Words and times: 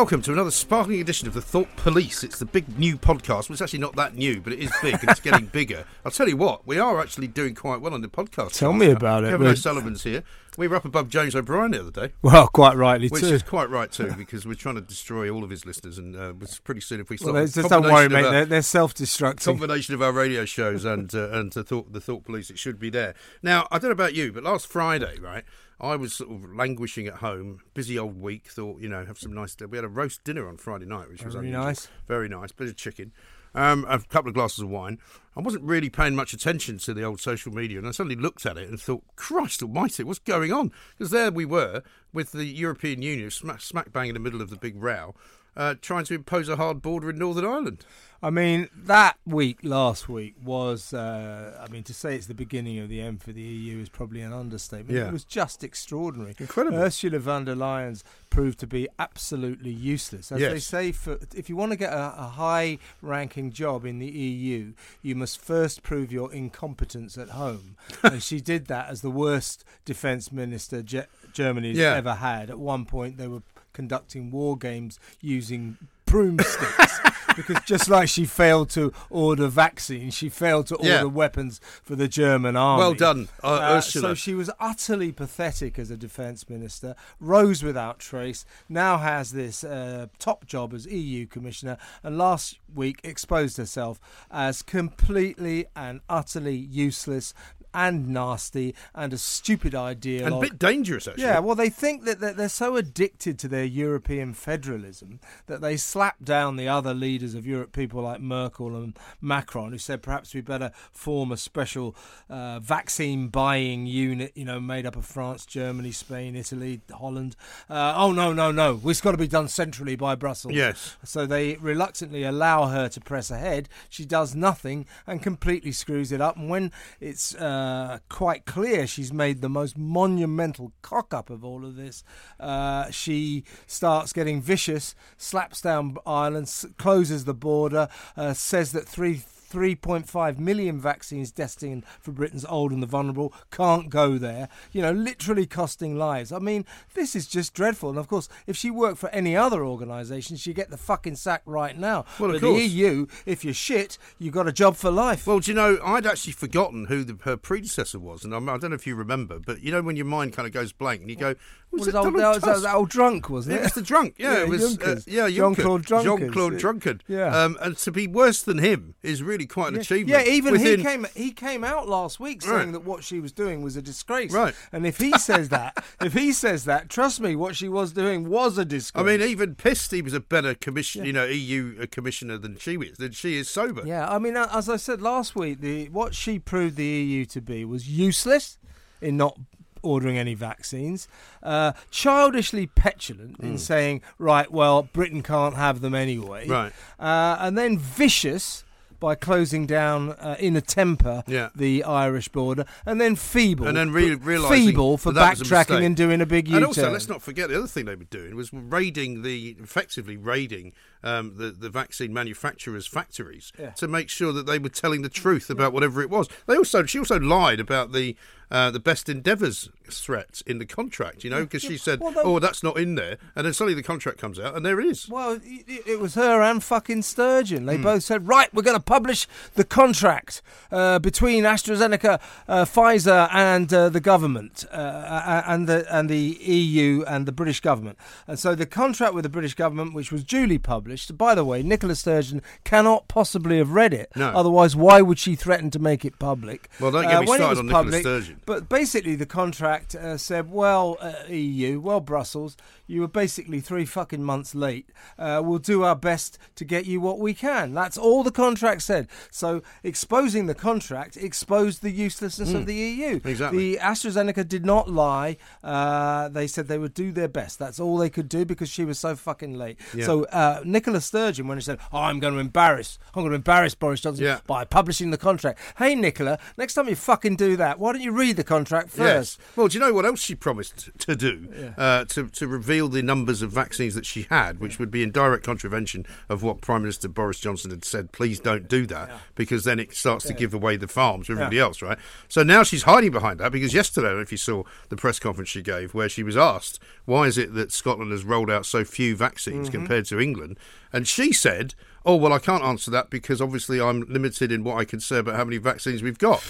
Welcome 0.00 0.22
to 0.22 0.32
another 0.32 0.50
sparkling 0.50 0.98
edition 1.02 1.28
of 1.28 1.34
the 1.34 1.42
Thought 1.42 1.68
Police. 1.76 2.24
It's 2.24 2.38
the 2.38 2.46
big 2.46 2.78
new 2.78 2.96
podcast. 2.96 3.50
Well, 3.50 3.52
it's 3.52 3.60
actually 3.60 3.80
not 3.80 3.96
that 3.96 4.14
new, 4.14 4.40
but 4.40 4.54
it 4.54 4.58
is 4.58 4.72
big 4.80 4.94
and 4.94 5.10
it's 5.10 5.20
getting 5.20 5.44
bigger. 5.52 5.84
I'll 6.06 6.10
tell 6.10 6.26
you 6.26 6.38
what, 6.38 6.66
we 6.66 6.78
are 6.78 6.98
actually 7.02 7.26
doing 7.26 7.54
quite 7.54 7.82
well 7.82 7.92
on 7.92 8.00
the 8.00 8.08
podcast. 8.08 8.54
Tell 8.58 8.72
me 8.72 8.90
about 8.90 9.24
it. 9.24 9.26
Kevin 9.26 9.40
We're- 9.40 9.52
O'Sullivan's 9.52 10.02
here. 10.04 10.22
We 10.56 10.68
were 10.68 10.76
up 10.76 10.86
above 10.86 11.10
James 11.10 11.36
O'Brien 11.36 11.72
the 11.72 11.80
other 11.80 11.90
day, 12.08 12.14
Well, 12.22 12.48
quite 12.48 12.76
rightly 12.76 13.08
which 13.08 13.20
too. 13.20 13.28
is 13.28 13.42
quite 13.42 13.68
right 13.70 13.92
too, 13.92 14.12
because 14.16 14.46
we're 14.46 14.54
trying 14.54 14.74
to 14.76 14.80
destroy 14.80 15.28
all 15.30 15.44
of 15.44 15.50
his 15.50 15.64
listeners, 15.66 15.96
and 15.98 16.16
uh, 16.16 16.32
it's 16.40 16.58
pretty 16.58 16.80
soon 16.80 17.00
if 17.00 17.10
we 17.10 17.14
Well, 17.20 17.26
stop. 17.28 17.34
there's- 17.34 17.54
just 17.54 17.68
don't 17.68 17.82
worry, 17.84 18.08
mate. 18.08 18.24
our- 18.24 18.30
They're, 18.32 18.46
they're 18.46 18.62
self-destructing. 18.62 19.44
combination 19.44 19.94
of 19.94 20.00
our 20.02 20.12
radio 20.12 20.46
shows 20.46 20.84
and 20.86 21.14
uh, 21.14 21.28
and 21.30 21.52
the 21.52 21.62
thought 21.62 21.92
the 21.92 22.00
thought 22.00 22.24
police 22.24 22.48
it 22.50 22.58
should 22.58 22.78
be 22.80 22.88
there 22.90 23.14
now 23.42 23.68
i 23.70 23.78
don't 23.78 23.90
know 23.90 23.92
about 23.92 24.14
you 24.14 24.32
but 24.32 24.42
last 24.42 24.66
friday 24.66 25.18
right 25.20 25.44
i 25.80 25.96
was 25.96 26.12
sort 26.14 26.30
of 26.30 26.54
languishing 26.54 27.06
at 27.06 27.14
home 27.14 27.60
busy 27.74 27.98
old 27.98 28.20
week 28.20 28.46
thought 28.48 28.80
you 28.80 28.88
know 28.88 29.04
have 29.04 29.18
some 29.18 29.32
nice 29.32 29.56
we 29.68 29.76
had 29.78 29.84
a 29.84 29.88
roast 29.88 30.22
dinner 30.24 30.48
on 30.48 30.56
friday 30.56 30.86
night 30.86 31.08
which 31.08 31.24
was 31.24 31.34
Very 31.34 31.46
unusual. 31.46 31.64
nice. 31.64 31.88
very 32.06 32.28
nice 32.28 32.52
bit 32.52 32.68
of 32.68 32.76
chicken 32.76 33.12
um, 33.52 33.84
a 33.88 33.98
couple 33.98 34.28
of 34.28 34.34
glasses 34.34 34.60
of 34.60 34.68
wine. 34.68 34.98
I 35.36 35.40
wasn't 35.40 35.64
really 35.64 35.90
paying 35.90 36.14
much 36.14 36.32
attention 36.32 36.78
to 36.78 36.94
the 36.94 37.02
old 37.02 37.20
social 37.20 37.52
media, 37.52 37.78
and 37.78 37.88
I 37.88 37.90
suddenly 37.90 38.14
looked 38.14 38.46
at 38.46 38.56
it 38.56 38.68
and 38.68 38.80
thought, 38.80 39.02
"Christ 39.16 39.60
Almighty, 39.60 40.04
what's 40.04 40.20
going 40.20 40.52
on?" 40.52 40.70
Because 40.96 41.10
there 41.10 41.32
we 41.32 41.44
were 41.44 41.82
with 42.12 42.30
the 42.30 42.44
European 42.44 43.02
Union 43.02 43.28
smack, 43.28 43.60
smack 43.60 43.92
bang 43.92 44.06
in 44.06 44.14
the 44.14 44.20
middle 44.20 44.40
of 44.40 44.50
the 44.50 44.56
big 44.56 44.80
row, 44.80 45.16
uh, 45.56 45.74
trying 45.80 46.04
to 46.04 46.14
impose 46.14 46.48
a 46.48 46.54
hard 46.54 46.80
border 46.80 47.10
in 47.10 47.18
Northern 47.18 47.44
Ireland. 47.44 47.84
I 48.22 48.28
mean, 48.28 48.68
that 48.76 49.16
week, 49.26 49.60
last 49.62 50.06
week, 50.06 50.34
was, 50.44 50.92
uh, 50.92 51.58
I 51.66 51.70
mean, 51.72 51.82
to 51.84 51.94
say 51.94 52.14
it's 52.16 52.26
the 52.26 52.34
beginning 52.34 52.78
of 52.78 52.90
the 52.90 53.00
end 53.00 53.22
for 53.22 53.32
the 53.32 53.40
EU 53.40 53.80
is 53.80 53.88
probably 53.88 54.20
an 54.20 54.32
understatement. 54.32 54.98
Yeah. 54.98 55.06
It 55.08 55.12
was 55.12 55.24
just 55.24 55.64
extraordinary. 55.64 56.34
Incredible. 56.38 56.76
Ursula 56.78 57.18
von 57.18 57.46
der 57.46 57.54
Leyen's 57.54 58.04
proved 58.28 58.58
to 58.60 58.66
be 58.66 58.88
absolutely 58.98 59.70
useless. 59.70 60.30
As 60.30 60.40
Yes. 60.40 60.52
they 60.52 60.58
say, 60.58 60.92
for, 60.92 61.18
if 61.34 61.48
you 61.48 61.56
want 61.56 61.72
to 61.72 61.76
get 61.78 61.94
a, 61.94 62.14
a 62.18 62.26
high 62.28 62.76
ranking 63.00 63.52
job 63.52 63.86
in 63.86 63.98
the 64.00 64.06
EU, 64.10 64.74
you 65.00 65.14
must 65.14 65.40
first 65.40 65.82
prove 65.82 66.12
your 66.12 66.30
incompetence 66.30 67.16
at 67.16 67.30
home. 67.30 67.76
and 68.02 68.22
she 68.22 68.40
did 68.40 68.66
that 68.66 68.90
as 68.90 69.00
the 69.00 69.10
worst 69.10 69.64
defence 69.86 70.30
minister 70.30 70.82
Ge- 70.82 71.06
Germany's 71.32 71.78
Yeah. 71.78 71.94
ever 71.94 72.14
had. 72.16 72.50
At 72.50 72.58
one 72.58 72.84
point, 72.84 73.16
they 73.16 73.28
were 73.28 73.42
conducting 73.72 74.30
war 74.30 74.58
games 74.58 74.98
using 75.22 75.78
broomsticks. 76.10 77.00
because 77.36 77.62
just 77.64 77.88
like 77.88 78.08
she 78.08 78.24
failed 78.26 78.68
to 78.70 78.92
order 79.08 79.46
vaccines, 79.46 80.14
she 80.14 80.28
failed 80.28 80.66
to 80.66 80.74
order 80.76 80.88
Yeah. 80.88 81.02
weapons 81.04 81.60
for 81.82 81.94
the 81.96 82.08
German 82.08 82.56
army. 82.56 82.80
Well 82.80 82.94
done, 82.94 83.28
uh, 83.42 83.46
Uh, 83.46 83.76
Ursula. 83.76 84.08
So 84.08 84.14
she 84.14 84.34
was 84.34 84.50
utterly 84.58 85.12
pathetic 85.12 85.78
as 85.78 85.90
a 85.90 85.96
defence 85.96 86.48
minister, 86.50 86.94
rose 87.20 87.62
without 87.62 87.98
trace, 88.00 88.44
now 88.68 88.98
has 88.98 89.30
this 89.30 89.62
uh, 89.64 90.06
top 90.18 90.44
job 90.46 90.74
as 90.74 90.86
EU 90.86 91.26
commissioner, 91.26 91.76
and 92.02 92.18
last 92.18 92.58
week 92.74 93.00
exposed 93.04 93.56
herself 93.56 94.00
as 94.30 94.62
completely 94.62 95.66
and 95.76 96.00
utterly 96.08 96.56
useless 96.56 97.32
and 97.72 98.08
nasty 98.08 98.74
and 98.96 99.12
a 99.12 99.18
stupid 99.18 99.76
idea. 99.76 100.26
and 100.26 100.34
a 100.34 100.40
bit 100.40 100.58
dangerous 100.58 101.06
actually. 101.06 101.22
Yeah, 101.22 101.38
well, 101.38 101.54
they 101.54 101.70
think 101.70 102.04
that 102.04 102.18
that 102.18 102.36
they're 102.36 102.48
so 102.48 102.74
addicted 102.74 103.38
to 103.38 103.46
their 103.48 103.64
European 103.64 104.34
federalism 104.34 105.20
that 105.46 105.60
they 105.60 105.76
slap 106.00 106.24
down 106.24 106.56
the 106.56 106.66
other 106.66 106.94
leaders 106.94 107.34
of 107.34 107.46
Europe, 107.46 107.72
people 107.72 108.00
like 108.00 108.22
Merkel 108.22 108.74
and 108.74 108.98
Macron, 109.20 109.70
who 109.70 109.76
said 109.76 110.00
perhaps 110.00 110.32
we 110.32 110.40
better 110.40 110.70
form 110.92 111.30
a 111.30 111.36
special 111.36 111.94
uh, 112.30 112.58
vaccine 112.58 113.28
buying 113.28 113.84
unit, 113.84 114.32
you 114.34 114.46
know, 114.46 114.58
made 114.58 114.86
up 114.86 114.96
of 114.96 115.04
France, 115.04 115.44
Germany, 115.44 115.92
Spain, 115.92 116.36
Italy, 116.36 116.80
Holland. 116.90 117.36
Uh, 117.68 117.92
oh, 117.94 118.12
no, 118.12 118.32
no, 118.32 118.50
no. 118.50 118.80
It's 118.86 119.02
got 119.02 119.10
to 119.10 119.18
be 119.18 119.28
done 119.28 119.46
centrally 119.46 119.94
by 119.94 120.14
Brussels. 120.14 120.54
Yes. 120.54 120.96
So 121.04 121.26
they 121.26 121.56
reluctantly 121.56 122.22
allow 122.22 122.68
her 122.68 122.88
to 122.88 123.00
press 123.02 123.30
ahead. 123.30 123.68
She 123.90 124.06
does 124.06 124.34
nothing 124.34 124.86
and 125.06 125.22
completely 125.22 125.72
screws 125.72 126.12
it 126.12 126.22
up. 126.22 126.34
And 126.38 126.48
when 126.48 126.72
it's 126.98 127.34
uh, 127.34 127.98
quite 128.08 128.46
clear 128.46 128.86
she's 128.86 129.12
made 129.12 129.42
the 129.42 129.50
most 129.50 129.76
monumental 129.76 130.72
cock 130.80 131.12
up 131.12 131.28
of 131.28 131.44
all 131.44 131.62
of 131.62 131.76
this, 131.76 132.02
uh, 132.38 132.90
she 132.90 133.44
starts 133.66 134.14
getting 134.14 134.40
vicious, 134.40 134.94
slaps 135.18 135.60
down 135.60 135.89
Ireland, 136.06 136.46
s- 136.46 136.66
closes 136.78 137.24
the 137.24 137.34
border, 137.34 137.88
uh, 138.16 138.32
says 138.34 138.72
that 138.72 138.86
three. 138.88 139.22
3.5 139.50 140.38
million 140.38 140.78
vaccines 140.78 141.32
destined 141.32 141.84
for 142.00 142.12
Britain's 142.12 142.44
old 142.44 142.70
and 142.70 142.80
the 142.80 142.86
vulnerable 142.86 143.34
can't 143.50 143.90
go 143.90 144.16
there. 144.16 144.48
You 144.70 144.80
know, 144.80 144.92
literally 144.92 145.44
costing 145.44 145.98
lives. 145.98 146.30
I 146.30 146.38
mean, 146.38 146.64
this 146.94 147.16
is 147.16 147.26
just 147.26 147.52
dreadful. 147.52 147.90
And 147.90 147.98
of 147.98 148.06
course, 148.06 148.28
if 148.46 148.56
she 148.56 148.70
worked 148.70 148.98
for 148.98 149.08
any 149.10 149.36
other 149.36 149.64
organisation, 149.64 150.36
she'd 150.36 150.54
get 150.54 150.70
the 150.70 150.76
fucking 150.76 151.16
sack 151.16 151.42
right 151.46 151.76
now. 151.76 152.04
Well, 152.20 152.32
of 152.32 152.40
course. 152.40 152.60
the 152.60 152.66
EU, 152.68 153.06
if 153.26 153.44
you're 153.44 153.52
shit, 153.52 153.98
you've 154.20 154.34
got 154.34 154.46
a 154.46 154.52
job 154.52 154.76
for 154.76 154.92
life. 154.92 155.26
Well, 155.26 155.40
do 155.40 155.50
you 155.50 155.56
know, 155.56 155.80
I'd 155.84 156.06
actually 156.06 156.34
forgotten 156.34 156.86
who 156.86 157.02
the, 157.02 157.18
her 157.24 157.36
predecessor 157.36 157.98
was, 157.98 158.24
and 158.24 158.32
I'm, 158.32 158.48
I 158.48 158.56
don't 158.56 158.70
know 158.70 158.76
if 158.76 158.86
you 158.86 158.94
remember, 158.94 159.40
but 159.40 159.62
you 159.64 159.72
know 159.72 159.82
when 159.82 159.96
your 159.96 160.06
mind 160.06 160.32
kind 160.32 160.46
of 160.46 160.52
goes 160.52 160.72
blank 160.72 161.00
and 161.00 161.10
you 161.10 161.16
go, 161.16 161.34
"Was 161.72 161.80
was 161.80 161.88
it 161.88 161.94
old, 161.94 162.06
that, 162.06 162.12
was, 162.12 162.22
that 162.22 162.40
Tusk?" 162.40 162.46
was 162.54 162.62
that 162.62 162.74
old 162.74 162.88
drunk, 162.90 163.30
wasn't 163.30 163.54
It 163.56 163.58
it? 163.58 163.62
was 163.64 163.72
the 163.74 163.82
drunk, 163.82 164.14
yeah. 164.18 164.32
Yeah, 164.32 164.40
it 164.42 164.48
was, 164.48 164.78
uh, 164.78 165.00
yeah, 165.06 165.28
Jean-Claude 165.28 165.82
Drunkard. 165.84 166.20
Jean-Claude 166.20 166.58
Drunkard. 166.58 167.04
Yeah. 167.08 167.26
Um, 167.36 167.56
and 167.60 167.76
to 167.78 167.92
be 167.92 168.06
worse 168.06 168.42
than 168.42 168.58
him 168.58 168.94
is 169.02 169.22
really 169.22 169.46
quite 169.46 169.68
an 169.68 169.74
Yeah, 169.76 169.80
achievement. 169.82 170.26
Yeah, 170.26 170.32
even 170.32 170.52
Within- 170.52 170.78
he 170.80 170.84
came. 170.84 171.06
He 171.14 171.30
came 171.32 171.62
out 171.64 171.88
last 171.88 172.18
week 172.20 172.42
saying 172.42 172.54
Right. 172.54 172.72
that 172.72 172.84
what 172.84 173.04
she 173.04 173.20
was 173.20 173.32
doing 173.32 173.62
was 173.62 173.76
a 173.76 173.82
disgrace. 173.82 174.32
Right. 174.32 174.54
And 174.72 174.86
if 174.86 174.98
he 174.98 175.12
says 175.18 175.48
that, 175.50 175.82
if 176.00 176.12
he 176.12 176.32
says 176.32 176.64
that, 176.64 176.88
trust 176.88 177.20
me, 177.20 177.36
what 177.36 177.54
she 177.56 177.68
was 177.68 177.92
doing 177.92 178.28
was 178.28 178.58
a 178.58 178.64
disgrace. 178.64 179.00
I 179.00 179.06
mean, 179.06 179.22
even 179.22 179.54
pissed, 179.54 179.90
he 179.92 180.02
was 180.02 180.12
a 180.12 180.20
better 180.20 180.54
commission, 180.54 181.04
you 181.04 181.12
know, 181.12 181.24
EU 181.26 181.76
uh, 181.82 181.86
commissioner 181.90 182.38
than 182.38 182.56
she 182.58 182.74
is. 182.76 182.98
Than 182.98 183.12
she 183.12 183.36
is 183.36 183.48
sober. 183.48 183.82
Yeah, 183.84 184.08
I 184.10 184.18
mean, 184.18 184.36
uh, 184.36 184.48
as 184.52 184.68
I 184.68 184.76
said 184.76 185.00
last 185.00 185.36
week, 185.36 185.60
the 185.60 185.88
what 185.90 186.14
she 186.14 186.38
proved 186.38 186.76
the 186.76 186.84
EU 186.84 187.24
to 187.26 187.40
be 187.40 187.64
was 187.64 187.88
useless 187.88 188.58
in 189.00 189.16
not 189.16 189.38
ordering 189.82 190.18
any 190.18 190.34
vaccines, 190.34 191.08
uh, 191.42 191.72
childishly 191.90 192.66
petulant 192.66 193.38
in 193.40 193.58
saying, 193.58 194.02
right, 194.18 194.50
well, 194.50 194.82
Britain 194.82 195.22
can't 195.22 195.54
have 195.56 195.80
them 195.80 195.94
anyway, 195.94 196.46
Right. 196.48 196.72
uh, 196.98 197.36
and 197.40 197.56
then 197.56 197.78
vicious. 197.78 198.64
By 198.98 199.14
closing 199.14 199.64
down 199.66 200.10
uh, 200.10 200.36
in 200.38 200.56
a 200.56 200.60
temper 200.60 201.24
Yeah. 201.26 201.48
the 201.54 201.84
Irish 201.84 202.28
border, 202.28 202.66
and 202.84 203.00
then 203.00 203.16
feeble, 203.16 203.66
And 203.66 203.74
then 203.74 203.92
re- 203.92 204.14
feeble 204.14 204.98
for 204.98 205.10
that 205.12 205.20
that 205.20 205.38
was 205.38 205.50
a 205.50 205.54
backtracking 205.54 205.82
and 205.86 205.96
doing 205.96 206.20
a 206.20 206.26
big 206.26 206.46
U-turn. 206.48 206.56
And 206.58 206.66
also, 206.66 206.90
let's 206.92 207.08
not 207.08 207.22
forget 207.22 207.48
the 207.48 207.56
other 207.56 207.66
thing 207.66 207.86
they 207.86 207.94
were 207.94 208.04
doing 208.04 208.36
was 208.36 208.52
raiding 208.52 209.22
the, 209.22 209.56
effectively 209.58 210.18
raiding 210.18 210.74
um, 211.02 211.32
the 211.38 211.50
the 211.50 211.70
vaccine 211.70 212.12
manufacturers' 212.12 212.86
factories 212.86 213.52
Yeah. 213.58 213.70
to 213.70 213.88
make 213.88 214.10
sure 214.10 214.34
that 214.34 214.44
they 214.44 214.58
were 214.58 214.68
telling 214.68 215.00
the 215.00 215.08
truth 215.08 215.48
about 215.48 215.72
whatever 215.72 216.02
it 216.02 216.10
was. 216.10 216.28
They 216.46 216.58
also 216.58 216.84
she 216.84 216.98
also 216.98 217.18
lied 217.18 217.58
about 217.58 217.92
the 217.92 218.16
uh, 218.50 218.70
the 218.70 218.80
best 218.80 219.08
endeavours 219.08 219.68
threat 219.90 220.42
in 220.46 220.58
the 220.58 220.66
contract. 220.66 221.24
You 221.24 221.30
know, 221.30 221.42
because 221.42 221.62
she 221.62 221.76
said, 221.76 222.00
Well, 222.00 222.12
though- 222.12 222.22
"Oh, 222.22 222.38
that's 222.38 222.62
not 222.62 222.78
in 222.78 222.94
there," 222.94 223.18
and 223.36 223.46
then 223.46 223.52
suddenly 223.52 223.74
the 223.74 223.82
contract 223.82 224.18
comes 224.18 224.38
out, 224.38 224.56
and 224.56 224.64
there 224.64 224.80
it 224.80 224.86
is. 224.86 225.08
Well, 225.08 225.40
it, 225.42 225.82
it 225.86 226.00
was 226.00 226.14
her 226.14 226.42
and 226.42 226.62
fucking 226.62 227.02
Sturgeon. 227.02 227.66
They 227.66 227.76
both 227.76 228.02
said, 228.04 228.28
right, 228.28 228.52
we're 228.54 228.62
going 228.62 228.76
to 228.76 228.82
publish 228.82 229.26
the 229.54 229.64
contract 229.64 230.42
uh, 230.70 230.98
between 230.98 231.44
AstraZeneca, 231.44 232.20
uh, 232.48 232.64
Pfizer, 232.64 233.28
and 233.32 233.72
uh, 233.72 233.88
the 233.88 234.00
government, 234.00 234.64
uh, 234.72 234.74
uh, 234.76 235.42
and 235.46 235.68
the 235.68 235.86
and 235.94 236.08
the 236.08 236.38
EU 236.40 237.02
and 237.06 237.26
the 237.26 237.32
British 237.32 237.60
government. 237.60 237.98
And 238.26 238.38
so 238.38 238.54
the 238.54 238.66
contract 238.66 239.14
with 239.14 239.24
the 239.24 239.28
British 239.28 239.54
government, 239.54 239.94
which 239.94 240.12
was 240.12 240.24
duly 240.24 240.58
published. 240.58 241.16
By 241.16 241.34
the 241.34 241.44
way, 241.44 241.62
Nicola 241.62 241.94
Sturgeon 241.94 242.42
cannot 242.64 243.08
possibly 243.08 243.58
have 243.58 243.70
read 243.72 243.92
it. 243.94 244.10
No. 244.16 244.28
Otherwise, 244.28 244.76
why 244.76 245.00
would 245.02 245.18
she 245.18 245.34
threaten 245.36 245.70
to 245.70 245.78
make 245.78 246.04
it 246.04 246.18
public? 246.18 246.68
Well, 246.80 246.90
don't 246.90 247.04
get 247.04 247.20
me 247.20 247.26
started 247.36 247.58
on 247.60 247.66
Nicola 247.66 248.00
Sturgeon. 248.00 248.39
But 248.46 248.68
basically, 248.68 249.16
the 249.16 249.26
contract 249.26 249.94
uh, 249.94 250.16
said, 250.16 250.50
well, 250.50 250.96
uh, 251.00 251.12
EU, 251.28 251.80
well, 251.80 252.00
Brussels, 252.00 252.56
you 252.90 253.00
were 253.00 253.08
basically 253.08 253.60
three 253.60 253.84
fucking 253.84 254.22
months 254.22 254.54
late. 254.54 254.90
Uh, 255.18 255.40
we'll 255.44 255.58
do 255.58 255.82
our 255.84 255.94
best 255.96 256.38
to 256.56 256.64
get 256.64 256.86
you 256.86 257.00
what 257.00 257.18
we 257.18 257.32
can. 257.32 257.72
That's 257.72 257.96
all 257.96 258.22
the 258.22 258.30
contract 258.32 258.82
said. 258.82 259.08
So 259.30 259.62
exposing 259.84 260.46
the 260.46 260.54
contract 260.54 261.16
exposed 261.16 261.82
the 261.82 261.90
uselessness 261.90 262.52
of 262.52 262.66
the 262.66 262.74
EU. 262.74 263.20
Hmm. 263.20 263.28
Exactly. 263.28 263.74
The 263.74 263.80
AstraZeneca 263.80 264.46
did 264.48 264.66
not 264.66 264.90
lie. 264.90 265.36
Uh, 265.62 266.28
they 266.28 266.46
said 266.46 266.66
they 266.68 266.78
would 266.78 266.94
do 266.94 267.12
their 267.12 267.28
best. 267.28 267.58
That's 267.58 267.78
all 267.78 267.96
they 267.96 268.10
could 268.10 268.28
do 268.28 268.44
because 268.44 268.68
she 268.68 268.84
was 268.84 268.98
so 268.98 269.14
fucking 269.14 269.54
late. 269.54 269.78
Yeah. 269.94 270.06
So 270.06 270.24
uh, 270.24 270.60
Nicola 270.64 271.00
Sturgeon, 271.00 271.46
when 271.46 271.58
he 271.58 271.62
said, 271.62 271.78
oh, 271.92 271.98
I'm 271.98 272.18
going 272.18 272.34
to 272.34 272.40
embarrass, 272.40 272.98
I'm 273.14 273.22
going 273.22 273.30
to 273.30 273.36
embarrass 273.36 273.74
Boris 273.74 274.00
Johnson 274.00 274.24
Yeah. 274.24 274.40
by 274.46 274.64
publishing 274.64 275.10
the 275.10 275.18
contract. 275.18 275.60
Hey, 275.78 275.94
Nicola, 275.94 276.38
next 276.56 276.74
time 276.74 276.88
you 276.88 276.96
fucking 276.96 277.36
do 277.36 277.56
that, 277.56 277.78
why 277.78 277.92
don't 277.92 278.02
you 278.02 278.12
read 278.12 278.36
the 278.36 278.44
contract 278.44 278.90
first. 278.90 279.38
Yes. 279.38 279.48
Well, 279.56 279.68
do 279.68 279.74
you 279.78 279.80
know 279.84 279.92
what 279.92 280.04
else 280.06 280.20
she 280.20 280.34
promised 280.34 280.90
to 280.98 281.14
do? 281.14 281.72
Uh, 281.76 282.04
to, 282.06 282.28
to 282.28 282.48
reveal 282.48 282.79
the 282.88 283.02
numbers 283.02 283.42
of 283.42 283.50
vaccines 283.50 283.94
that 283.94 284.06
she 284.06 284.26
had, 284.30 284.60
which 284.60 284.78
would 284.78 284.90
be 284.90 285.02
in 285.02 285.10
direct 285.10 285.44
contravention 285.44 286.06
of 286.28 286.42
what 286.42 286.60
Prime 286.60 286.82
Minister 286.82 287.08
Boris 287.08 287.38
Johnson 287.40 287.70
had 287.70 287.84
said. 287.84 288.12
Please 288.12 288.40
don't 288.40 288.68
do 288.68 288.86
that 288.86 289.10
because 289.34 289.64
then 289.64 289.78
it 289.78 289.94
starts 289.94 290.24
to 290.26 290.32
give 290.32 290.54
away 290.54 290.76
the 290.76 290.88
farms 290.88 291.26
to 291.26 291.32
everybody 291.32 291.58
else, 291.58 291.82
right? 291.82 291.98
So 292.28 292.42
now 292.42 292.62
she's 292.62 292.84
hiding 292.84 293.10
behind 293.10 293.40
that 293.40 293.52
because 293.52 293.74
yesterday, 293.74 294.06
I 294.06 294.10
don't 294.10 294.18
know 294.18 294.22
if 294.22 294.32
you 294.32 294.38
saw 294.38 294.62
the 294.88 294.96
press 294.96 295.18
conference 295.18 295.48
she 295.50 295.62
gave, 295.62 295.94
where 295.94 296.08
she 296.08 296.22
was 296.22 296.36
asked, 296.36 296.78
why 297.04 297.24
is 297.24 297.38
it 297.38 297.54
that 297.54 297.72
Scotland 297.72 298.12
has 298.12 298.24
rolled 298.24 298.50
out 298.50 298.66
so 298.66 298.84
few 298.84 299.16
vaccines 299.16 299.68
Mm-hmm. 299.68 299.78
compared 299.78 300.04
to 300.06 300.20
England? 300.20 300.58
And 300.92 301.06
she 301.06 301.32
said, 301.32 301.74
oh, 302.04 302.16
well, 302.16 302.32
I 302.32 302.38
can't 302.38 302.64
answer 302.64 302.90
that 302.92 303.10
because 303.10 303.40
obviously 303.40 303.80
I'm 303.80 304.00
limited 304.02 304.50
in 304.50 304.64
what 304.64 304.76
I 304.76 304.84
can 304.84 305.00
say 305.00 305.18
about 305.18 305.36
how 305.36 305.44
many 305.44 305.58
vaccines 305.58 306.02
we've 306.02 306.18
got. 306.18 306.42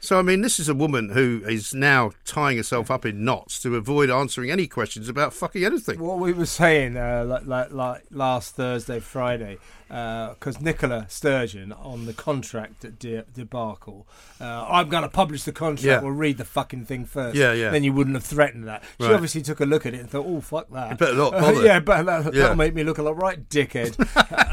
So, 0.00 0.18
I 0.18 0.22
mean, 0.22 0.42
this 0.42 0.60
is 0.60 0.68
a 0.68 0.74
woman 0.74 1.10
who 1.10 1.42
is 1.46 1.74
now 1.74 2.12
tying 2.24 2.56
herself 2.56 2.90
up 2.90 3.04
in 3.04 3.24
knots 3.24 3.60
to 3.62 3.74
avoid 3.74 4.10
answering 4.10 4.50
any 4.50 4.66
questions 4.66 5.08
about 5.08 5.34
fucking 5.34 5.64
anything. 5.64 5.98
What 5.98 6.18
we 6.18 6.32
were 6.32 6.46
saying 6.46 6.96
uh, 6.96 7.24
like, 7.26 7.46
like, 7.46 7.72
like 7.72 8.04
last 8.10 8.54
Thursday, 8.54 9.00
Friday, 9.00 9.58
because 9.88 10.60
Nicola 10.60 11.06
Sturgeon 11.08 11.72
on 11.72 12.06
the 12.06 12.12
contract 12.12 12.84
at 12.84 12.98
de- 12.98 13.24
debacle, 13.34 14.06
uh, 14.40 14.66
I'm 14.68 14.88
going 14.88 15.02
to 15.02 15.08
publish 15.08 15.44
the 15.44 15.52
contract. 15.52 15.84
Yeah. 15.84 16.00
We'll 16.00 16.12
read 16.12 16.38
the 16.38 16.44
fucking 16.44 16.84
thing 16.84 17.04
first. 17.04 17.36
Yeah, 17.36 17.52
yeah. 17.52 17.70
Then 17.70 17.84
you 17.84 17.92
wouldn't 17.92 18.14
have 18.16 18.24
threatened 18.24 18.66
that. 18.68 18.82
She 19.00 19.06
Right. 19.06 19.14
obviously 19.14 19.42
took 19.42 19.60
a 19.60 19.64
look 19.64 19.86
at 19.86 19.94
it 19.94 20.00
and 20.00 20.10
thought, 20.10 20.26
oh 20.26 20.40
fuck 20.40 20.70
that. 20.70 20.90
You 20.90 20.96
better 20.96 21.14
not 21.14 21.34
Uh, 21.48 21.60
yeah, 21.62 21.80
but 21.80 22.04
that, 22.06 22.24
Yeah. 22.34 22.40
that'll 22.42 22.56
make 22.56 22.74
me 22.74 22.84
look 22.84 22.98
a 22.98 23.02
lot 23.02 23.20
right, 23.20 23.48
dickhead. 23.48 23.96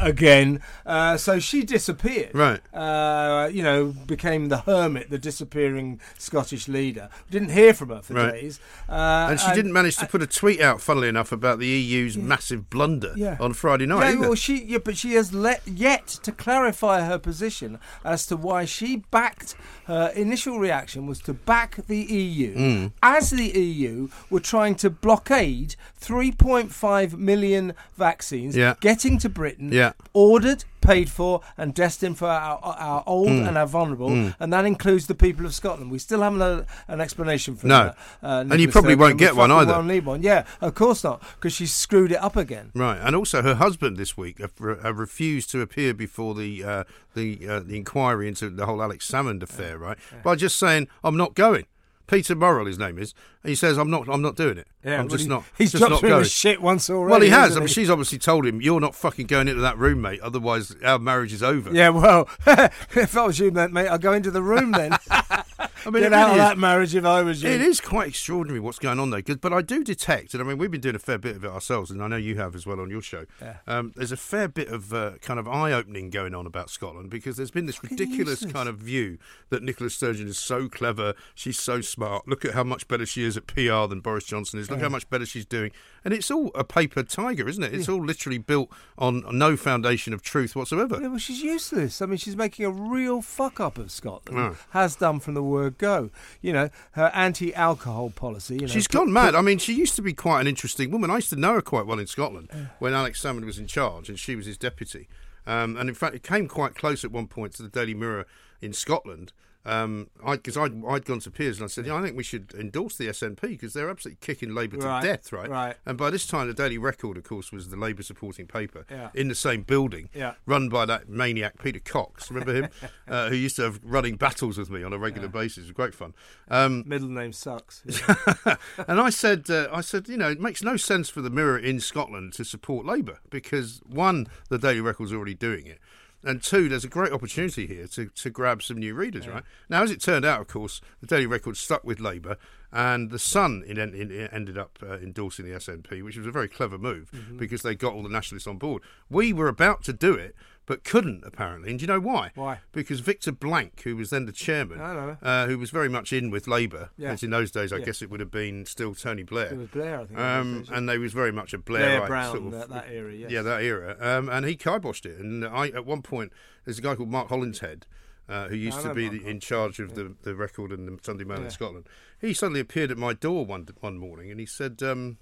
again, 0.02 0.60
uh, 0.84 1.16
so 1.16 1.38
she 1.38 1.62
disappeared. 1.64 2.30
Right. 2.34 2.60
Uh, 2.74 3.48
you 3.52 3.62
know, 3.62 3.86
became 4.06 4.48
the 4.48 4.58
hermit, 4.58 5.10
the 5.10 5.18
disappearing 5.18 6.00
Scottish 6.18 6.68
leader. 6.68 7.08
We 7.28 7.32
didn't 7.38 7.52
hear 7.52 7.74
from 7.74 7.90
her 7.90 8.02
for 8.02 8.14
Right. 8.14 8.32
days. 8.32 8.60
Uh, 8.88 9.26
And 9.30 9.40
she 9.40 9.52
didn't 9.52 9.72
manage 9.72 9.96
to 9.98 10.06
put 10.06 10.22
a 10.22 10.26
tweet 10.26 10.60
out, 10.60 10.80
funnily 10.80 11.08
enough, 11.08 11.32
about 11.32 11.58
the 11.58 11.66
EU's 11.66 12.16
massive 12.16 12.70
blunder 12.70 13.12
Yeah. 13.16 13.36
on 13.40 13.52
Friday 13.52 13.86
night. 13.86 14.14
Yeah, 14.14 14.20
well, 14.20 14.34
she 14.34 14.64
yeah, 14.64 14.78
but 14.78 14.96
she 14.96 15.12
has 15.14 15.25
let, 15.32 15.66
yet 15.66 16.06
to 16.22 16.32
clarify 16.32 17.02
her 17.02 17.18
position 17.18 17.78
as 18.04 18.26
to 18.26 18.36
why 18.36 18.64
she 18.64 18.96
backed. 19.10 19.54
Her 19.86 20.08
initial 20.16 20.58
reaction 20.58 21.06
was 21.06 21.20
to 21.20 21.34
back 21.34 21.76
the 21.86 21.98
EU 21.98 22.54
Hmm. 22.54 22.86
as 23.02 23.30
the 23.30 23.48
EU 23.48 24.08
were 24.30 24.40
trying 24.40 24.74
to 24.76 24.90
blockade 24.90 25.76
3.5 26.06 27.16
million 27.18 27.74
vaccines 27.96 28.56
Yeah. 28.56 28.74
getting 28.80 29.18
to 29.18 29.28
Britain, 29.28 29.70
Yeah. 29.72 29.92
ordered, 30.12 30.64
paid 30.80 31.10
for, 31.10 31.40
and 31.58 31.74
destined 31.74 32.16
for 32.16 32.28
our, 32.28 32.58
our 32.62 33.02
old 33.06 33.28
Hmm. 33.28 33.46
and 33.48 33.58
our 33.58 33.66
vulnerable, 33.66 34.32
and 34.38 34.52
that 34.52 34.64
includes 34.64 35.06
the 35.08 35.14
people 35.16 35.44
of 35.44 35.52
Scotland. 35.54 35.90
We 35.90 35.98
still 35.98 36.22
haven't 36.22 36.40
had 36.40 36.66
an 36.86 37.00
explanation 37.00 37.56
for 37.56 37.66
No. 37.66 37.84
that. 37.84 37.98
uh, 38.22 38.44
And 38.48 38.60
you 38.60 38.68
probably 38.68 38.94
won't 38.94 39.18
get 39.18 39.34
one 39.34 39.50
either. 39.50 39.72
won't 39.72 39.88
need 39.88 40.04
one. 40.06 40.22
Yeah, 40.22 40.44
of 40.60 40.74
course 40.74 41.02
not, 41.02 41.20
because 41.36 41.52
she's 41.52 41.72
screwed 41.74 42.12
it 42.12 42.22
up 42.22 42.36
again. 42.36 42.70
Right, 42.74 42.98
and 43.02 43.16
also 43.16 43.42
her 43.42 43.56
husband 43.56 43.96
this 43.96 44.16
week 44.16 44.38
have, 44.38 44.52
refused 44.96 45.50
to 45.50 45.60
appear 45.60 45.92
before 45.92 46.34
the 46.34 46.62
uh, 46.64 46.84
the 47.14 47.48
uh, 47.48 47.60
the 47.60 47.76
inquiry 47.76 48.28
into 48.28 48.48
the 48.50 48.66
whole 48.66 48.82
Alex 48.82 49.10
Salmond 49.10 49.42
affair, 49.42 49.78
right? 49.78 49.98
By 50.22 50.36
just 50.36 50.56
saying 50.56 50.86
I'm 51.02 51.16
not 51.16 51.34
going. 51.34 51.64
Peter 52.06 52.34
Murrell, 52.34 52.66
his 52.66 52.78
name 52.78 52.98
is, 52.98 53.14
and 53.42 53.48
he 53.50 53.54
says 53.54 53.78
I'm 53.78 53.90
not. 53.90 54.08
I'm 54.08 54.22
not 54.22 54.36
doing 54.36 54.58
it. 54.58 54.68
Yeah, 54.84 54.94
I'm 54.94 54.98
well, 55.00 55.08
just 55.08 55.22
he- 55.24 55.28
not. 55.28 55.44
He's 55.58 55.72
just 55.72 55.80
dropped 55.80 56.02
not 56.02 56.08
going. 56.08 56.24
shit 56.24 56.62
once 56.62 56.88
already. 56.88 57.10
well, 57.10 57.20
he 57.20 57.30
has. 57.30 57.56
I 57.56 57.60
mean, 57.60 57.68
he? 57.68 57.74
she's 57.74 57.90
obviously 57.90 58.18
told 58.18 58.46
him 58.46 58.60
you're 58.60 58.80
not 58.80 58.94
fucking 58.94 59.26
going 59.26 59.48
into 59.48 59.62
that 59.62 59.78
room, 59.78 60.00
mate. 60.02 60.20
Otherwise, 60.20 60.74
our 60.84 60.98
marriage 60.98 61.32
is 61.32 61.42
over. 61.42 61.72
Yeah, 61.72 61.88
well, 61.90 62.28
if 62.46 63.16
I 63.16 63.26
was 63.26 63.38
you, 63.38 63.50
mate, 63.50 63.88
I'd 63.88 64.00
go 64.00 64.12
into 64.12 64.30
the 64.30 64.42
room 64.42 64.72
then. 64.72 64.96
I 65.86 65.90
mean, 65.90 66.02
Get 66.02 66.12
out 66.12 66.30
of 66.30 66.34
really 66.34 66.38
that 66.40 66.58
marriage 66.58 66.96
if 66.96 67.04
I 67.04 67.22
was 67.22 67.44
you. 67.44 67.48
It 67.48 67.60
is 67.60 67.80
quite 67.80 68.08
extraordinary 68.08 68.58
what's 68.58 68.80
going 68.80 68.98
on 68.98 69.10
there, 69.10 69.22
but 69.22 69.52
I 69.52 69.62
do 69.62 69.84
detect, 69.84 70.34
and 70.34 70.42
I 70.42 70.46
mean, 70.46 70.58
we've 70.58 70.70
been 70.70 70.80
doing 70.80 70.96
a 70.96 70.98
fair 71.00 71.16
bit 71.16 71.36
of 71.36 71.44
it 71.44 71.50
ourselves, 71.50 71.92
and 71.92 72.02
I 72.02 72.08
know 72.08 72.16
you 72.16 72.34
have 72.36 72.56
as 72.56 72.66
well 72.66 72.80
on 72.80 72.90
your 72.90 73.02
show. 73.02 73.24
Yeah. 73.40 73.58
Um, 73.68 73.92
there's 73.94 74.10
a 74.10 74.16
fair 74.16 74.48
bit 74.48 74.66
of 74.66 74.92
uh, 74.92 75.12
kind 75.20 75.38
of 75.38 75.46
eye 75.46 75.72
opening 75.72 76.10
going 76.10 76.34
on 76.34 76.44
about 76.44 76.70
Scotland 76.70 77.08
because 77.08 77.36
there's 77.36 77.52
been 77.52 77.66
this 77.66 77.84
ridiculous 77.84 78.42
useless. 78.42 78.52
kind 78.52 78.68
of 78.68 78.78
view 78.78 79.18
that 79.50 79.62
Nicola 79.62 79.88
Sturgeon 79.88 80.26
is 80.26 80.38
so 80.38 80.68
clever, 80.68 81.14
she's 81.36 81.58
so 81.58 81.80
smart. 81.80 82.26
Look 82.26 82.44
at 82.44 82.54
how 82.54 82.64
much 82.64 82.88
better 82.88 83.06
she 83.06 83.22
is 83.22 83.36
at 83.36 83.46
PR 83.46 83.86
than 83.86 84.00
Boris 84.00 84.24
Johnson 84.24 84.58
is. 84.58 84.68
Look 84.68 84.80
how 84.80 84.88
much 84.88 85.08
better 85.08 85.24
she's 85.24 85.46
doing, 85.46 85.70
and 86.04 86.12
it's 86.12 86.32
all 86.32 86.50
a 86.56 86.64
paper 86.64 87.04
tiger, 87.04 87.48
isn't 87.48 87.62
it? 87.62 87.72
It's 87.72 87.88
all 87.88 88.04
literally 88.04 88.38
built 88.38 88.70
on 88.98 89.24
no 89.30 89.56
foundation 89.56 90.12
of 90.12 90.22
truth 90.22 90.56
whatsoever. 90.56 90.98
Yeah, 91.00 91.08
well, 91.08 91.18
she's 91.18 91.42
useless. 91.42 92.02
I 92.02 92.06
mean, 92.06 92.18
she's 92.18 92.36
making 92.36 92.64
a 92.64 92.70
real 92.70 93.22
fuck 93.22 93.60
up 93.60 93.78
of 93.78 93.92
Scotland. 93.92 94.36
Yeah. 94.36 94.54
Has 94.70 94.96
done 94.96 95.20
from 95.20 95.34
the 95.34 95.42
word 95.44 95.75
go. 95.78 96.10
You 96.40 96.52
know, 96.52 96.70
her 96.92 97.10
anti-alcohol 97.14 98.10
policy. 98.10 98.54
You 98.54 98.60
know, 98.62 98.66
She's 98.66 98.86
gone 98.88 99.12
mad. 99.12 99.34
I 99.34 99.40
mean, 99.40 99.58
she 99.58 99.74
used 99.74 99.96
to 99.96 100.02
be 100.02 100.12
quite 100.12 100.40
an 100.40 100.46
interesting 100.46 100.90
woman. 100.90 101.10
I 101.10 101.16
used 101.16 101.30
to 101.30 101.36
know 101.36 101.54
her 101.54 101.62
quite 101.62 101.86
well 101.86 101.98
in 101.98 102.06
Scotland 102.06 102.50
when 102.78 102.94
Alex 102.94 103.22
Salmond 103.22 103.44
was 103.44 103.58
in 103.58 103.66
charge 103.66 104.08
and 104.08 104.18
she 104.18 104.36
was 104.36 104.46
his 104.46 104.58
deputy. 104.58 105.08
Um, 105.46 105.76
and 105.76 105.88
in 105.88 105.94
fact, 105.94 106.14
it 106.14 106.22
came 106.22 106.48
quite 106.48 106.74
close 106.74 107.04
at 107.04 107.12
one 107.12 107.28
point 107.28 107.54
to 107.54 107.62
the 107.62 107.68
Daily 107.68 107.94
Mirror 107.94 108.26
in 108.60 108.72
Scotland. 108.72 109.32
Um, 109.66 110.08
because 110.24 110.56
I'd, 110.56 110.72
I'd 110.86 111.04
gone 111.04 111.18
to 111.20 111.30
Piers 111.30 111.58
and 111.58 111.64
I 111.64 111.66
said, 111.66 111.86
yeah, 111.86 111.96
I 111.96 112.02
think 112.02 112.16
we 112.16 112.22
should 112.22 112.54
endorse 112.56 112.96
the 112.96 113.08
SNP 113.08 113.40
because 113.40 113.72
they're 113.72 113.90
absolutely 113.90 114.18
kicking 114.20 114.54
Labour 114.54 114.76
to 114.76 114.86
Right, 114.86 115.02
death, 115.02 115.32
right? 115.32 115.50
right. 115.50 115.76
And 115.84 115.98
by 115.98 116.10
this 116.10 116.24
time, 116.24 116.46
the 116.46 116.54
Daily 116.54 116.78
Record, 116.78 117.16
of 117.16 117.24
course, 117.24 117.50
was 117.50 117.68
the 117.68 117.76
Labour 117.76 118.04
supporting 118.04 118.46
paper 118.46 118.86
Yeah. 118.88 119.10
in 119.12 119.26
the 119.26 119.34
same 119.34 119.62
building, 119.62 120.08
Yeah. 120.14 120.34
run 120.46 120.68
by 120.68 120.86
that 120.86 121.08
maniac 121.08 121.60
Peter 121.60 121.80
Cox. 121.80 122.30
Remember 122.30 122.54
him? 122.54 122.68
uh, 123.08 123.28
who 123.28 123.34
used 123.34 123.56
to 123.56 123.62
have 123.62 123.80
running 123.82 124.14
battles 124.14 124.56
with 124.56 124.70
me 124.70 124.84
on 124.84 124.92
a 124.92 124.98
regular 124.98 125.26
basis. 125.28 125.58
It 125.58 125.62
was 125.62 125.72
great 125.72 125.94
fun. 125.96 126.14
Um, 126.48 126.84
Middle 126.86 127.08
name 127.08 127.32
sucks. 127.32 127.82
and 128.86 129.00
I 129.00 129.10
said, 129.10 129.50
uh, 129.50 129.68
I 129.72 129.80
said, 129.80 130.08
you 130.08 130.16
know, 130.16 130.30
it 130.30 130.40
makes 130.40 130.62
no 130.62 130.76
sense 130.76 131.08
for 131.08 131.20
the 131.22 131.30
Mirror 131.30 131.58
in 131.58 131.80
Scotland 131.80 132.32
to 132.34 132.44
support 132.44 132.86
Labour 132.86 133.18
because 133.30 133.80
one, 133.84 134.28
the 134.48 134.58
Daily 134.58 134.80
Record's 134.80 135.12
already 135.12 135.34
doing 135.34 135.66
it, 135.66 135.78
and 136.26 136.42
two, 136.42 136.68
there's 136.68 136.84
a 136.84 136.88
great 136.88 137.12
opportunity 137.12 137.66
here 137.66 137.86
to, 137.88 138.08
to 138.08 138.30
grab 138.30 138.62
some 138.62 138.76
new 138.78 138.94
readers, 138.94 139.26
right? 139.26 139.44
Now, 139.68 139.82
as 139.82 139.90
it 139.90 140.00
turned 140.00 140.24
out, 140.24 140.40
of 140.40 140.48
course, 140.48 140.80
the 141.00 141.06
Daily 141.06 141.26
Record 141.26 141.56
stuck 141.56 141.84
with 141.84 142.00
Labour, 142.00 142.36
and 142.72 143.10
the 143.10 143.18
Sun 143.18 143.62
in, 143.66 143.78
in, 143.78 143.94
in- 143.94 144.12
ended 144.32 144.58
up 144.58 144.78
uh, 144.82 144.94
endorsing 144.98 145.46
the 145.46 145.52
SNP, 145.52 146.02
which 146.04 146.16
was 146.16 146.26
a 146.26 146.30
very 146.32 146.48
clever 146.48 146.76
move 146.78 147.10
because 147.38 147.62
they 147.62 147.74
got 147.74 147.94
all 147.94 148.02
the 148.02 148.08
nationalists 148.08 148.46
on 148.46 148.58
board. 148.58 148.82
We 149.08 149.32
were 149.32 149.48
about 149.48 149.82
to 149.84 149.92
do 149.92 150.14
it. 150.14 150.34
But 150.66 150.82
couldn't 150.82 151.22
apparently, 151.24 151.70
and 151.70 151.78
do 151.78 151.84
you 151.84 151.86
know 151.86 152.00
why? 152.00 152.32
Why? 152.34 152.58
Because 152.72 152.98
Victor 152.98 153.30
Blank, 153.30 153.82
who 153.82 153.94
was 153.94 154.10
then 154.10 154.26
the 154.26 154.32
chairman, 154.32 154.80
I 154.80 154.94
know. 154.94 155.16
uh, 155.22 155.46
who 155.46 155.58
was 155.58 155.70
very 155.70 155.88
much 155.88 156.12
in 156.12 156.28
with 156.28 156.48
Labour, 156.48 156.90
Yeah. 156.96 157.12
as 157.12 157.22
in 157.22 157.30
those 157.30 157.52
days, 157.52 157.72
I 157.72 157.76
Yeah. 157.76 157.84
guess 157.84 158.02
it 158.02 158.10
would 158.10 158.18
have 158.18 158.32
been 158.32 158.66
still 158.66 158.92
Tony 158.92 159.22
Blair. 159.22 159.52
It 159.52 159.58
was 159.58 159.68
Blair, 159.68 160.00
I 160.00 160.04
think. 160.06 160.18
Um, 160.18 160.58
was. 160.60 160.70
and 160.70 160.88
they 160.88 160.98
was 160.98 161.12
very 161.12 161.30
much 161.30 161.54
a 161.54 161.58
Blair 161.58 162.00
Blairite 162.00 162.06
Brown, 162.08 162.32
sort 162.36 162.46
of 162.46 162.50
that, 162.52 162.68
that 162.70 162.86
era, 162.90 163.14
yes. 163.14 163.30
yeah 163.30 163.42
that 163.42 163.62
era. 163.62 163.96
Um, 164.00 164.28
and 164.28 164.44
he 164.44 164.56
kiboshed 164.56 165.06
it. 165.06 165.20
And 165.20 165.44
I 165.44 165.68
at 165.68 165.86
one 165.86 166.02
point 166.02 166.32
there's 166.64 166.78
a 166.80 166.82
guy 166.82 166.96
called 166.96 167.10
Mark 167.10 167.28
Hollinshead. 167.28 167.82
Uh, 168.28 168.48
who 168.48 168.56
used 168.56 168.80
to 168.82 168.92
be 168.92 169.08
the, 169.08 169.24
in 169.24 169.38
charge 169.38 169.78
of 169.78 169.94
the, 169.94 170.12
the 170.22 170.34
record 170.34 170.72
and 170.72 170.88
the 170.88 170.98
Sunday 171.00 171.22
Mail 171.22 171.38
Yeah. 171.38 171.44
in 171.44 171.50
Scotland? 171.52 171.88
He 172.20 172.34
suddenly 172.34 172.58
appeared 172.58 172.90
at 172.90 172.98
my 172.98 173.12
door 173.12 173.46
one 173.46 173.68
one 173.78 173.98
morning 173.98 174.32
and 174.32 174.40
he 174.40 174.46
said, 174.46 174.82
um, 174.82 175.18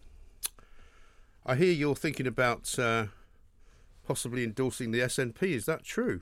"I 1.44 1.54
hear 1.56 1.70
you're 1.70 1.94
thinking 1.96 2.26
about 2.26 2.78
uh, 2.78 3.08
possibly 4.06 4.44
endorsing 4.44 4.90
the 4.90 5.00
SNP. 5.00 5.42
Is 5.42 5.66
that 5.66 5.84
true?" 5.84 6.20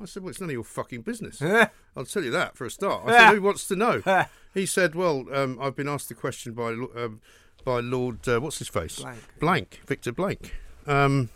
I 0.00 0.06
said, 0.06 0.22
"Well, 0.22 0.30
it's 0.30 0.40
none 0.40 0.50
of 0.50 0.54
your 0.54 0.64
fucking 0.64 1.02
business." 1.02 1.40
I'll 1.96 2.04
tell 2.04 2.24
you 2.24 2.30
that 2.32 2.56
for 2.56 2.64
a 2.64 2.70
start. 2.70 3.04
I 3.06 3.10
said, 3.12 3.34
"Who 3.34 3.42
wants 3.42 3.66
to 3.68 3.76
know?" 3.76 4.02
he 4.52 4.66
said, 4.66 4.94
"Well, 4.94 5.26
um, 5.32 5.58
I've 5.60 5.76
been 5.76 5.88
asked 5.88 6.08
the 6.08 6.14
question 6.14 6.52
by 6.52 6.70
um, 6.70 7.20
by 7.64 7.80
Lord 7.80 8.26
uh, 8.28 8.40
what's 8.40 8.58
his 8.58 8.68
face 8.68 8.98
Blank. 9.00 9.18
Blank 9.40 9.80
Victor 9.86 10.12
Blank." 10.12 10.54
Um, 10.86 11.30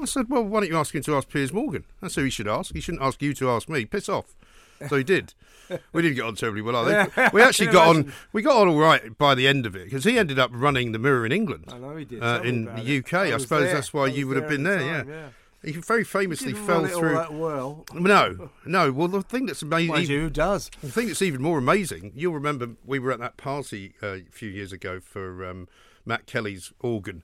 I 0.00 0.04
said, 0.04 0.28
"Well, 0.28 0.44
why 0.44 0.60
don't 0.60 0.68
you 0.70 0.76
ask 0.76 0.94
him 0.94 1.02
to 1.02 1.16
ask 1.16 1.28
Piers 1.28 1.52
Morgan? 1.52 1.84
That's 2.00 2.14
who 2.14 2.24
he 2.24 2.30
should 2.30 2.48
ask. 2.48 2.72
He 2.72 2.80
shouldn't 2.80 3.02
ask 3.02 3.20
you 3.22 3.34
to 3.34 3.50
ask 3.50 3.68
me. 3.68 3.84
Piss 3.84 4.08
off." 4.08 4.34
So 4.88 4.96
he 4.96 5.04
did. 5.04 5.34
We 5.92 6.00
didn't 6.02 6.16
get 6.16 6.24
on 6.24 6.34
terribly 6.34 6.62
well. 6.62 6.88
I 6.88 7.04
think. 7.04 7.32
We 7.34 7.42
actually 7.42 7.68
got 7.68 7.88
on. 7.88 8.12
We 8.32 8.40
got 8.42 8.56
on 8.56 8.68
all 8.68 8.78
right 8.78 9.16
by 9.18 9.34
the 9.34 9.46
end 9.46 9.66
of 9.66 9.76
it 9.76 9.84
because 9.84 10.04
he 10.04 10.18
ended 10.18 10.38
up 10.38 10.50
running 10.54 10.92
the 10.92 10.98
Mirror 10.98 11.26
in 11.26 11.32
England. 11.32 11.66
I 11.68 11.78
know 11.78 11.96
he 11.96 12.04
did. 12.04 12.22
uh, 12.22 12.40
in 12.42 12.64
the. 12.64 12.98
UK. 12.98 13.14
I 13.14 13.34
was 13.34 13.42
suppose 13.42 13.64
there. 13.64 13.74
that's 13.74 13.92
why 13.92 14.06
you 14.06 14.26
would 14.28 14.36
have 14.38 14.48
been 14.48 14.62
there, 14.62 14.78
the 14.78 14.84
yeah. 14.84 15.02
time, 15.02 15.34
He 15.62 15.72
very 15.72 16.04
famously 16.04 16.52
Didn't 16.52 16.66
fell 16.66 16.82
run 16.82 16.90
it 16.90 16.94
all 16.94 17.00
through. 17.00 17.14
that 17.14 17.32
well. 17.34 17.84
No, 17.92 18.50
no. 18.64 18.92
Well, 18.92 19.08
the 19.08 19.20
thing 19.22 19.44
that's 19.46 19.60
amazing. 19.60 19.92
Mind 19.92 20.08
you, 20.08 20.20
who 20.22 20.30
does? 20.30 20.70
The 20.82 20.90
thing 20.90 21.08
that's 21.08 21.20
even 21.22 21.42
more 21.42 21.58
amazing, 21.58 22.12
you'll 22.14 22.32
remember 22.34 22.70
we 22.86 22.98
were 22.98 23.12
at 23.12 23.18
that 23.18 23.36
party 23.36 23.92
uh, 24.02 24.06
a 24.06 24.22
few 24.30 24.48
years 24.48 24.72
ago 24.72 25.00
for 25.00 25.44
um, 25.44 25.68
Matt 26.06 26.24
Kelly's 26.26 26.72
organ 26.80 27.22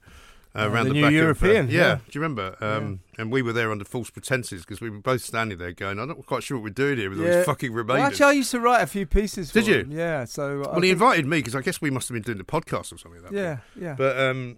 uh, 0.55 0.69
around 0.69 0.85
the 0.85 0.89
the, 0.89 0.93
new 0.95 1.01
back 1.03 1.11
European, 1.13 1.65
Of, 1.65 1.71
uh, 1.71 1.73
yeah. 1.73 1.79
yeah. 1.87 1.95
do 1.95 2.01
you 2.11 2.21
remember? 2.21 2.55
Um, 2.61 2.99
And 3.17 3.31
we 3.31 3.41
were 3.41 3.53
there 3.53 3.71
under 3.71 3.85
false 3.85 4.09
pretenses 4.09 4.61
because 4.61 4.81
we 4.81 4.89
were 4.89 4.99
both 4.99 5.21
standing 5.21 5.57
there 5.57 5.71
going, 5.71 5.99
"I'm 5.99 6.07
not 6.09 6.25
quite 6.25 6.43
sure 6.43 6.57
what 6.57 6.63
we're 6.63 6.69
doing 6.71 6.97
here 6.97 7.09
with 7.09 7.19
all 7.19 7.25
these 7.25 7.45
fucking 7.45 7.71
Well, 7.71 7.83
remainders." 7.83 8.07
actually, 8.19 8.25
I 8.25 8.31
used 8.33 8.51
to 8.51 8.59
write 8.59 8.81
a 8.81 8.87
few 8.87 9.05
pieces. 9.05 9.51
For 9.51 9.59
Did 9.59 9.67
you? 9.67 9.75
him. 9.79 9.91
Yeah. 9.91 10.25
So. 10.25 10.43
I 10.63 10.67
well, 10.67 10.75
he 10.75 10.81
think- 10.81 10.91
invited 10.93 11.25
me 11.25 11.37
because 11.39 11.55
I 11.55 11.61
guess 11.61 11.81
we 11.81 11.89
must 11.89 12.09
have 12.09 12.13
been 12.15 12.23
doing 12.23 12.37
the 12.37 12.43
podcast 12.43 12.91
or 12.93 12.97
something. 12.97 13.23
At 13.25 13.31
that 13.31 13.33
Yeah. 13.33 13.55
point. 13.55 13.61
Yeah. 13.83 13.95
But 13.97 14.19
um, 14.19 14.57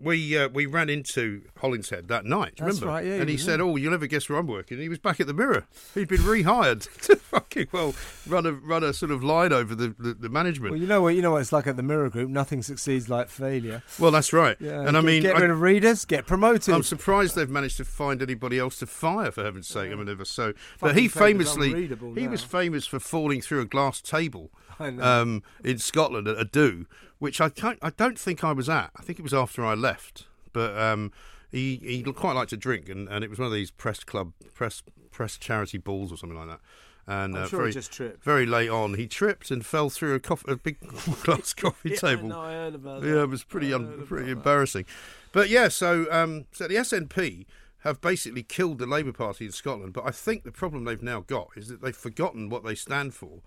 we 0.00 0.36
uh, 0.36 0.48
we 0.48 0.66
ran 0.66 0.88
into 0.88 1.42
Hollinshead 1.58 2.08
that 2.08 2.24
night. 2.24 2.54
That's 2.56 2.80
remember? 2.80 2.86
right, 2.86 3.04
yeah, 3.04 3.14
and 3.14 3.28
he 3.28 3.36
yeah. 3.36 3.42
said, 3.42 3.60
"Oh, 3.60 3.76
you'll 3.76 3.92
never 3.92 4.06
guess 4.06 4.28
where 4.28 4.38
I'm 4.38 4.46
working." 4.46 4.76
And 4.76 4.82
he 4.82 4.88
was 4.88 4.98
back 4.98 5.20
at 5.20 5.26
the 5.26 5.34
Mirror. 5.34 5.66
He'd 5.94 6.08
been 6.08 6.20
rehired 6.20 6.88
to 7.06 7.16
fucking 7.16 7.68
well 7.72 7.94
run 8.26 8.46
a 8.46 8.52
run 8.52 8.82
a 8.82 8.92
sort 8.92 9.10
of 9.10 9.22
line 9.22 9.52
over 9.52 9.74
the, 9.74 9.94
the, 9.98 10.14
the 10.14 10.28
management. 10.28 10.72
Well, 10.72 10.80
you 10.80 10.86
know 10.86 11.02
what 11.02 11.14
you 11.14 11.22
know 11.22 11.32
what 11.32 11.42
it's 11.42 11.52
like 11.52 11.66
at 11.66 11.76
the 11.76 11.82
Mirror 11.82 12.10
Group. 12.10 12.30
Nothing 12.30 12.62
succeeds 12.62 13.08
like 13.08 13.28
failure. 13.28 13.82
Well, 13.98 14.10
that's 14.10 14.32
right. 14.32 14.56
Yeah, 14.60 14.86
and 14.86 14.96
I 14.96 15.00
mean, 15.00 15.22
get 15.22 15.36
I- 15.36 15.40
rid 15.40 15.50
of 15.50 15.60
readers, 15.60 16.04
get 16.04 16.26
promoted. 16.26 16.74
I'm 16.74 16.82
surprised 16.82 17.36
they've 17.36 17.48
managed 17.48 17.76
to 17.78 17.84
find 17.84 18.22
anybody 18.22 18.58
else 18.58 18.78
to 18.80 18.86
fire 18.86 19.30
for 19.30 19.44
heaven's 19.44 19.68
sake. 19.68 19.92
I 19.92 19.94
mean, 19.94 20.08
ever 20.08 20.24
so. 20.24 20.52
But 20.80 20.96
he 20.96 21.08
famously 21.08 21.88
he 22.14 22.28
was 22.28 22.42
famous 22.42 22.86
for 22.86 22.98
falling 22.98 23.40
through 23.40 23.60
a 23.60 23.66
glass 23.66 24.00
table 24.00 24.50
I. 24.52 24.61
um, 25.00 25.42
in 25.64 25.78
Scotland 25.78 26.28
at 26.28 26.38
a 26.38 26.44
do, 26.44 26.86
which 27.18 27.40
I 27.40 27.48
can't, 27.48 27.78
I 27.82 27.90
don't 27.90 28.18
think 28.18 28.42
I 28.44 28.52
was 28.52 28.68
at. 28.68 28.90
I 28.96 29.02
think 29.02 29.18
it 29.18 29.22
was 29.22 29.34
after 29.34 29.64
I 29.64 29.74
left. 29.74 30.26
But 30.52 30.76
um, 30.78 31.12
he 31.50 31.76
he 31.82 32.02
quite 32.12 32.34
liked 32.34 32.50
to 32.50 32.56
drink, 32.56 32.88
and, 32.88 33.08
and 33.08 33.24
it 33.24 33.30
was 33.30 33.38
one 33.38 33.46
of 33.46 33.52
these 33.52 33.70
press 33.70 34.04
club 34.04 34.32
press 34.54 34.82
press 35.10 35.36
charity 35.38 35.78
balls 35.78 36.12
or 36.12 36.16
something 36.16 36.38
like 36.38 36.48
that. 36.48 36.60
And 37.04 37.36
I'm 37.36 37.44
uh, 37.44 37.48
sure 37.48 37.58
very 37.60 37.70
he 37.70 37.74
just 37.74 37.90
tripped. 37.92 38.22
very 38.22 38.46
late 38.46 38.68
on, 38.70 38.94
he 38.94 39.08
tripped 39.08 39.50
and 39.50 39.66
fell 39.66 39.90
through 39.90 40.14
a, 40.14 40.20
coff- 40.20 40.46
a 40.46 40.54
big 40.56 40.78
glass 41.24 41.52
coffee 41.52 41.90
Yeah, 41.90 41.96
table. 41.96 42.28
no, 42.28 42.40
I 42.40 42.52
heard 42.52 42.74
about 42.76 43.02
Yeah, 43.02 43.12
that. 43.14 43.22
it 43.22 43.28
was 43.28 43.42
pretty 43.42 43.72
un- 43.74 44.04
pretty 44.06 44.30
about 44.30 44.44
that. 44.44 44.50
embarrassing. 44.50 44.84
But 45.32 45.48
yeah, 45.48 45.66
so 45.68 46.06
um, 46.12 46.44
so 46.52 46.68
the 46.68 46.76
SNP 46.76 47.46
have 47.80 48.00
basically 48.00 48.44
killed 48.44 48.78
the 48.78 48.86
Labour 48.86 49.12
Party 49.12 49.46
in 49.46 49.50
Scotland. 49.52 49.92
But 49.94 50.06
I 50.06 50.12
think 50.12 50.44
the 50.44 50.52
problem 50.52 50.84
they've 50.84 51.02
now 51.02 51.20
got 51.26 51.48
is 51.56 51.66
that 51.68 51.82
they've 51.82 51.96
forgotten 51.96 52.48
what 52.48 52.62
they 52.62 52.76
stand 52.76 53.14
for. 53.14 53.40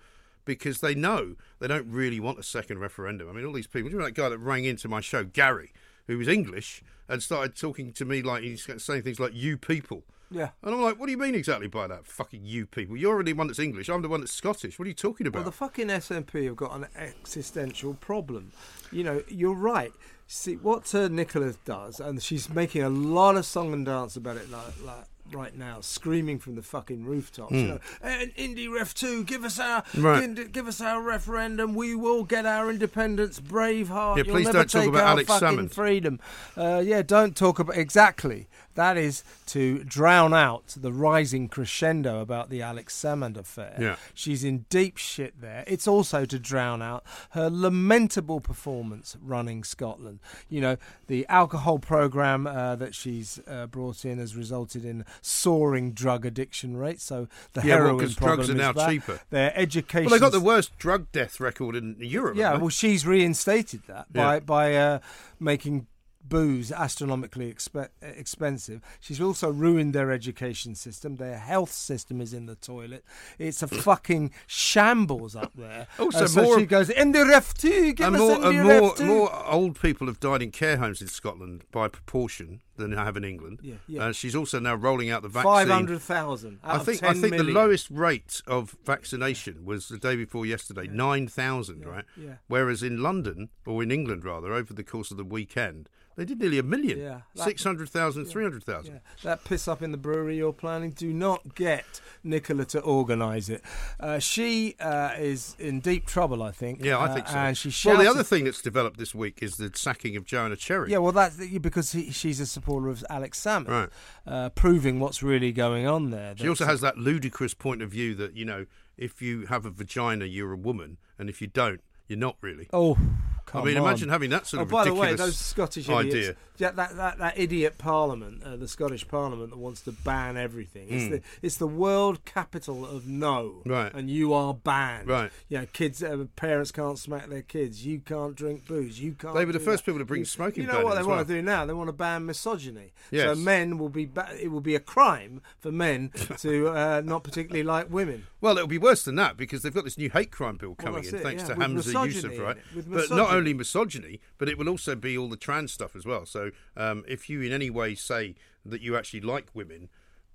Because 0.45 0.79
they 0.81 0.95
know 0.95 1.35
they 1.59 1.67
don't 1.67 1.89
really 1.89 2.19
want 2.19 2.39
a 2.39 2.43
second 2.43 2.79
referendum. 2.79 3.27
I 3.29 3.33
mean, 3.33 3.45
all 3.45 3.53
these 3.53 3.67
people. 3.67 3.89
Do 3.89 3.93
you 3.95 3.97
remember 3.97 4.15
that 4.15 4.21
guy 4.21 4.29
that 4.29 4.37
rang 4.37 4.63
into 4.65 4.87
my 4.87 5.01
show, 5.01 5.23
Gary, 5.23 5.73
who 6.07 6.17
was 6.17 6.27
English 6.27 6.83
and 7.09 7.21
started 7.21 7.55
talking 7.55 7.91
to 7.93 8.05
me 8.05 8.21
like 8.21 8.43
he's 8.43 8.67
saying 8.77 9.01
things 9.03 9.19
like 9.19 9.33
"you 9.33 9.57
people," 9.57 10.03
Yeah. 10.29 10.49
and 10.63 10.73
I'm 10.73 10.81
like, 10.81 10.99
"What 10.99 11.05
do 11.07 11.11
you 11.11 11.17
mean 11.17 11.35
exactly 11.35 11.67
by 11.67 11.87
that? 11.87 12.05
Fucking 12.05 12.45
you 12.45 12.65
people! 12.67 12.95
You're 12.95 13.23
the 13.23 13.33
one 13.33 13.47
that's 13.47 13.59
English. 13.59 13.89
I'm 13.89 14.01
the 14.01 14.09
one 14.09 14.21
that's 14.21 14.33
Scottish. 14.33 14.77
What 14.77 14.85
are 14.85 14.89
you 14.89 14.93
talking 14.95 15.25
about?" 15.27 15.39
Well, 15.39 15.45
the 15.45 15.51
fucking 15.51 15.87
SNP 15.87 16.45
have 16.45 16.55
got 16.55 16.75
an 16.75 16.87
existential 16.95 17.95
problem. 17.95 18.51
You 18.91 19.03
know, 19.03 19.23
you're 19.27 19.53
right. 19.53 19.91
See 20.27 20.55
what 20.55 20.93
uh, 20.95 21.07
Nicola 21.07 21.53
does, 21.65 21.99
and 21.99 22.21
she's 22.21 22.49
making 22.49 22.81
a 22.81 22.89
lot 22.89 23.35
of 23.35 23.45
song 23.45 23.73
and 23.73 23.85
dance 23.85 24.15
about 24.15 24.37
it, 24.37 24.49
like, 24.49 24.81
like 24.83 25.05
right 25.31 25.55
now, 25.55 25.81
screaming 25.81 26.39
from 26.39 26.55
the 26.55 26.61
fucking 26.61 27.05
rooftops. 27.05 27.53
You 27.53 27.67
know, 27.67 27.79
and 28.01 28.33
Indie 28.35 28.71
Ref 28.71 28.93
Two, 28.93 29.23
give 29.23 29.43
us 29.43 29.59
our. 29.59 29.83
Right. 29.95 30.51
give, 30.51 30.67
us 30.67 30.81
our 30.81 31.01
referendum. 31.01 31.75
We 31.75 31.95
will 31.95 32.23
get 32.23 32.45
our 32.45 32.69
independence. 32.69 33.39
Braveheart. 33.39 34.17
Yeah, 34.17 34.23
You'll 34.25 34.35
please 34.35 34.45
never 34.45 34.59
don't 34.59 34.69
talk 34.69 34.87
about 34.87 35.03
Alex 35.03 35.31
Salmond. 35.31 35.71
freedom. 35.71 36.19
Uh, 36.55 36.81
yeah, 36.83 37.01
don't 37.01 37.35
talk 37.35 37.59
about 37.59 37.77
exactly. 37.77 38.47
That 38.75 38.97
is 38.97 39.23
to 39.47 39.83
drown 39.85 40.33
out 40.33 40.75
the 40.77 40.91
rising 40.91 41.47
crescendo 41.47 42.19
about 42.19 42.49
the 42.49 42.61
Alex 42.61 42.93
Salmond 42.93 43.37
affair. 43.37 43.77
Yeah. 43.79 43.95
She's 44.13 44.43
in 44.43 44.65
deep 44.69 44.97
shit 44.97 45.39
there. 45.39 45.63
It's 45.65 45.87
also 45.87 46.25
to 46.25 46.37
drown 46.37 46.81
out 46.81 47.05
her 47.31 47.49
lamentable 47.49 48.41
performance 48.41 49.15
running 49.23 49.63
Scotland. 49.63 50.19
You 50.49 50.59
know, 50.59 50.77
the 51.07 51.25
alcohol 51.29 51.79
program 51.79 52.45
uh, 52.47 52.75
that 52.75 52.93
she's 52.93 53.39
uh, 53.47 53.67
brought 53.67 54.03
in 54.03 54.17
has 54.17 54.35
resulted 54.35 54.83
in 54.83 55.05
soaring 55.21 55.91
drug 55.93 56.25
addiction 56.25 56.77
rates. 56.77 57.03
So 57.03 57.27
the 57.53 57.61
Yeah, 57.65 57.75
well, 57.83 57.97
problem 57.97 58.13
drugs 58.13 58.49
are 58.49 58.53
now 58.53 58.73
cheaper. 58.73 59.19
Their 59.29 59.51
education. 59.57 60.05
well, 60.09 60.19
they 60.19 60.23
got 60.23 60.31
the 60.31 60.39
worst 60.39 60.77
drug 60.77 61.11
death 61.11 61.39
record 61.39 61.75
in 61.75 61.95
Europe. 61.99 62.37
Yeah, 62.37 62.57
well, 62.57 62.69
she's 62.69 63.05
reinstated 63.05 63.81
that 63.87 64.11
by 64.13 64.33
Yeah. 64.35 64.39
by 64.39 64.75
uh, 64.75 64.99
making 65.39 65.87
booze 66.27 66.71
astronomically 66.71 67.53
expe- 67.53 67.89
expensive. 68.01 68.81
She's 68.99 69.21
also 69.21 69.51
ruined 69.51 69.93
their 69.93 70.11
education 70.11 70.73
system. 70.73 71.17
Their 71.17 71.37
health 71.37 71.71
system 71.71 72.19
is 72.19 72.33
in 72.33 72.47
the 72.47 72.55
toilet. 72.55 73.05
It's 73.37 73.61
a 73.61 73.67
fucking 73.67 74.31
shambles 74.47 75.35
up 75.35 75.51
there. 75.55 75.85
Also, 75.99 76.23
Uh, 76.23 76.27
so 76.27 76.41
more- 76.41 76.59
she 76.59 76.65
goes 76.65 76.89
in 76.89 77.11
the 77.11 77.25
ref 77.27 77.53
too. 77.53 77.93
Give 77.93 78.07
and 78.07 78.15
us 78.15 78.19
more, 78.19 78.43
and 78.43 78.63
more, 78.63 78.95
more 79.05 79.45
old 79.45 79.79
people 79.79 80.07
have 80.07 80.19
died 80.19 80.41
in 80.41 80.49
care 80.49 80.77
homes 80.77 80.99
in 80.99 81.07
Scotland 81.09 81.63
by 81.71 81.87
proportion 81.87 82.61
than 82.77 82.97
I 82.97 83.03
have 83.05 83.17
in 83.17 83.23
England. 83.23 83.59
Yeah, 83.61 83.75
yeah. 83.87 84.05
Uh, 84.05 84.11
she's 84.11 84.35
also 84.35 84.59
now 84.59 84.75
rolling 84.75 85.09
out 85.09 85.21
the 85.21 85.29
vaccine. 85.29 85.51
Five 85.51 85.69
hundred 85.69 86.01
thousand. 86.01 86.59
I 86.63 86.79
think 86.79 87.03
I 87.03 87.13
think 87.13 87.37
the 87.37 87.43
lowest 87.43 87.89
rate 87.89 88.41
of 88.47 88.75
vaccination 88.85 89.65
was 89.65 89.87
the 89.87 89.97
day 89.97 90.15
before 90.15 90.45
yesterday, 90.45 90.87
nine 90.87 91.27
thousand, 91.27 91.85
right? 91.85 92.05
yeah. 92.17 92.35
Whereas 92.47 92.83
in 92.83 93.01
London 93.01 93.49
or 93.65 93.83
in 93.83 93.91
England 93.91 94.25
rather, 94.25 94.53
over 94.53 94.73
the 94.73 94.83
course 94.83 95.11
of 95.11 95.17
the 95.17 95.23
weekend, 95.23 95.89
they 96.15 96.23
did 96.23 96.39
nearly 96.39 96.59
a 96.59 96.63
million. 96.63 96.99
Yeah, 96.99 97.21
that- 97.35 97.43
Six 97.43 97.63
hundred 97.63 97.89
thousand, 97.89 98.25
three 98.25 98.43
hundred 98.43 98.63
thousand. 98.63 98.95
Yeah, 98.95 98.99
that 99.23 99.43
piss 99.43 99.67
up 99.67 99.81
in 99.81 99.91
the 99.91 99.97
brewery 99.97 100.37
you're 100.37 100.53
planning. 100.53 100.91
Do 100.91 101.11
not 101.13 101.55
get 101.55 102.01
Nicola 102.23 102.65
to 102.65 102.79
organise 102.79 103.49
it. 103.49 103.61
Uh, 103.99 104.19
she 104.19 104.75
uh, 104.79 105.11
is 105.17 105.55
in 105.59 105.81
deep 105.81 106.05
trouble, 106.05 106.41
I 106.41 106.51
think. 106.51 106.83
Yeah, 106.83 106.97
I 106.97 107.07
uh, 107.07 107.13
think 107.13 107.27
so. 107.27 107.35
And 107.35 107.57
she 107.57 107.87
well, 107.87 107.97
the 107.97 108.09
other 108.09 108.23
thing 108.23 108.45
that's 108.45 108.61
developed 108.61 108.97
this 108.97 109.13
week 109.13 109.39
is 109.41 109.57
the 109.57 109.71
sacking 109.75 110.15
of 110.15 110.25
Joanna 110.25 110.55
Cherry. 110.55 110.91
Yeah, 110.91 110.99
well, 110.99 111.11
that's 111.11 111.35
because 111.35 111.91
he, 111.91 112.11
she's 112.11 112.39
a 112.39 112.45
of 112.67 113.03
Alex 113.09 113.39
Salmond, 113.43 113.67
Right. 113.67 113.89
uh, 114.27 114.49
proving 114.49 114.99
what's 114.99 115.21
really 115.23 115.51
going 115.51 115.87
on 115.87 116.09
there. 116.11 116.33
She 116.37 116.49
also 116.49 116.65
has 116.65 116.81
that 116.81 116.97
ludicrous 116.97 117.53
point 117.53 117.81
of 117.81 117.89
view 117.91 118.15
that 118.15 118.35
you 118.35 118.45
know, 118.45 118.65
if 118.97 119.21
you 119.21 119.45
have 119.47 119.65
a 119.65 119.69
vagina, 119.69 120.25
you're 120.25 120.51
a 120.53 120.57
woman, 120.57 120.97
and 121.19 121.29
if 121.29 121.41
you 121.41 121.47
don't, 121.47 121.81
you're 122.07 122.19
not 122.19 122.37
really. 122.41 122.67
Oh, 122.73 122.97
come 123.45 123.61
I 123.61 123.65
mean, 123.65 123.77
on. 123.77 123.83
imagine 123.83 124.09
having 124.09 124.29
that 124.31 124.47
sort 124.47 124.59
Oh, 124.59 124.63
of 124.63 124.69
by 124.69 124.85
the 124.85 124.93
way, 124.93 125.13
those 125.15 125.37
Scottish 125.37 125.87
idea. 125.89 126.09
idiots, 126.11 126.39
yeah, 126.57 126.71
that, 126.71 126.95
that, 126.95 127.17
that 127.17 127.37
idiot 127.37 127.77
Parliament, 127.77 128.41
uh, 128.43 128.55
the 128.55 128.67
Scottish 128.67 129.07
Parliament 129.07 129.49
that 129.51 129.57
wants 129.57 129.81
to 129.81 129.91
ban 129.91 130.37
everything. 130.37 130.87
It's, 130.89 131.09
the, 131.09 131.21
it's 131.41 131.57
the 131.57 131.67
world 131.67 132.23
capital 132.25 132.85
of 132.85 133.07
no. 133.07 133.61
Right. 133.65 133.93
And 133.93 134.09
you 134.09 134.33
are 134.33 134.53
banned. 134.53 135.07
Right. 135.09 135.31
Yeah, 135.49 135.65
kids, 135.65 136.01
uh, 136.01 136.25
parents 136.35 136.71
can't 136.71 136.97
smack 136.97 137.27
their 137.27 137.41
kids. 137.41 137.85
You 137.85 137.99
can't 137.99 138.35
drink 138.35 138.67
booze. 138.67 138.99
You 138.99 139.13
can't. 139.13 139.35
They 139.35 139.45
were 139.45 139.51
the 139.53 139.59
first 139.59 139.83
that. 139.83 139.91
people 139.91 139.99
to 139.99 140.05
bring 140.05 140.19
You- 140.21 140.25
smoking 140.25 140.63
You 140.63 140.71
know 140.71 140.83
what 140.83 140.95
they 140.95 141.03
want 141.03 141.17
well. 141.17 141.25
to 141.25 141.33
do 141.33 141.41
now? 141.41 141.65
They 141.65 141.73
want 141.73 141.89
to 141.89 141.93
ban 141.93 142.25
misogyny. 142.25 142.93
Yes. 143.11 143.25
So 143.25 143.35
men 143.35 143.77
will 143.77 143.89
be. 143.89 144.05
Ba- 144.05 144.29
it 144.41 144.49
will 144.49 144.61
be 144.61 144.75
a 144.75 144.79
crime 144.79 145.41
for 145.59 145.71
men 145.71 146.11
to 146.39 146.69
uh, 146.69 147.01
not 147.03 147.23
particularly 147.23 147.63
like 147.63 147.89
women. 147.91 148.27
Well, 148.41 148.57
it'll 148.57 148.67
be 148.67 148.77
worse 148.77 149.03
than 149.03 149.15
that 149.15 149.37
because 149.37 149.61
they've 149.63 149.73
got 149.73 149.83
this 149.85 149.97
new 149.97 150.09
hate 150.09 150.31
crime 150.31 150.57
bill 150.57 150.75
coming 150.75 151.01
that's 151.01 151.09
in, 151.09 151.15
it, 151.19 151.23
thanks 151.23 151.43
yeah, 151.49 151.55
to 151.55 151.73
with 151.73 151.85
Humza 151.87 152.07
Yousaf, 152.07 152.39
right? 152.39 152.57
But 152.87 153.09
not. 153.09 153.34
Only 153.35 153.53
misogyny, 153.53 154.19
but 154.37 154.49
it 154.49 154.57
will 154.57 154.69
also 154.69 154.95
be 154.95 155.17
all 155.17 155.29
the 155.29 155.37
trans 155.37 155.71
stuff 155.71 155.95
as 155.95 156.05
well. 156.05 156.25
So 156.25 156.51
um, 156.75 157.03
if 157.07 157.29
you 157.29 157.41
in 157.41 157.51
any 157.51 157.69
way 157.69 157.95
say 157.95 158.35
that 158.65 158.81
you 158.81 158.95
actually 158.97 159.21
like 159.21 159.47
women, 159.53 159.89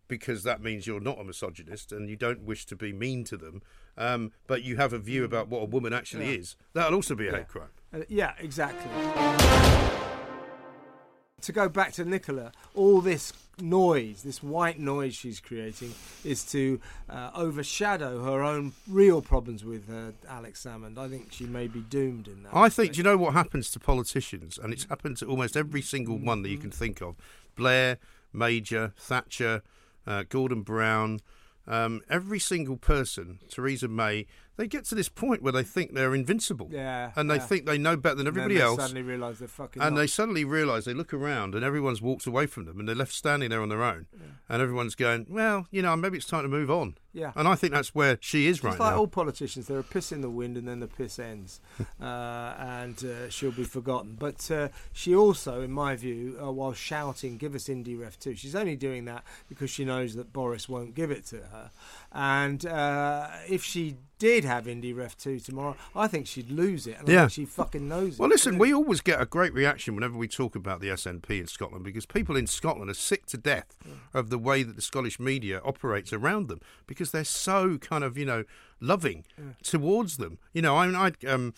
because 0.09 0.42
that 0.42 0.61
means 0.62 0.87
you're 0.87 1.00
not 1.00 1.19
a 1.21 1.25
misogynist 1.25 1.92
and 1.92 2.09
you 2.09 2.16
don't 2.16 2.42
wish 2.42 2.66
to 2.66 2.76
be 2.76 2.92
mean 2.92 3.25
to 3.25 3.37
them, 3.37 3.62
um, 3.97 4.33
but 4.47 4.62
you 4.62 4.76
have 4.76 4.92
a 4.92 4.99
view 4.99 5.25
about 5.25 5.49
what 5.49 5.62
a 5.62 5.66
woman 5.66 5.92
actually 5.92 6.26
Yeah. 6.33 6.38
is, 6.40 6.57
that'll 6.73 6.95
also 6.95 7.14
be 7.14 7.28
a 7.28 7.33
hate 7.37 7.49
crime. 7.49 7.69
Uh, 7.92 8.00
yeah, 8.09 8.35
exactly. 8.38 8.90
To 11.42 11.52
go 11.52 11.68
back 11.68 11.92
to 11.94 12.04
Nicola, 12.04 12.52
all 12.75 13.00
this 13.00 13.32
noise, 13.61 14.23
this 14.23 14.42
white 14.42 14.78
noise 14.78 15.14
she's 15.14 15.40
creating, 15.40 15.94
is 16.25 16.44
to 16.52 16.80
uh, 17.09 17.30
overshadow 17.35 18.23
her 18.25 18.42
own 18.42 18.73
real 18.88 19.23
problems 19.23 19.64
with 19.64 19.90
uh, 19.90 20.12
Alex 20.28 20.64
Salmond. 20.64 20.99
I 20.99 21.09
think 21.09 21.32
she 21.32 21.44
may 21.44 21.66
be 21.66 21.80
doomed 21.80 22.28
in 22.28 22.42
that. 22.42 22.54
I 22.54 22.68
think, 22.68 22.92
do 22.92 22.99
you 22.99 23.04
know 23.04 23.16
what 23.16 23.32
happens 23.32 23.70
to 23.73 23.80
politicians? 23.80 24.59
And 24.62 24.73
it's 24.73 24.85
happened 24.85 25.16
to 25.18 25.26
almost 25.26 25.56
every 25.56 25.82
single 25.82 26.18
one 26.18 26.42
that 26.42 26.50
you 26.50 26.59
can 26.59 26.70
think 26.70 27.00
of 27.00 27.16
Blair, 27.56 27.99
Major, 28.32 28.92
Thatcher, 28.97 29.62
uh, 30.06 30.25
Gordon 30.28 30.62
Brown, 30.62 31.20
um, 31.66 32.00
every 32.09 32.38
single 32.38 32.76
person, 32.76 33.38
Theresa 33.49 33.88
May, 33.88 34.26
they 34.60 34.66
get 34.66 34.84
to 34.84 34.94
this 34.94 35.08
point 35.08 35.40
where 35.42 35.52
they 35.52 35.62
think 35.62 35.94
they're 35.94 36.14
invincible. 36.14 36.68
Yeah, 36.70 37.12
And 37.16 37.30
they 37.30 37.36
yeah. 37.36 37.40
think 37.40 37.64
they 37.64 37.78
know 37.78 37.96
better 37.96 38.16
than 38.16 38.26
And 38.26 38.36
everybody 38.36 38.56
they 38.56 38.60
else. 38.60 38.78
suddenly 38.78 39.00
realise 39.00 39.38
they're 39.38 39.48
fucking. 39.48 39.80
And 39.80 39.94
not. 39.94 40.00
they 40.02 40.06
suddenly 40.06 40.44
realise 40.44 40.84
they 40.84 40.92
look 40.92 41.14
around 41.14 41.54
and 41.54 41.64
everyone's 41.64 42.02
walked 42.02 42.26
away 42.26 42.44
from 42.46 42.66
them 42.66 42.78
and 42.78 42.86
they're 42.86 42.94
left 42.94 43.14
standing 43.14 43.48
there 43.48 43.62
on 43.62 43.70
their 43.70 43.82
own. 43.82 44.04
And 44.50 44.60
everyone's 44.60 44.94
going, 44.94 45.24
well, 45.30 45.66
you 45.70 45.80
know, 45.80 45.96
maybe 45.96 46.18
it's 46.18 46.26
time 46.26 46.42
to 46.42 46.48
move 46.48 46.70
on. 46.70 46.96
Yeah. 47.12 47.32
And 47.34 47.48
I 47.48 47.54
think 47.54 47.72
that's 47.72 47.94
where 47.94 48.18
she 48.20 48.46
is 48.46 48.62
right 48.62 48.70
Just 48.72 48.80
like 48.80 48.92
now. 48.92 48.98
all 48.98 49.06
politicians, 49.06 49.66
they're 49.66 49.78
a 49.78 49.82
piss 49.82 50.12
in 50.12 50.20
the 50.20 50.30
wind 50.30 50.56
and 50.56 50.68
then 50.68 50.78
the 50.80 50.86
piss 50.86 51.18
ends, 51.18 51.60
uh, 52.00 52.54
and 52.58 53.02
uh, 53.04 53.28
she'll 53.30 53.50
be 53.50 53.64
forgotten. 53.64 54.14
But 54.18 54.48
uh, 54.50 54.68
she 54.92 55.14
also, 55.16 55.60
in 55.62 55.72
my 55.72 55.96
view, 55.96 56.38
uh, 56.40 56.52
while 56.52 56.72
shouting, 56.72 57.36
"Give 57.36 57.56
us 57.56 57.64
Indie 57.64 57.98
Ref 57.98 58.16
2, 58.18 58.36
she's 58.36 58.54
only 58.54 58.76
doing 58.76 59.06
that 59.06 59.24
because 59.48 59.70
she 59.70 59.84
knows 59.84 60.14
that 60.14 60.32
Boris 60.32 60.68
won't 60.68 60.94
give 60.94 61.10
it 61.10 61.26
to 61.26 61.38
her. 61.38 61.70
And 62.12 62.64
uh, 62.64 63.28
if 63.48 63.64
she 63.64 63.96
did 64.20 64.44
have 64.44 64.66
Indie 64.66 64.94
Ref 64.96 65.16
2 65.18 65.40
tomorrow, 65.40 65.74
I 65.96 66.06
think 66.06 66.28
she'd 66.28 66.50
lose 66.50 66.86
it. 66.86 66.96
And 67.00 67.08
I 67.08 67.12
Yeah. 67.12 67.20
think 67.22 67.32
she 67.32 67.44
fucking 67.46 67.88
knows 67.88 68.00
Well, 68.00 68.10
it. 68.10 68.18
Well, 68.20 68.28
listen, 68.30 68.58
we 68.58 68.72
always 68.72 69.00
get 69.00 69.20
a 69.20 69.26
great 69.26 69.52
reaction 69.52 69.96
whenever 69.96 70.16
we 70.16 70.28
talk 70.28 70.54
about 70.54 70.80
the 70.80 70.90
SNP 70.90 71.40
in 71.40 71.48
Scotland 71.48 71.84
because 71.84 72.06
people 72.06 72.36
in 72.36 72.46
Scotland 72.46 72.88
are 72.90 72.94
sick 72.94 73.26
to 73.26 73.36
death 73.36 73.74
of 74.14 74.30
the 74.30 74.38
way 74.38 74.62
that 74.62 74.76
the 74.76 74.82
Scottish 74.82 75.18
media 75.18 75.60
operates 75.64 76.12
around 76.12 76.46
them 76.48 76.60
because 76.86 77.10
they're 77.10 77.24
so 77.24 77.78
kind 77.78 78.04
of, 78.04 78.16
you 78.16 78.24
know, 78.26 78.44
loving 78.78 79.24
towards 79.64 80.18
them. 80.18 80.38
You 80.52 80.62
know, 80.62 80.76
I 80.76 80.86
mean, 80.86 80.94
I 80.94 81.12
um, 81.26 81.54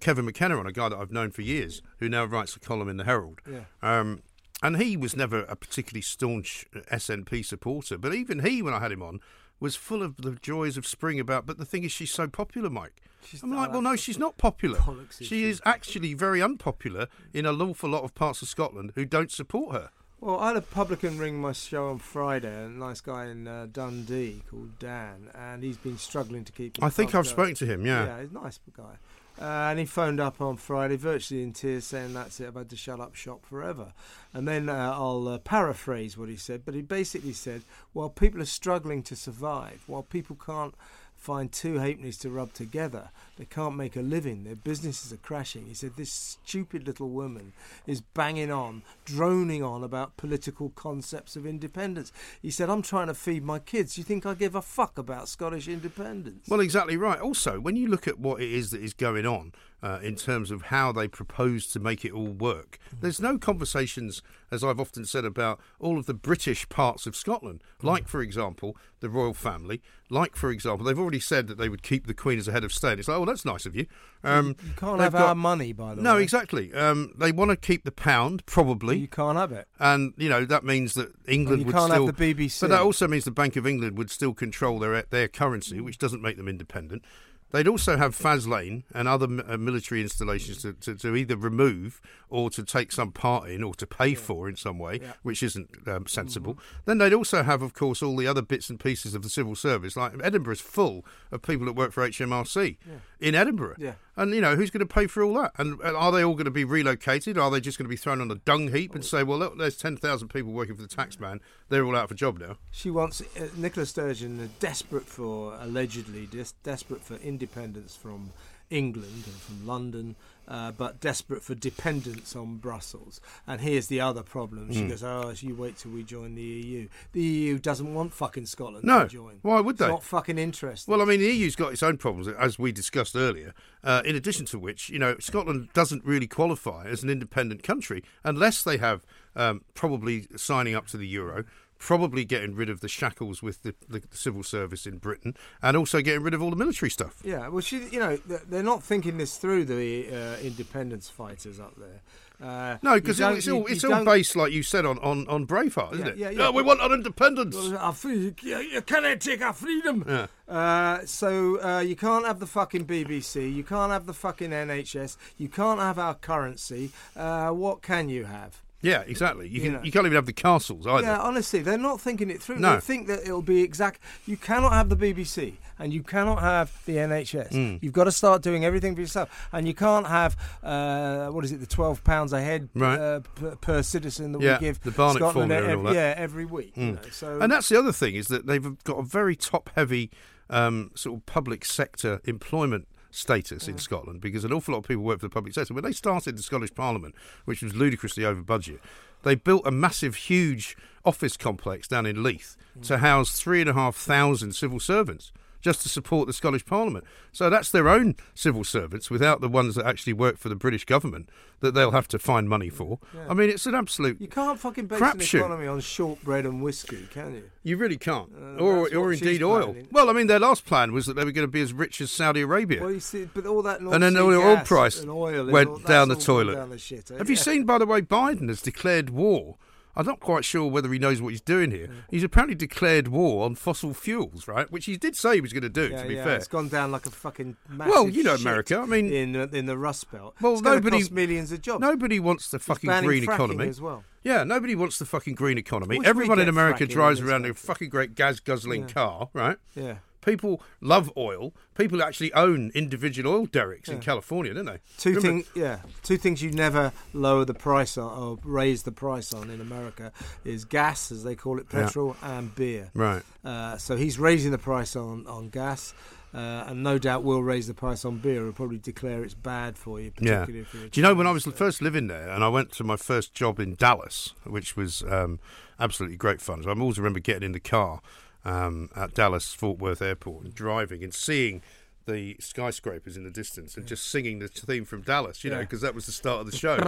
Kevin 0.00 0.24
McKenna 0.24 0.58
on, 0.58 0.66
a 0.66 0.72
guy 0.72 0.88
that 0.88 0.98
I've 0.98 1.12
known 1.12 1.30
for 1.30 1.42
years, 1.42 1.80
who 1.98 2.08
now 2.08 2.24
writes 2.24 2.56
a 2.56 2.60
column 2.60 2.88
in 2.88 2.96
the 2.96 3.04
Herald. 3.04 3.40
Yeah. 3.50 3.64
Um, 3.82 4.22
and 4.62 4.76
he 4.76 4.96
was 4.96 5.14
never 5.14 5.40
a 5.44 5.54
particularly 5.54 6.02
staunch 6.02 6.66
SNP 6.90 7.44
supporter, 7.44 7.96
but 7.96 8.12
even 8.14 8.40
he, 8.40 8.60
when 8.60 8.74
I 8.74 8.80
had 8.80 8.90
him 8.90 9.02
on, 9.02 9.20
was 9.60 9.76
full 9.76 10.02
of 10.02 10.16
the 10.18 10.32
joys 10.42 10.76
of 10.76 10.86
spring 10.86 11.18
about. 11.20 11.46
But 11.46 11.58
the 11.58 11.64
thing 11.64 11.84
is, 11.84 11.92
she's 11.92 12.10
so 12.12 12.28
popular, 12.28 12.70
Mike. 12.70 13.02
She's- 13.24 13.42
I'm 13.42 13.54
like, 13.54 13.72
well, 13.72 13.82
no, 13.82 13.96
she's 13.96 14.18
not 14.18 14.38
popular. 14.38 14.80
She 15.20 15.44
is 15.44 15.60
actually 15.64 16.14
very 16.14 16.40
unpopular 16.40 17.08
in 17.34 17.46
an 17.46 17.60
awful 17.60 17.90
lot 17.90 18.04
of 18.04 18.14
parts 18.14 18.42
of 18.42 18.48
Scotland 18.48 18.92
who 18.94 19.04
don't 19.04 19.30
support 19.30 19.74
her. 19.74 19.90
Well, 20.20 20.40
I 20.40 20.48
had 20.48 20.56
a 20.56 20.62
publican 20.62 21.16
ring 21.16 21.40
my 21.40 21.52
show 21.52 21.88
on 21.90 21.98
Friday, 21.98 22.64
a 22.64 22.68
nice 22.68 23.00
guy 23.00 23.26
in 23.26 23.46
uh, 23.46 23.68
Dundee 23.70 24.42
called 24.50 24.76
Dan, 24.80 25.30
and 25.32 25.62
he's 25.62 25.76
been 25.76 25.96
struggling 25.96 26.44
to 26.44 26.50
keep. 26.52 26.82
I 26.82 26.88
think 26.90 27.10
I've 27.10 27.24
going. 27.24 27.24
spoken 27.24 27.54
to 27.56 27.66
him. 27.66 27.86
Yeah. 27.86 28.04
Yeah, 28.06 28.20
he's 28.22 28.30
a 28.30 28.34
nice 28.34 28.58
guy. 28.76 28.96
Uh, 29.40 29.68
and 29.70 29.78
he 29.78 29.84
phoned 29.84 30.18
up 30.18 30.40
on 30.40 30.56
Friday, 30.56 30.96
virtually 30.96 31.42
in 31.42 31.52
tears, 31.52 31.84
saying, 31.84 32.12
That's 32.12 32.40
it, 32.40 32.48
I've 32.48 32.56
had 32.56 32.70
to 32.70 32.76
shut 32.76 32.98
up 32.98 33.14
shop 33.14 33.46
forever. 33.46 33.92
And 34.34 34.48
then 34.48 34.68
uh, 34.68 34.92
I'll 34.94 35.28
uh, 35.28 35.38
paraphrase 35.38 36.18
what 36.18 36.28
he 36.28 36.36
said, 36.36 36.62
but 36.64 36.74
he 36.74 36.82
basically 36.82 37.32
said, 37.32 37.62
While 37.92 38.10
people 38.10 38.42
are 38.42 38.46
struggling 38.46 39.02
to 39.04 39.14
survive, 39.14 39.84
while 39.86 40.02
people 40.02 40.36
can't 40.44 40.74
find 41.18 41.50
two 41.52 41.74
halfpennies 41.74 42.18
to 42.20 42.30
rub 42.30 42.52
together, 42.54 43.10
they 43.36 43.44
can't 43.44 43.76
make 43.76 43.96
a 43.96 44.00
living, 44.00 44.44
their 44.44 44.54
businesses 44.54 45.12
are 45.12 45.18
crashing. 45.18 45.66
He 45.66 45.74
said, 45.74 45.96
This 45.96 46.12
stupid 46.12 46.86
little 46.86 47.10
woman 47.10 47.52
is 47.86 48.00
banging 48.00 48.50
on, 48.50 48.82
droning 49.04 49.62
on 49.62 49.84
about 49.84 50.16
political 50.16 50.70
concepts 50.70 51.36
of 51.36 51.44
independence. 51.46 52.12
He 52.40 52.50
said, 52.50 52.70
I'm 52.70 52.82
trying 52.82 53.08
to 53.08 53.14
feed 53.14 53.44
my 53.44 53.58
kids. 53.58 53.98
You 53.98 54.04
think 54.04 54.24
I 54.24 54.34
give 54.34 54.54
a 54.54 54.62
fuck 54.62 54.96
about 54.96 55.28
Scottish 55.28 55.68
independence? 55.68 56.48
Well, 56.48 56.60
exactly 56.60 56.96
right. 56.96 57.20
Also, 57.20 57.60
when 57.60 57.76
you 57.76 57.88
look 57.88 58.08
at 58.08 58.18
what 58.18 58.40
it 58.40 58.50
is 58.50 58.70
that 58.70 58.80
is 58.80 58.94
going 58.94 59.26
on 59.26 59.52
uh, 59.82 59.98
in 60.02 60.16
terms 60.16 60.50
of 60.50 60.62
how 60.62 60.92
they 60.92 61.08
propose 61.08 61.66
to 61.68 61.80
make 61.80 62.04
it 62.04 62.12
all 62.12 62.28
work, 62.28 62.78
there's 63.00 63.20
no 63.20 63.38
conversations, 63.38 64.22
as 64.50 64.64
I've 64.64 64.80
often 64.80 65.04
said, 65.04 65.24
about 65.24 65.60
all 65.78 65.98
of 65.98 66.06
the 66.06 66.14
British 66.14 66.68
parts 66.68 67.06
of 67.06 67.14
Scotland. 67.14 67.62
Like, 67.82 68.08
for 68.08 68.20
example, 68.20 68.76
the 69.00 69.08
royal 69.08 69.34
family. 69.34 69.80
Like, 70.10 70.36
for 70.36 70.50
example, 70.50 70.84
they've 70.86 70.98
already 70.98 71.20
said 71.20 71.46
that 71.48 71.58
they 71.58 71.68
would 71.68 71.82
keep 71.82 72.06
the 72.06 72.14
Queen 72.14 72.38
as 72.38 72.48
a 72.48 72.52
head 72.52 72.64
of 72.64 72.72
state. 72.72 72.98
It's 72.98 73.08
like, 73.08 73.18
oh, 73.18 73.24
that's 73.24 73.44
nice 73.44 73.66
of 73.66 73.76
you. 73.76 73.86
Um, 74.24 74.56
you 74.64 74.72
can't 74.76 74.98
they've 74.98 75.12
got- 75.12 75.28
our 75.28 75.34
money, 75.34 75.72
by 75.72 75.94
the 75.94 76.02
no, 76.02 76.12
way. 76.12 76.16
No, 76.16 76.22
exactly. 76.22 76.72
Um, 76.74 77.14
they 77.16 77.30
want 77.30 77.50
to 77.50 77.56
keep 77.56 77.84
the 77.84 77.92
pound, 77.92 78.44
probably. 78.46 78.98
You 78.98 79.08
can't 79.08 79.38
have 79.38 79.52
it. 79.52 79.68
and 79.78 80.12
you 80.16 80.28
know 80.28 80.44
that 80.44 80.64
means 80.64 80.94
that 80.94 81.12
England 81.28 81.60
you 81.60 81.66
would 81.66 81.74
can't 81.74 81.92
still. 81.92 82.06
have 82.06 82.16
the 82.16 82.34
BBC. 82.34 82.60
But 82.60 82.70
that 82.70 82.80
also 82.80 83.06
means 83.06 83.24
the 83.24 83.30
Bank 83.30 83.54
of 83.56 83.66
England 83.66 83.96
would 83.96 84.10
still 84.10 84.34
control 84.34 84.78
their 84.78 85.02
their 85.02 85.28
currency, 85.28 85.80
which 85.80 85.98
doesn't 85.98 86.22
make 86.22 86.36
them 86.36 86.48
independent. 86.48 87.04
They'd 87.50 87.66
also 87.68 87.96
have 87.96 88.14
Faslane 88.16 88.82
and 88.94 89.08
other 89.08 89.26
uh, 89.26 89.56
military 89.56 90.02
installations 90.02 90.60
to, 90.62 90.74
to, 90.74 90.94
to 90.96 91.16
either 91.16 91.36
remove 91.36 92.00
or 92.28 92.50
to 92.50 92.62
take 92.62 92.92
some 92.92 93.10
part 93.10 93.48
in 93.48 93.62
or 93.64 93.74
to 93.76 93.86
pay 93.86 94.14
for 94.14 94.48
in 94.48 94.56
some 94.56 94.78
way, 94.78 94.94
Yeah. 95.00 95.08
Mm-hmm. 95.08 95.12
which 95.22 95.42
isn't 95.42 95.70
um, 95.88 96.06
sensible. 96.06 96.58
Then 96.84 96.98
they'd 96.98 97.14
also 97.14 97.42
have, 97.42 97.62
of 97.62 97.72
course, 97.72 98.02
all 98.02 98.16
the 98.16 98.26
other 98.26 98.42
bits 98.42 98.68
and 98.68 98.78
pieces 98.78 99.14
of 99.14 99.22
the 99.22 99.30
civil 99.30 99.54
service. 99.54 99.96
Like 99.96 100.12
Edinburgh's 100.22 100.60
full 100.60 101.06
of 101.32 101.40
people 101.42 101.64
that 101.66 101.72
work 101.72 101.92
for 101.92 102.06
HMRC 102.06 102.76
in 103.20 103.34
Edinburgh. 103.34 103.76
Yeah. 103.78 103.94
And, 104.16 104.34
you 104.34 104.40
know, 104.40 104.56
who's 104.56 104.70
going 104.70 104.86
to 104.86 104.86
pay 104.86 105.06
for 105.06 105.22
all 105.22 105.34
that? 105.34 105.52
And, 105.58 105.80
and 105.80 105.96
are 105.96 106.12
they 106.12 106.24
all 106.24 106.34
going 106.34 106.44
to 106.44 106.50
be 106.50 106.64
relocated? 106.64 107.38
Are 107.38 107.50
they 107.50 107.60
just 107.60 107.78
going 107.78 107.84
to 107.84 107.90
be 107.90 107.96
thrown 107.96 108.20
on 108.20 108.30
a 108.30 108.36
dung 108.36 108.72
heap 108.72 108.94
and 108.94 109.04
say, 109.04 109.22
well, 109.22 109.38
look, 109.38 109.58
there's 109.58 109.76
10,000 109.76 110.28
people 110.28 110.52
working 110.52 110.76
for 110.76 110.82
the 110.82 110.88
tax 110.88 111.18
man. 111.18 111.40
They're 111.68 111.84
all 111.84 111.96
out 111.96 112.04
of 112.04 112.10
a 112.10 112.14
job 112.14 112.38
now. 112.38 112.56
She 112.70 112.90
wants 112.90 113.20
uh, 113.20 113.48
Nicola 113.56 113.86
Sturgeon, 113.86 114.40
uh, 114.40 114.48
desperate 114.58 115.06
for 115.06 115.56
allegedly 115.60 116.26
des- 116.26 116.54
desperate 116.62 117.02
for 117.02 117.16
independence 117.16 117.94
from 117.96 118.32
England 118.70 119.24
and 119.26 119.36
from 119.36 119.66
London, 119.66 120.16
uh, 120.48 120.72
but 120.72 120.98
desperate 121.00 121.42
for 121.44 121.54
dependence 121.54 122.34
on 122.34 122.56
Brussels. 122.56 123.20
And 123.46 123.60
here's 123.60 123.86
the 123.88 124.00
other 124.00 124.22
problem: 124.22 124.72
she 124.72 124.80
Hmm. 124.82 124.88
goes, 124.88 125.02
"Oh, 125.04 125.32
you 125.36 125.54
wait 125.54 125.76
till 125.76 125.92
we 125.92 126.02
join 126.02 126.34
the 126.34 126.42
EU. 126.42 126.88
The 127.12 127.22
EU 127.22 127.58
doesn't 127.58 127.92
want 127.94 128.14
fucking 128.14 128.46
Scotland 128.46 128.84
No. 128.84 129.02
to 129.04 129.08
join. 129.08 129.38
Why 129.42 129.60
would 129.60 129.74
It's 129.74 129.80
they? 129.80 129.88
not 129.88 130.02
fucking 130.02 130.38
interested." 130.38 130.90
Well, 130.90 131.02
I 131.02 131.04
mean, 131.04 131.20
the 131.20 131.26
EU's 131.26 131.54
got 131.56 131.72
its 131.72 131.82
own 131.82 131.98
problems, 131.98 132.28
as 132.28 132.58
we 132.58 132.72
discussed 132.72 133.14
earlier. 133.14 133.54
Uh, 133.84 134.02
in 134.04 134.16
addition 134.16 134.44
to 134.46 134.58
which, 134.58 134.90
you 134.90 134.98
know, 134.98 135.16
Scotland 135.20 135.68
doesn't 135.72 136.04
really 136.04 136.26
qualify 136.26 136.86
as 136.86 137.02
an 137.04 137.10
independent 137.10 137.62
country 137.62 138.02
unless 138.24 138.62
they 138.64 138.78
have 138.78 139.04
um, 139.36 139.62
probably 139.74 140.26
signing 140.36 140.74
up 140.74 140.86
to 140.88 140.96
the 140.96 141.06
euro, 141.06 141.44
probably 141.78 142.24
getting 142.24 142.54
rid 142.54 142.68
of 142.68 142.80
the 142.80 142.88
shackles 142.88 143.42
with 143.42 143.62
the, 143.62 143.74
the 143.88 144.02
civil 144.10 144.42
service 144.42 144.86
in 144.86 144.98
Britain, 144.98 145.36
and 145.62 145.76
also 145.76 146.00
getting 146.00 146.22
rid 146.22 146.34
of 146.34 146.42
all 146.42 146.50
the 146.50 146.56
military 146.56 146.90
stuff. 146.90 147.20
Yeah, 147.24 147.48
well, 147.48 147.60
she, 147.60 147.78
you 147.90 148.00
know, 148.00 148.16
they're 148.26 148.62
not 148.62 148.82
thinking 148.82 149.16
this 149.18 149.36
through. 149.36 149.64
The 149.66 150.08
uh, 150.08 150.36
independence 150.42 151.08
fighters 151.08 151.58
up 151.60 151.74
there. 151.76 152.00
Uh, 152.40 152.78
No, 152.82 152.94
because 152.94 153.18
it's 153.18 153.48
all 153.48 153.62
you 153.62 153.66
it's 153.66 153.82
all 153.82 154.04
based, 154.04 154.36
like 154.36 154.52
you 154.52 154.62
said, 154.62 154.86
on, 154.86 154.98
on, 155.00 155.26
on 155.26 155.44
Braveheart, 155.46 155.94
isn't 155.94 156.06
Yeah, 156.06 156.12
it? 156.12 156.18
yeah, 156.18 156.30
yeah. 156.44 156.50
we 156.50 156.62
want 156.62 156.80
our 156.80 156.92
independence. 156.92 157.56
Well, 157.56 157.76
our 157.78 157.92
free, 157.92 158.32
you, 158.42 158.58
you 158.58 158.80
cannot 158.82 159.20
take 159.20 159.42
our 159.42 159.52
freedom. 159.52 160.04
Yeah. 160.06 160.26
Uh, 160.48 161.04
so 161.04 161.60
uh, 161.60 161.80
you 161.80 161.96
can't 161.96 162.24
have 162.26 162.38
the 162.38 162.46
fucking 162.46 162.86
BBC. 162.86 163.52
You 163.52 163.64
can't 163.64 163.90
have 163.90 164.06
the 164.06 164.14
fucking 164.14 164.50
NHS. 164.50 165.16
You 165.36 165.48
can't 165.48 165.80
have 165.80 165.98
our 165.98 166.14
currency. 166.14 166.90
Uh, 167.16 167.50
what 167.50 167.82
can 167.82 168.08
you 168.08 168.24
have? 168.26 168.62
Yeah, 168.80 169.02
exactly. 169.06 169.48
You 169.48 169.54
You 169.54 169.60
can 169.62 169.72
know. 169.72 169.82
you 169.82 169.90
can't 169.90 170.06
even 170.06 170.14
have 170.14 170.26
the 170.26 170.32
castles 170.32 170.86
either. 170.86 171.02
Yeah, 171.06 171.18
honestly, 171.18 171.60
they're 171.62 171.76
not 171.76 172.00
thinking 172.00 172.30
it 172.30 172.40
through. 172.40 172.60
No. 172.60 172.74
They 172.74 172.80
think 172.80 173.08
that 173.08 173.22
it'll 173.22 173.42
be 173.42 173.62
exact. 173.62 174.00
You 174.24 174.36
cannot 174.36 174.72
have 174.72 174.88
the 174.88 174.96
BBC 174.96 175.54
and 175.80 175.92
you 175.92 176.02
cannot 176.04 176.40
have 176.40 176.70
the 176.86 176.96
NHS. 176.96 177.50
Mm. 177.50 177.78
You've 177.82 177.92
got 177.92 178.04
to 178.04 178.12
start 178.12 178.40
doing 178.42 178.64
everything 178.64 178.94
for 178.94 179.00
yourself, 179.00 179.48
and 179.52 179.66
you 179.66 179.74
can't 179.74 180.06
have 180.06 180.36
uh, 180.62 181.26
what 181.28 181.44
is 181.44 181.50
it, 181.52 181.58
the 181.60 181.66
twelve 181.66 182.04
pounds 182.04 182.32
a 182.32 182.40
head 182.40 182.68
Right. 182.74 182.98
uh, 182.98 183.20
per, 183.34 183.56
per 183.56 183.82
citizen 183.82 184.32
that 184.32 184.40
Yeah, 184.42 184.58
we 184.58 184.66
give 184.66 184.80
the 184.82 184.92
Barnett 184.92 185.16
Scotland 185.22 185.34
formula 185.50 185.62
and 185.62 185.70
every, 185.72 185.86
all 185.88 185.92
that. 185.92 185.94
yeah 185.94 186.14
every 186.16 186.44
week. 186.44 186.76
You 186.76 186.82
Mm. 186.92 186.94
know, 187.02 187.10
so 187.10 187.40
And 187.40 187.50
that's 187.50 187.68
the 187.68 187.78
other 187.78 187.92
thing 187.92 188.14
is 188.14 188.28
that 188.28 188.46
they've 188.46 188.82
got 188.84 188.98
a 188.98 189.02
very 189.02 189.34
top-heavy 189.34 190.10
um, 190.50 190.92
sort 190.94 191.16
of 191.18 191.26
public 191.26 191.64
sector 191.64 192.20
employment 192.24 192.86
status 193.10 193.68
in 193.68 193.78
Scotland 193.78 194.20
because 194.20 194.44
an 194.44 194.52
awful 194.52 194.72
lot 194.72 194.80
of 194.80 194.88
people 194.88 195.02
work 195.02 195.20
for 195.20 195.26
the 195.26 195.32
public 195.32 195.54
sector. 195.54 195.74
When 195.74 195.84
they 195.84 195.92
started 195.92 196.36
the 196.36 196.42
Scottish 196.42 196.74
Parliament, 196.74 197.14
which 197.44 197.62
was 197.62 197.74
ludicrously 197.74 198.24
over 198.24 198.42
budget, 198.42 198.80
they 199.22 199.34
built 199.34 199.66
a 199.66 199.70
massive, 199.70 200.14
huge 200.14 200.76
office 201.04 201.36
complex 201.36 201.88
down 201.88 202.06
in 202.06 202.22
Leith 202.22 202.56
to 202.82 202.94
mm. 202.94 202.98
house 202.98 203.38
three 203.40 203.60
and 203.60 203.70
a 203.70 203.74
half 203.74 203.96
thousand 203.96 204.52
civil 204.52 204.80
servants. 204.80 205.32
Just 205.68 205.82
to 205.82 205.90
support 205.90 206.26
the 206.26 206.32
Scottish 206.32 206.64
Parliament. 206.64 207.04
So 207.30 207.50
that's 207.50 207.70
their 207.70 207.90
own 207.90 208.14
civil 208.34 208.64
servants 208.64 209.10
without 209.10 209.42
the 209.42 209.50
ones 209.50 209.74
that 209.74 209.84
actually 209.84 210.14
work 210.14 210.38
for 210.38 210.48
the 210.48 210.54
British 210.56 210.86
government 210.86 211.28
that 211.60 211.74
they'll 211.74 211.90
have 211.90 212.08
to 212.08 212.18
find 212.18 212.48
money 212.48 212.70
for. 212.70 212.98
Yeah. 213.14 213.26
I 213.28 213.34
mean, 213.34 213.50
it's 213.50 213.66
an 213.66 213.74
absolute. 213.74 214.18
You 214.18 214.28
can't 214.28 214.58
fucking 214.58 214.86
base 214.86 214.98
an 214.98 215.20
economy 215.20 215.66
on 215.66 215.80
shortbread 215.80 216.46
and 216.46 216.62
whiskey, 216.62 217.06
can 217.12 217.34
you? 217.34 217.50
You 217.64 217.76
really 217.76 217.98
can't. 217.98 218.32
Uh, 218.34 218.64
or 218.64 218.88
or 218.96 219.12
indeed 219.12 219.42
oil. 219.42 219.64
planning. 219.74 219.88
Well, 219.92 220.08
I 220.08 220.14
mean, 220.14 220.26
their 220.26 220.38
last 220.38 220.64
plan 220.64 220.94
was 220.94 221.04
that 221.04 221.16
they 221.16 221.24
were 221.26 221.32
going 221.32 221.46
to 221.46 221.52
be 221.52 221.60
as 221.60 221.74
rich 221.74 222.00
as 222.00 222.10
Saudi 222.10 222.40
Arabia. 222.40 222.80
Well, 222.80 222.92
you 222.92 223.00
see, 223.00 223.28
but 223.34 223.44
all 223.44 223.60
that 223.60 223.80
And 223.80 224.02
then 224.02 224.14
the 224.14 224.22
oil 224.22 224.56
price 224.64 225.04
oil 225.04 225.50
went 225.50 225.68
all- 225.68 225.78
down 225.80 226.08
the 226.08 226.16
toilet. 226.16 226.54
Down 226.54 226.70
the 226.70 226.76
shitter. 226.76 227.18
Have 227.18 227.28
you 227.28 227.36
seen, 227.36 227.64
by 227.64 227.76
the 227.76 227.84
way, 227.84 228.00
Biden 228.00 228.48
has 228.48 228.62
declared 228.62 229.10
war? 229.10 229.56
I'm 229.98 230.06
not 230.06 230.20
quite 230.20 230.44
sure 230.44 230.70
whether 230.70 230.90
he 230.92 230.98
knows 230.98 231.20
what 231.20 231.30
he's 231.30 231.40
doing 231.40 231.70
here. 231.72 231.88
Mm. 231.88 231.94
He's 232.08 232.22
apparently 232.22 232.54
declared 232.54 233.08
war 233.08 233.44
on 233.44 233.56
fossil 233.56 233.92
fuels, 233.92 234.46
right? 234.48 234.70
Which 234.70 234.84
he 234.86 234.96
did 234.96 235.16
say 235.16 235.34
he 235.34 235.40
was 235.40 235.52
going 235.52 235.64
to 235.64 235.68
do, 235.68 235.88
Yeah, 235.88 236.02
to 236.02 236.08
be 236.08 236.14
yeah, 236.14 236.24
fair. 236.24 236.36
it's 236.36 236.46
gone 236.48 236.68
down 236.68 236.92
like 236.92 237.04
a 237.04 237.10
fucking 237.10 237.56
massive 237.68 237.92
Well, 237.92 238.08
you 238.08 238.22
know 238.22 238.36
America, 238.36 238.78
I 238.78 238.86
mean- 238.86 239.12
in 239.12 239.34
in 239.54 239.66
the 239.66 239.76
Rust 239.76 240.10
Belt. 240.10 240.36
Well, 240.40 240.52
it's 240.54 240.62
nobody- 240.62 241.06
millions 241.10 241.52
of 241.52 241.60
jobs. 241.62 241.80
Nobody 241.82 242.20
wants 242.20 242.48
the 242.48 242.58
fucking 242.60 242.88
green 243.02 243.24
economy. 243.24 243.66
as 243.68 243.80
well. 243.80 244.04
Yeah, 244.22 244.44
nobody 244.44 244.74
wants 244.74 244.98
the 244.98 245.04
fucking 245.04 245.34
green 245.34 245.58
economy. 245.58 246.00
Everyone 246.04 246.38
in 246.38 246.48
America 246.48 246.86
drives 246.86 247.20
around 247.20 247.44
in 247.44 247.50
a 247.50 247.54
fucking 247.54 247.88
great 247.88 248.14
gas 248.14 248.40
guzzling 248.40 248.82
Yeah. 248.82 248.94
car, 248.94 249.28
right? 249.32 249.56
Yeah. 249.74 249.96
People 250.28 250.62
love 250.80 251.10
oil. 251.16 251.54
People 251.74 252.02
actually 252.02 252.32
own 252.34 252.70
individual 252.74 253.32
oil 253.32 253.46
derricks 253.46 253.88
in 253.88 254.00
California, 254.00 254.52
don't 254.52 254.66
they? 254.66 254.78
Two 254.98 255.20
things, 255.20 255.46
yeah. 255.54 255.78
Two 256.02 256.16
things 256.18 256.42
you 256.42 256.50
never 256.50 256.92
lower 257.14 257.44
the 257.44 257.54
price 257.54 257.96
on 257.96 258.18
or 258.18 258.38
raise 258.44 258.82
the 258.82 258.92
price 258.92 259.32
on 259.32 259.48
in 259.48 259.60
America 259.60 260.12
is 260.44 260.64
gas, 260.64 261.10
as 261.10 261.24
they 261.24 261.34
call 261.34 261.58
it, 261.58 261.66
Yeah. 261.72 261.84
petrol, 261.86 262.16
and 262.22 262.54
beer. 262.54 262.90
Right. 262.94 263.22
Uh, 263.44 263.76
so 263.78 263.96
he's 263.96 264.18
raising 264.18 264.50
the 264.50 264.58
price 264.58 264.96
on 264.96 265.26
on 265.26 265.48
gas, 265.48 265.94
uh, 266.34 266.64
and 266.66 266.82
no 266.82 266.98
doubt 266.98 267.24
will 267.24 267.42
raise 267.42 267.66
the 267.66 267.74
price 267.74 268.04
on 268.04 268.18
beer. 268.18 268.42
He'll 268.42 268.52
probably 268.52 268.78
declare 268.78 269.22
it's 269.24 269.34
bad 269.34 269.78
for 269.78 269.98
you, 270.00 270.12
Yeah. 270.20 270.42
if 270.42 270.48
you're. 270.74 270.88
Do 270.88 271.00
you 271.00 271.02
know 271.02 271.14
when 271.14 271.26
I 271.26 271.30
was 271.30 271.44
first 271.46 271.80
living 271.80 272.08
there, 272.08 272.28
and 272.28 272.44
I 272.44 272.48
went 272.48 272.72
to 272.72 272.84
my 272.84 272.96
first 272.96 273.32
job 273.34 273.58
in 273.60 273.76
Dallas, 273.76 274.34
which 274.44 274.76
was 274.76 275.02
um, 275.04 275.38
absolutely 275.80 276.16
great 276.18 276.40
fun. 276.42 276.62
So 276.64 276.70
I 276.70 276.78
always 276.78 276.98
remember 276.98 277.20
getting 277.20 277.44
in 277.44 277.52
the 277.52 277.60
car 277.60 278.00
um, 278.48 278.88
at 278.96 279.14
Dallas 279.14 279.52
Fort 279.52 279.78
Worth 279.78 280.00
Airport 280.00 280.44
and 280.44 280.54
driving 280.54 281.04
and 281.04 281.12
seeing 281.12 281.60
the 282.06 282.36
skyscrapers 282.40 283.18
in 283.18 283.24
the 283.24 283.30
distance 283.30 283.76
and 283.76 283.84
just 283.84 284.10
singing 284.10 284.38
the 284.38 284.48
theme 284.48 284.86
from 284.86 285.02
Dallas, 285.02 285.44
you 285.44 285.50
yeah. 285.50 285.56
know, 285.56 285.62
because 285.62 285.82
that 285.82 285.94
was 285.94 286.06
the 286.06 286.12
start 286.12 286.40
of 286.40 286.50
the 286.50 286.56
show. 286.56 286.76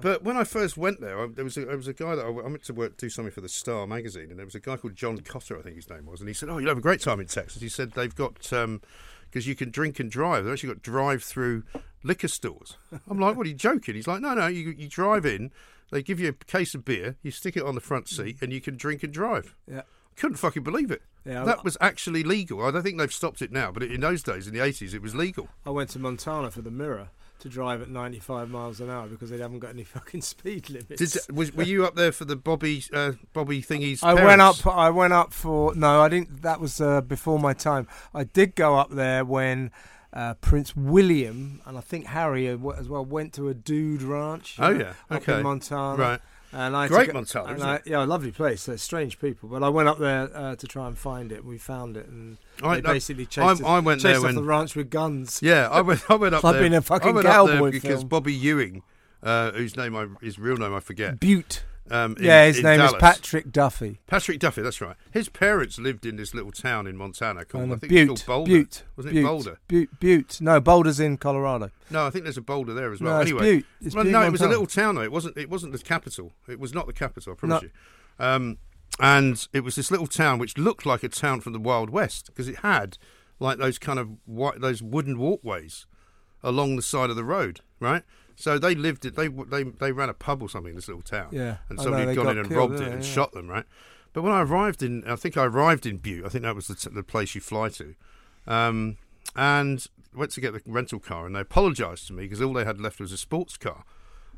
but 0.00 0.22
when 0.22 0.38
I 0.38 0.44
first 0.44 0.78
went 0.78 1.02
there, 1.02 1.22
I, 1.22 1.26
there 1.26 1.44
was 1.44 1.58
a, 1.58 1.66
there 1.66 1.76
was 1.76 1.88
a 1.88 1.92
guy 1.92 2.14
that 2.14 2.24
I, 2.24 2.28
I, 2.28 2.30
went 2.30 2.64
to 2.64 2.72
work 2.72 2.96
do 2.96 3.10
something 3.10 3.30
for 3.30 3.42
the 3.42 3.48
Star 3.50 3.86
magazine, 3.86 4.30
and 4.30 4.38
there 4.38 4.46
was 4.46 4.54
a 4.54 4.60
guy 4.60 4.78
called 4.78 4.96
John 4.96 5.18
Cotter, 5.18 5.58
I 5.58 5.62
think 5.62 5.76
his 5.76 5.90
name 5.90 6.06
was, 6.06 6.20
and 6.20 6.28
he 6.28 6.34
said, 6.34 6.48
"Oh, 6.48 6.56
you'll 6.56 6.70
have 6.70 6.78
a 6.78 6.82
great 6.82 7.02
time 7.02 7.20
in 7.20 7.26
Texas." 7.26 7.60
He 7.60 7.68
said 7.68 7.92
they've 7.92 8.14
got. 8.14 8.52
Um, 8.52 8.80
because 9.30 9.46
you 9.46 9.54
can 9.54 9.70
drink 9.70 10.00
and 10.00 10.10
drive. 10.10 10.42
They've 10.42 10.52
actually 10.52 10.70
got 10.70 10.82
drive-through 10.82 11.62
liquor 12.02 12.26
stores. 12.26 12.78
I'm 13.08 13.20
like, 13.20 13.36
what 13.36 13.46
are 13.46 13.48
you 13.48 13.54
joking? 13.54 13.94
He's 13.94 14.08
like, 14.08 14.20
no, 14.20 14.34
no, 14.34 14.48
you, 14.48 14.74
you 14.76 14.88
drive 14.88 15.24
in, 15.24 15.52
they 15.90 16.02
give 16.02 16.20
you 16.20 16.28
a 16.28 16.44
case 16.44 16.74
of 16.74 16.84
beer, 16.84 17.16
you 17.22 17.30
stick 17.30 17.56
it 17.56 17.62
on 17.62 17.74
the 17.74 17.80
front 17.80 18.08
seat, 18.08 18.38
and 18.40 18.52
you 18.52 18.60
can 18.60 18.76
drink 18.76 19.02
and 19.02 19.12
drive. 19.12 19.54
Yeah. 19.70 19.82
Couldn't 20.16 20.36
fucking 20.36 20.62
believe 20.62 20.90
it. 20.90 21.02
Yeah, 21.24 21.44
that 21.44 21.64
was 21.64 21.76
actually 21.80 22.22
legal. 22.22 22.64
I 22.64 22.70
don't 22.70 22.82
think 22.82 22.98
they've 22.98 23.12
stopped 23.12 23.42
it 23.42 23.52
now, 23.52 23.70
but 23.70 23.82
in 23.82 24.00
those 24.00 24.22
days, 24.22 24.46
in 24.46 24.54
the 24.54 24.60
80s, 24.60 24.94
it 24.94 25.02
was 25.02 25.14
legal. 25.14 25.48
I 25.66 25.70
went 25.70 25.90
to 25.90 25.98
Montana 25.98 26.50
for 26.50 26.62
the 26.62 26.70
Mirror 26.70 27.10
to 27.40 27.48
drive 27.48 27.82
at 27.82 27.90
95 27.90 28.50
miles 28.50 28.80
an 28.80 28.90
hour 28.90 29.06
because 29.06 29.30
they 29.30 29.38
haven't 29.38 29.58
got 29.58 29.70
any 29.70 29.84
fucking 29.84 30.22
speed 30.22 30.70
limits. 30.70 31.26
Did, 31.26 31.36
was, 31.36 31.52
were 31.54 31.64
you 31.64 31.84
up 31.84 31.94
there 31.94 32.12
for 32.12 32.24
the 32.24 32.36
Bobby 32.36 32.84
uh, 32.92 33.12
Bobby 33.32 33.62
thingies? 33.62 34.02
I 34.02 34.14
went 34.14 34.40
up. 34.40 34.66
I 34.66 34.90
went 34.90 35.12
up 35.12 35.32
for 35.32 35.74
no. 35.74 36.00
I 36.00 36.08
didn't. 36.08 36.42
That 36.42 36.60
was 36.60 36.80
uh, 36.80 37.00
before 37.00 37.38
my 37.38 37.52
time. 37.52 37.86
I 38.14 38.24
did 38.24 38.54
go 38.54 38.76
up 38.76 38.90
there 38.90 39.24
when 39.24 39.70
uh, 40.12 40.34
Prince 40.34 40.74
William 40.76 41.60
and 41.66 41.78
I 41.78 41.80
think 41.80 42.06
Harry 42.06 42.46
as 42.48 42.58
well 42.88 43.04
went 43.04 43.32
to 43.34 43.48
a 43.48 43.54
dude 43.54 44.02
ranch. 44.02 44.56
Oh, 44.58 44.72
know, 44.72 44.78
yeah. 44.80 44.92
up 45.10 45.22
Okay. 45.22 45.36
in 45.38 45.42
Montana. 45.42 45.96
Right. 45.96 46.20
And 46.52 46.74
I 46.76 46.88
Great 46.88 47.14
Montana, 47.14 47.54
isn't 47.54 47.68
I- 47.68 47.74
it? 47.76 47.82
Yeah, 47.86 48.02
a 48.02 48.06
lovely 48.06 48.32
place. 48.32 48.66
They're 48.66 48.76
strange 48.76 49.20
people, 49.20 49.48
but 49.48 49.62
I 49.62 49.68
went 49.68 49.88
up 49.88 49.98
there 50.00 50.28
uh, 50.36 50.56
to 50.56 50.66
try 50.66 50.88
and 50.88 50.98
find 50.98 51.30
it. 51.30 51.44
We 51.44 51.58
found 51.58 51.96
it, 51.96 52.08
and 52.08 52.38
I- 52.60 52.80
they 52.80 52.88
I- 52.88 52.92
basically 52.94 53.22
I- 53.22 53.26
chased, 53.26 53.60
us, 53.62 53.62
I 53.62 53.78
went 53.78 54.00
chased 54.00 54.04
there 54.08 54.16
off 54.18 54.22
when- 54.24 54.34
the 54.34 54.42
ranch 54.42 54.74
with 54.74 54.90
guns. 54.90 55.38
Yeah, 55.44 55.68
I 55.70 55.80
went. 55.80 56.02
I 56.10 56.16
went 56.16 56.34
up 56.34 56.42
Like 56.42 56.54
there. 56.54 56.62
being 56.62 56.74
a 56.74 56.82
fucking 56.82 57.08
I 57.08 57.12
went 57.12 57.28
up 57.28 57.46
there 57.46 57.70
because 57.70 57.98
film. 58.00 58.08
Bobby 58.08 58.32
Ewing, 58.34 58.82
uh, 59.22 59.52
whose 59.52 59.76
name 59.76 59.94
I, 59.94 60.08
his 60.20 60.40
real 60.40 60.56
name 60.56 60.74
I 60.74 60.80
forget. 60.80 61.20
Butte. 61.20 61.62
Um, 61.90 62.16
in- 62.18 62.24
yeah, 62.24 62.46
his 62.46 62.62
name 62.62 62.78
Dallas. 62.78 62.92
is 62.92 62.98
Patrick 63.00 63.50
Duffy. 63.50 64.00
Patrick 64.06 64.38
Duffy. 64.38 64.62
That's 64.62 64.80
right. 64.80 64.94
His 65.10 65.28
parents 65.28 65.78
lived 65.78 66.06
in 66.06 66.16
this 66.16 66.32
little 66.34 66.52
town 66.52 66.86
in 66.86 66.96
Montana 66.96 67.44
called 67.44 67.64
And 67.64 67.72
I 67.72 67.76
think 67.76 67.90
Butte. 67.90 68.08
called 68.08 68.24
Boulder. 68.26 68.50
Butte. 68.50 68.82
Wasn't 68.96 69.14
Butte. 69.14 69.24
it 69.24 69.26
Boulder? 69.26 69.58
Butte. 69.68 70.00
Butte. 70.00 70.40
No, 70.40 70.60
Boulder's 70.60 71.00
in 71.00 71.16
Colorado. 71.16 71.70
No, 71.90 72.06
I 72.06 72.10
think 72.10 72.24
there's 72.24 72.36
a 72.38 72.42
Boulder 72.42 72.74
there 72.74 72.92
as 72.92 73.00
well. 73.00 73.14
No, 73.16 73.20
anyway, 73.20 73.40
Butte. 73.56 73.66
It's 73.82 73.94
well, 73.94 74.04
Butte, 74.04 74.12
no, 74.12 74.22
it 74.22 74.30
was 74.30 74.40
a 74.40 74.48
little 74.48 74.66
town 74.66 74.94
though. 74.94 75.02
It 75.02 75.10
wasn't. 75.12 75.36
It 75.36 75.50
wasn't 75.50 75.72
the 75.72 75.78
capital. 75.80 76.32
It 76.48 76.60
was 76.60 76.72
not 76.72 76.86
the 76.86 76.92
capital. 76.92 77.32
I 77.32 77.36
promise 77.36 77.62
No. 77.62 77.68
you. 77.68 78.24
Um, 78.24 78.58
and 79.00 79.48
it 79.52 79.60
was 79.60 79.74
this 79.76 79.90
little 79.90 80.06
town 80.06 80.38
which 80.38 80.58
looked 80.58 80.84
like 80.86 81.02
a 81.02 81.08
town 81.08 81.40
from 81.40 81.52
the 81.54 81.58
Wild 81.60 81.90
West 81.90 82.26
because 82.26 82.48
it 82.48 82.56
had 82.58 82.98
like 83.38 83.58
those 83.58 83.78
kind 83.78 83.98
of 83.98 84.10
white, 84.26 84.60
those 84.60 84.82
wooden 84.82 85.18
walkways 85.18 85.86
along 86.42 86.76
the 86.76 86.82
side 86.82 87.10
of 87.10 87.16
the 87.16 87.24
road, 87.24 87.60
right? 87.80 88.02
So 88.40 88.58
they 88.58 88.74
lived 88.74 89.04
it. 89.04 89.16
They 89.16 89.28
they 89.28 89.64
they 89.64 89.92
ran 89.92 90.08
a 90.08 90.14
pub 90.14 90.42
or 90.42 90.48
something 90.48 90.70
in 90.70 90.76
this 90.76 90.88
little 90.88 91.02
town. 91.02 91.28
Yeah, 91.30 91.58
and 91.68 91.78
somebody 91.78 92.06
had 92.06 92.16
gone 92.16 92.24
got 92.24 92.30
in 92.32 92.38
and 92.38 92.48
killed, 92.48 92.70
robbed 92.70 92.80
it 92.80 92.88
and? 92.88 93.04
Yeah. 93.04 93.10
shot 93.10 93.32
them, 93.32 93.48
right? 93.48 93.66
But 94.12 94.22
when 94.22 94.32
I 94.32 94.40
arrived 94.40 94.82
in, 94.82 95.04
I 95.06 95.16
think 95.16 95.36
I 95.36 95.44
arrived 95.44 95.84
in 95.84 95.98
Butte. 95.98 96.24
I 96.24 96.30
think 96.30 96.42
that 96.44 96.54
was 96.56 96.66
the, 96.66 96.74
t- 96.74 96.90
the 96.92 97.02
place 97.02 97.34
you 97.34 97.40
fly 97.40 97.68
to, 97.68 97.94
um, 98.46 98.96
and 99.36 99.86
went 100.14 100.32
to 100.32 100.40
get 100.40 100.52
the 100.52 100.62
rental 100.66 100.98
car, 100.98 101.26
and 101.26 101.36
they 101.36 101.40
apologised 101.40 102.06
to 102.08 102.14
me 102.14 102.22
because 102.24 102.40
all 102.40 102.54
they 102.54 102.64
had 102.64 102.80
left 102.80 102.98
was 102.98 103.12
a 103.12 103.18
sports 103.18 103.56
car, 103.56 103.84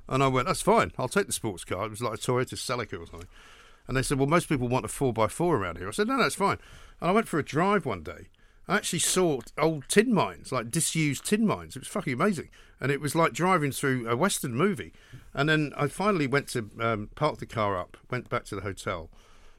and 0.09 0.23
I 0.23 0.27
went, 0.27 0.49
"That's 0.49 0.63
fine, 0.63 0.93
I'll 0.99 1.09
take 1.09 1.29
the 1.29 1.33
sports 1.33 1.65
car." 1.65 1.87
It 1.87 1.91
was 1.91 2.03
like 2.03 2.15
a 2.15 2.19
Toyota 2.19 2.55
Celica 2.55 3.01
or 3.01 3.07
something, 3.07 3.29
and 3.87 3.97
they 3.97 4.03
said, 4.03 4.19
"Well, 4.19 4.27
most 4.27 4.49
people 4.49 4.69
want 4.69 4.85
a 4.85 4.89
four 4.89 5.15
x 5.17 5.33
four 5.33 5.57
around 5.57 5.79
here." 5.79 5.89
I 5.89 5.93
said, 5.93 6.09
"No, 6.09 6.17
no, 6.17 6.25
it's 6.25 6.35
fine." 6.35 6.59
And 7.01 7.09
I 7.09 7.13
went 7.13 7.29
for 7.29 7.39
a 7.39 7.45
drive 7.45 7.87
one 7.87 8.03
day. 8.03 8.29
I 8.69 8.77
actually 8.77 9.01
saw 9.01 9.41
old 9.59 9.89
tin 9.89 10.15
mines, 10.15 10.53
like 10.53 10.71
disused 10.71 11.25
tin 11.25 11.47
mines. 11.47 11.77
It 11.77 11.81
was 11.81 11.89
fucking 11.89 12.13
amazing, 12.13 12.49
and 12.81 12.93
it 12.93 13.01
was 13.01 13.15
like 13.15 13.33
driving 13.33 13.73
through 13.73 14.09
a 14.09 14.17
western 14.17 14.55
movie. 14.55 14.93
And 15.35 15.49
then 15.49 15.73
I 15.77 15.89
finally 15.89 16.27
went 16.27 16.49
to 16.49 16.71
um, 16.81 17.11
park 17.15 17.39
the 17.39 17.47
car 17.47 17.77
up, 17.77 17.97
went 18.11 18.29
back 18.29 18.45
to 18.47 18.55
the 18.55 18.63
hotel, 18.63 19.11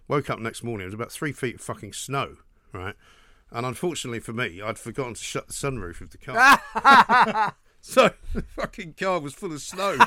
woke 0.08 0.30
up 0.30 0.40
next 0.40 0.64
morning. 0.64 0.86
It 0.86 0.88
was 0.88 0.94
about 0.94 1.12
three 1.12 1.34
feet 1.34 1.56
of 1.56 1.62
fucking 1.62 1.94
snow, 1.94 2.38
right? 2.72 2.96
And 3.52 3.66
unfortunately 3.66 4.20
for 4.20 4.34
me, 4.34 4.62
I'd 4.62 4.80
forgotten 4.80 5.14
to 5.14 5.24
shut 5.24 5.48
the 5.48 5.54
sunroof 5.54 6.02
of 6.02 6.12
the 6.12 6.18
car. 6.18 7.56
so 7.82 8.12
the 8.34 8.42
fucking 8.42 8.94
car 8.94 9.20
was 9.20 9.34
full 9.34 9.52
of 9.52 9.62
snow. 9.62 9.98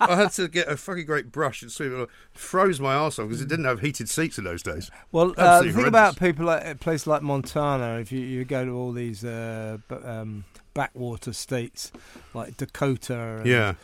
I 0.00 0.16
had 0.16 0.30
to 0.32 0.48
get 0.48 0.68
a 0.68 0.76
fucking 0.76 1.06
great 1.06 1.30
brush 1.32 1.62
and 1.62 1.70
sweep 1.70 1.92
it. 1.92 2.00
off. 2.00 2.08
Froze 2.32 2.80
my 2.80 2.94
arse 2.94 3.18
off 3.18 3.28
because 3.28 3.40
it 3.42 3.48
didn't 3.48 3.64
have 3.66 3.80
heated 3.80 4.08
seats 4.08 4.38
in 4.38 4.44
those 4.44 4.62
days. 4.62 4.90
Well, 5.12 5.34
uh, 5.36 5.62
the 5.62 5.72
thing 5.72 5.86
about 5.86 6.18
people 6.18 6.46
like 6.46 6.64
a 6.66 6.74
place 6.74 7.06
like 7.06 7.22
Montana, 7.22 7.98
if 8.00 8.10
you, 8.12 8.20
you 8.20 8.44
go 8.44 8.64
to 8.64 8.70
all 8.72 8.92
these 8.92 9.24
uh, 9.24 9.78
b- 9.88 9.96
um, 9.96 10.44
backwater 10.74 11.32
states 11.32 11.92
like 12.34 12.56
Dakota, 12.56 13.38
and 13.38 13.46
Yeah. 13.46 13.74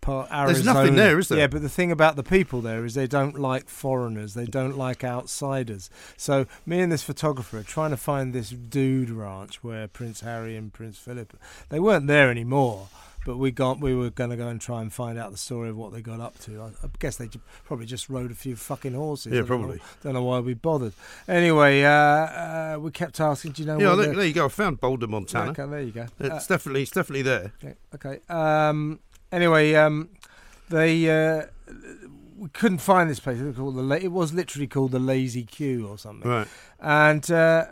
part 0.00 0.30
There's 0.30 0.64
nothing 0.64 0.94
there, 0.94 1.18
is 1.18 1.28
there? 1.28 1.38
Yeah, 1.38 1.46
but 1.48 1.60
the 1.62 1.68
thing 1.68 1.92
about 1.92 2.16
the 2.16 2.22
people 2.22 2.60
there 2.62 2.84
is 2.84 2.94
they 2.94 3.06
don't 3.06 3.38
like 3.38 3.68
foreigners, 3.68 4.34
they 4.34 4.46
don't 4.46 4.76
like 4.78 5.04
outsiders. 5.04 5.90
So 6.16 6.46
me 6.64 6.80
and 6.80 6.90
this 6.90 7.02
photographer 7.02 7.58
are 7.58 7.62
trying 7.62 7.90
to 7.90 7.96
find 7.96 8.32
this 8.32 8.50
dude 8.50 9.10
ranch 9.10 9.62
where 9.62 9.86
Prince 9.88 10.20
Harry 10.20 10.56
and 10.56 10.72
Prince 10.72 10.98
Philip. 10.98 11.36
They 11.68 11.78
weren't 11.80 12.06
there 12.06 12.30
anymore. 12.30 12.88
But 13.28 13.36
we 13.36 13.50
got 13.50 13.78
we 13.78 13.94
were 13.94 14.08
going 14.08 14.30
to 14.30 14.36
go 14.36 14.48
and 14.48 14.58
try 14.58 14.80
and 14.80 14.90
find 14.90 15.18
out 15.18 15.32
the 15.32 15.36
story 15.36 15.68
of 15.68 15.76
what 15.76 15.92
they 15.92 16.00
got 16.00 16.18
up 16.18 16.38
to. 16.44 16.62
I, 16.62 16.66
I 16.82 16.88
guess 16.98 17.18
they 17.18 17.28
probably 17.66 17.84
just 17.84 18.08
rode 18.08 18.30
a 18.30 18.34
few 18.34 18.56
fucking 18.56 18.94
horses. 18.94 19.34
Yeah, 19.34 19.40
don't 19.40 19.48
know- 19.50 19.56
probably. 19.58 19.80
Don't 20.02 20.14
know 20.14 20.22
why 20.24 20.40
we 20.40 20.54
bothered. 20.54 20.94
Anyway, 21.28 21.82
uh, 21.82 21.90
uh, 21.90 22.78
we 22.80 22.90
kept 22.90 23.20
asking. 23.20 23.52
Do 23.52 23.60
you 23.62 23.66
know? 23.66 23.78
Yeah, 23.78 23.90
look, 23.92 24.16
there 24.16 24.24
you 24.24 24.32
go. 24.32 24.46
I 24.46 24.48
found 24.48 24.80
Boulder, 24.80 25.06
Montana. 25.06 25.50
Okay, 25.50 25.66
there 25.66 25.82
you 25.82 25.90
go. 25.90 26.06
Uh, 26.18 26.36
It's 26.36 26.46
definitely, 26.46 26.80
it's 26.84 26.90
definitely 26.90 27.20
there. 27.20 27.52
okay. 27.62 27.74
okay. 27.94 28.18
Um, 28.30 28.98
anyway, 29.30 29.74
um, 29.74 30.08
they 30.70 31.10
uh, 31.10 31.48
we 32.38 32.48
couldn't 32.54 32.78
find 32.78 33.10
this 33.10 33.20
place. 33.20 33.38
It 33.40 33.44
was, 33.44 33.56
called 33.56 33.76
the 33.76 33.82
La- 33.82 33.96
it 33.96 34.10
was 34.10 34.32
literally 34.32 34.68
called 34.68 34.92
the 34.92 34.98
Lazy 34.98 35.42
Q 35.44 35.86
or 35.86 35.98
something. 35.98 36.30
Right. 36.30 36.48
And 36.80 37.30
uh, 37.30 37.66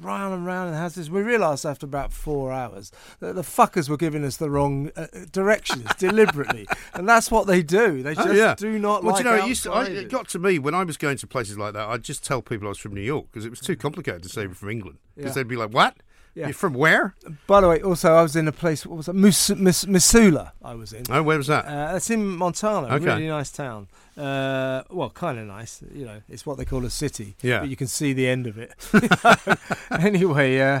round 0.00 0.34
and 0.34 0.46
round 0.46 0.68
and 0.68 0.76
houses. 0.78 1.10
We 1.10 1.22
realised 1.22 1.64
after 1.66 1.86
about 1.86 2.12
four 2.12 2.52
hours 2.52 2.92
that 3.20 3.34
the 3.34 3.42
fuckers 3.42 3.88
were 3.88 3.96
giving 3.96 4.24
us 4.24 4.36
the 4.36 4.50
wrong 4.50 4.90
uh, 4.96 5.06
directions 5.32 5.88
deliberately, 5.98 6.66
and 6.94 7.08
that's 7.08 7.30
what 7.30 7.46
they 7.46 7.62
do. 7.62 8.02
They 8.02 8.12
Oh, 8.12 8.14
just 8.24 8.34
yeah. 8.34 8.54
do 8.56 8.78
not 8.78 9.02
Well, 9.04 9.14
like 9.14 9.22
do 9.24 9.30
you 9.30 9.36
know, 9.36 9.44
it, 9.44 9.48
used 9.48 9.62
to, 9.64 9.72
I, 9.72 9.84
it 9.86 10.10
got 10.10 10.28
to 10.28 10.38
me 10.38 10.58
when 10.58 10.74
I 10.74 10.84
was 10.84 10.96
going 10.96 11.16
to 11.18 11.26
places 11.26 11.56
like 11.58 11.72
that. 11.74 11.88
I'd 11.88 12.02
just 12.04 12.24
tell 12.24 12.42
people 12.42 12.68
I 12.68 12.70
was 12.70 12.78
from 12.78 12.94
New 12.94 13.00
York 13.00 13.26
because 13.30 13.44
it 13.46 13.50
was 13.50 13.60
too 13.60 13.76
complicated 13.76 14.22
to 14.24 14.28
say 14.28 14.46
we're 14.46 14.54
from 14.54 14.70
England. 14.70 14.98
Because 15.16 15.30
Yeah. 15.30 15.42
they'd 15.42 15.48
be 15.48 15.56
like, 15.56 15.70
"What? 15.70 15.96
Yeah. 16.34 16.46
You're 16.46 16.54
from 16.54 16.72
where? 16.72 17.14
By 17.46 17.60
the 17.60 17.68
way, 17.68 17.82
also 17.82 18.14
I 18.14 18.22
was 18.22 18.36
in 18.36 18.48
a 18.48 18.52
place. 18.52 18.86
What 18.86 18.96
was 18.96 19.08
it? 19.08 19.14
Mus- 19.14 19.50
Mis- 19.50 19.86
Missoula. 19.86 20.52
I 20.64 20.74
was 20.74 20.92
in. 20.92 21.04
Oh, 21.10 21.22
where 21.22 21.36
was 21.36 21.48
that? 21.48 21.66
Uh, 21.66 21.96
it's 21.96 22.08
in 22.08 22.26
Montana. 22.26 22.86
Okay. 22.94 23.04
Really 23.04 23.28
nice 23.28 23.50
town. 23.50 23.88
Uh, 24.16 24.82
well, 24.90 25.10
kind 25.10 25.38
of 25.38 25.46
nice. 25.46 25.82
You 25.94 26.06
know, 26.06 26.22
it's 26.28 26.46
what 26.46 26.56
they 26.56 26.64
call 26.64 26.84
a 26.86 26.90
city. 26.90 27.36
Yeah. 27.42 27.60
But 27.60 27.68
you 27.68 27.76
can 27.76 27.86
see 27.86 28.14
the 28.14 28.28
end 28.28 28.46
of 28.46 28.56
it. 28.56 28.72
anyway, 30.00 30.58
uh, 30.58 30.80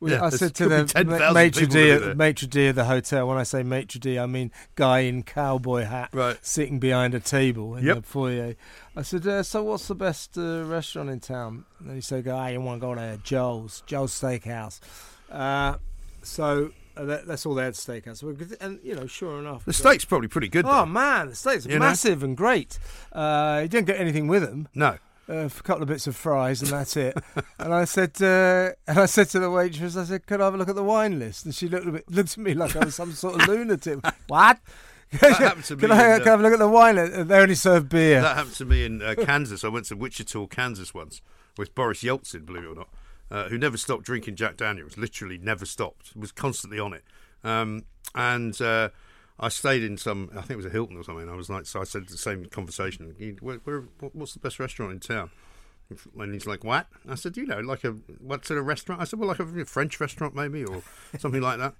we, 0.00 0.12
Yeah, 0.12 0.24
I 0.24 0.30
said 0.30 0.54
to 0.56 0.64
could 0.64 0.70
be 0.70 0.76
the 0.76 0.84
10,000 0.86 1.18
ma- 1.20 1.32
maitre 1.32 1.66
d' 1.66 1.76
at, 1.76 2.16
maitre 2.16 2.48
d' 2.48 2.56
of 2.68 2.74
the 2.76 2.84
hotel. 2.84 3.28
When 3.28 3.36
I 3.38 3.42
say 3.42 3.62
maitre 3.62 4.00
d', 4.00 4.18
I 4.18 4.26
mean 4.26 4.50
guy 4.74 5.00
in 5.00 5.22
cowboy 5.22 5.84
hat, 5.84 6.08
Right. 6.12 6.38
sitting 6.42 6.78
behind 6.78 7.14
a 7.14 7.20
table 7.20 7.76
in 7.76 7.84
Yep. 7.84 7.96
the 7.96 8.02
foyer. 8.02 8.54
I 8.96 9.02
said, 9.02 9.26
uh, 9.26 9.42
"So, 9.42 9.62
what's 9.62 9.86
the 9.88 9.94
best 9.94 10.36
uh, 10.38 10.64
restaurant 10.64 11.10
in 11.10 11.20
town?" 11.20 11.64
And 11.80 11.94
he 11.94 12.00
said, 12.00 12.26
"Ah, 12.28 12.46
you 12.48 12.60
want 12.60 12.80
to 12.80 12.86
go 12.86 12.94
to 12.94 13.18
Joe's, 13.22 13.82
Joe's 13.86 14.12
Steakhouse." 14.18 14.80
Uh, 15.30 15.74
so. 16.22 16.72
Uh, 16.96 17.04
that, 17.04 17.24
that's 17.24 17.46
all 17.46 17.54
they 17.54 17.62
had 17.62 17.72
steakhouse, 17.74 18.20
and 18.60 18.80
you 18.82 18.96
know, 18.96 19.06
sure 19.06 19.38
enough, 19.38 19.64
The 19.64 19.72
steak's 19.72 20.04
probably 20.04 20.26
pretty 20.26 20.48
good. 20.48 20.64
Oh 20.66 20.80
though. 20.80 20.86
man, 20.86 21.28
the 21.28 21.34
steaks 21.36 21.64
You 21.64 21.74
know? 21.74 21.78
massive 21.78 22.24
and 22.24 22.36
great. 22.36 22.80
Uh, 23.12 23.60
you 23.62 23.68
didn't 23.68 23.86
get 23.86 23.98
anything 24.00 24.26
with 24.26 24.42
them. 24.42 24.66
No. 24.74 24.98
Uh, 25.30 25.46
a 25.46 25.62
couple 25.62 25.82
of 25.82 25.88
bits 25.88 26.08
of 26.08 26.16
fries 26.16 26.60
and 26.60 26.72
that's 26.72 26.96
it. 26.96 27.16
and 27.58 27.72
I 27.72 27.84
said, 27.84 28.20
uh, 28.20 28.72
and 28.88 28.98
I 28.98 29.06
said 29.06 29.28
to 29.30 29.38
the 29.38 29.50
waitress, 29.50 29.96
I 29.96 30.04
said, 30.04 30.26
"Could 30.26 30.40
I 30.40 30.46
have 30.46 30.54
a 30.54 30.56
look 30.56 30.68
at 30.68 30.74
the 30.74 30.82
wine 30.82 31.20
list?" 31.20 31.44
And 31.44 31.54
she 31.54 31.68
looked 31.68 31.86
at 31.86 31.94
me, 31.94 32.00
looked 32.08 32.32
at 32.32 32.38
me 32.38 32.54
like 32.54 32.74
I 32.74 32.86
was 32.86 32.96
some 32.96 33.12
sort 33.12 33.40
of 33.40 33.48
lunatic. 33.48 34.00
what? 34.26 34.58
happened 35.12 35.64
to 35.64 35.76
Can 35.76 35.92
I, 35.92 36.16
in, 36.16 36.18
can 36.20 36.28
I 36.28 36.30
have 36.32 36.40
a 36.40 36.42
look 36.42 36.52
at 36.52 36.58
the 36.58 36.68
wine 36.68 36.96
list? 36.96 37.28
They 37.28 37.38
only 37.38 37.54
serve 37.54 37.88
beer. 37.88 38.20
That 38.20 38.36
happened 38.36 38.56
to 38.56 38.64
me 38.64 38.84
in 38.84 39.02
uh, 39.02 39.14
Kansas. 39.14 39.64
I 39.64 39.68
went 39.68 39.86
to 39.86 39.96
Wichita, 39.96 40.46
Kansas 40.46 40.92
once 40.94 41.20
with 41.56 41.74
Boris 41.74 42.02
Yeltsin, 42.02 42.44
believe 42.44 42.64
it 42.64 42.68
or 42.68 42.74
not, 42.74 42.88
uh, 43.30 43.48
who 43.48 43.58
never 43.58 43.76
stopped 43.76 44.04
drinking 44.04 44.36
Jack 44.36 44.56
Daniels. 44.56 44.96
Literally 44.96 45.38
never 45.38 45.64
stopped. 45.64 46.16
Was 46.16 46.32
constantly 46.32 46.80
on 46.80 46.92
it. 46.92 47.04
Um, 47.44 47.84
and 48.14 48.60
uh, 48.60 48.90
I 49.40 49.48
stayed 49.48 49.82
in 49.82 49.96
some. 49.96 50.28
I 50.32 50.42
think 50.42 50.50
it 50.50 50.56
was 50.56 50.66
a 50.66 50.70
Hilton 50.70 50.98
or 50.98 51.02
something. 51.02 51.28
I 51.28 51.34
was 51.34 51.48
like, 51.48 51.66
so 51.66 51.80
I 51.80 51.84
said 51.84 52.06
the 52.08 52.18
same 52.18 52.44
conversation. 52.44 53.14
Where, 53.40 53.56
where, 53.64 53.84
what's 54.12 54.34
the 54.34 54.38
best 54.38 54.60
restaurant 54.60 54.92
in 54.92 55.00
town? 55.00 55.30
And 56.18 56.32
he's 56.32 56.46
like, 56.46 56.62
"What?" 56.62 56.86
I 57.08 57.16
said, 57.16 57.36
"You 57.36 57.46
know, 57.46 57.58
like 57.58 57.82
a 57.82 57.90
what 58.20 58.44
sort 58.46 58.60
of 58.60 58.66
restaurant?" 58.66 59.00
I 59.00 59.04
said, 59.04 59.18
"Well, 59.18 59.28
like 59.28 59.40
a 59.40 59.64
French 59.64 59.98
restaurant, 59.98 60.36
maybe, 60.36 60.64
or 60.64 60.82
something 61.18 61.40
like 61.40 61.58
that." 61.58 61.74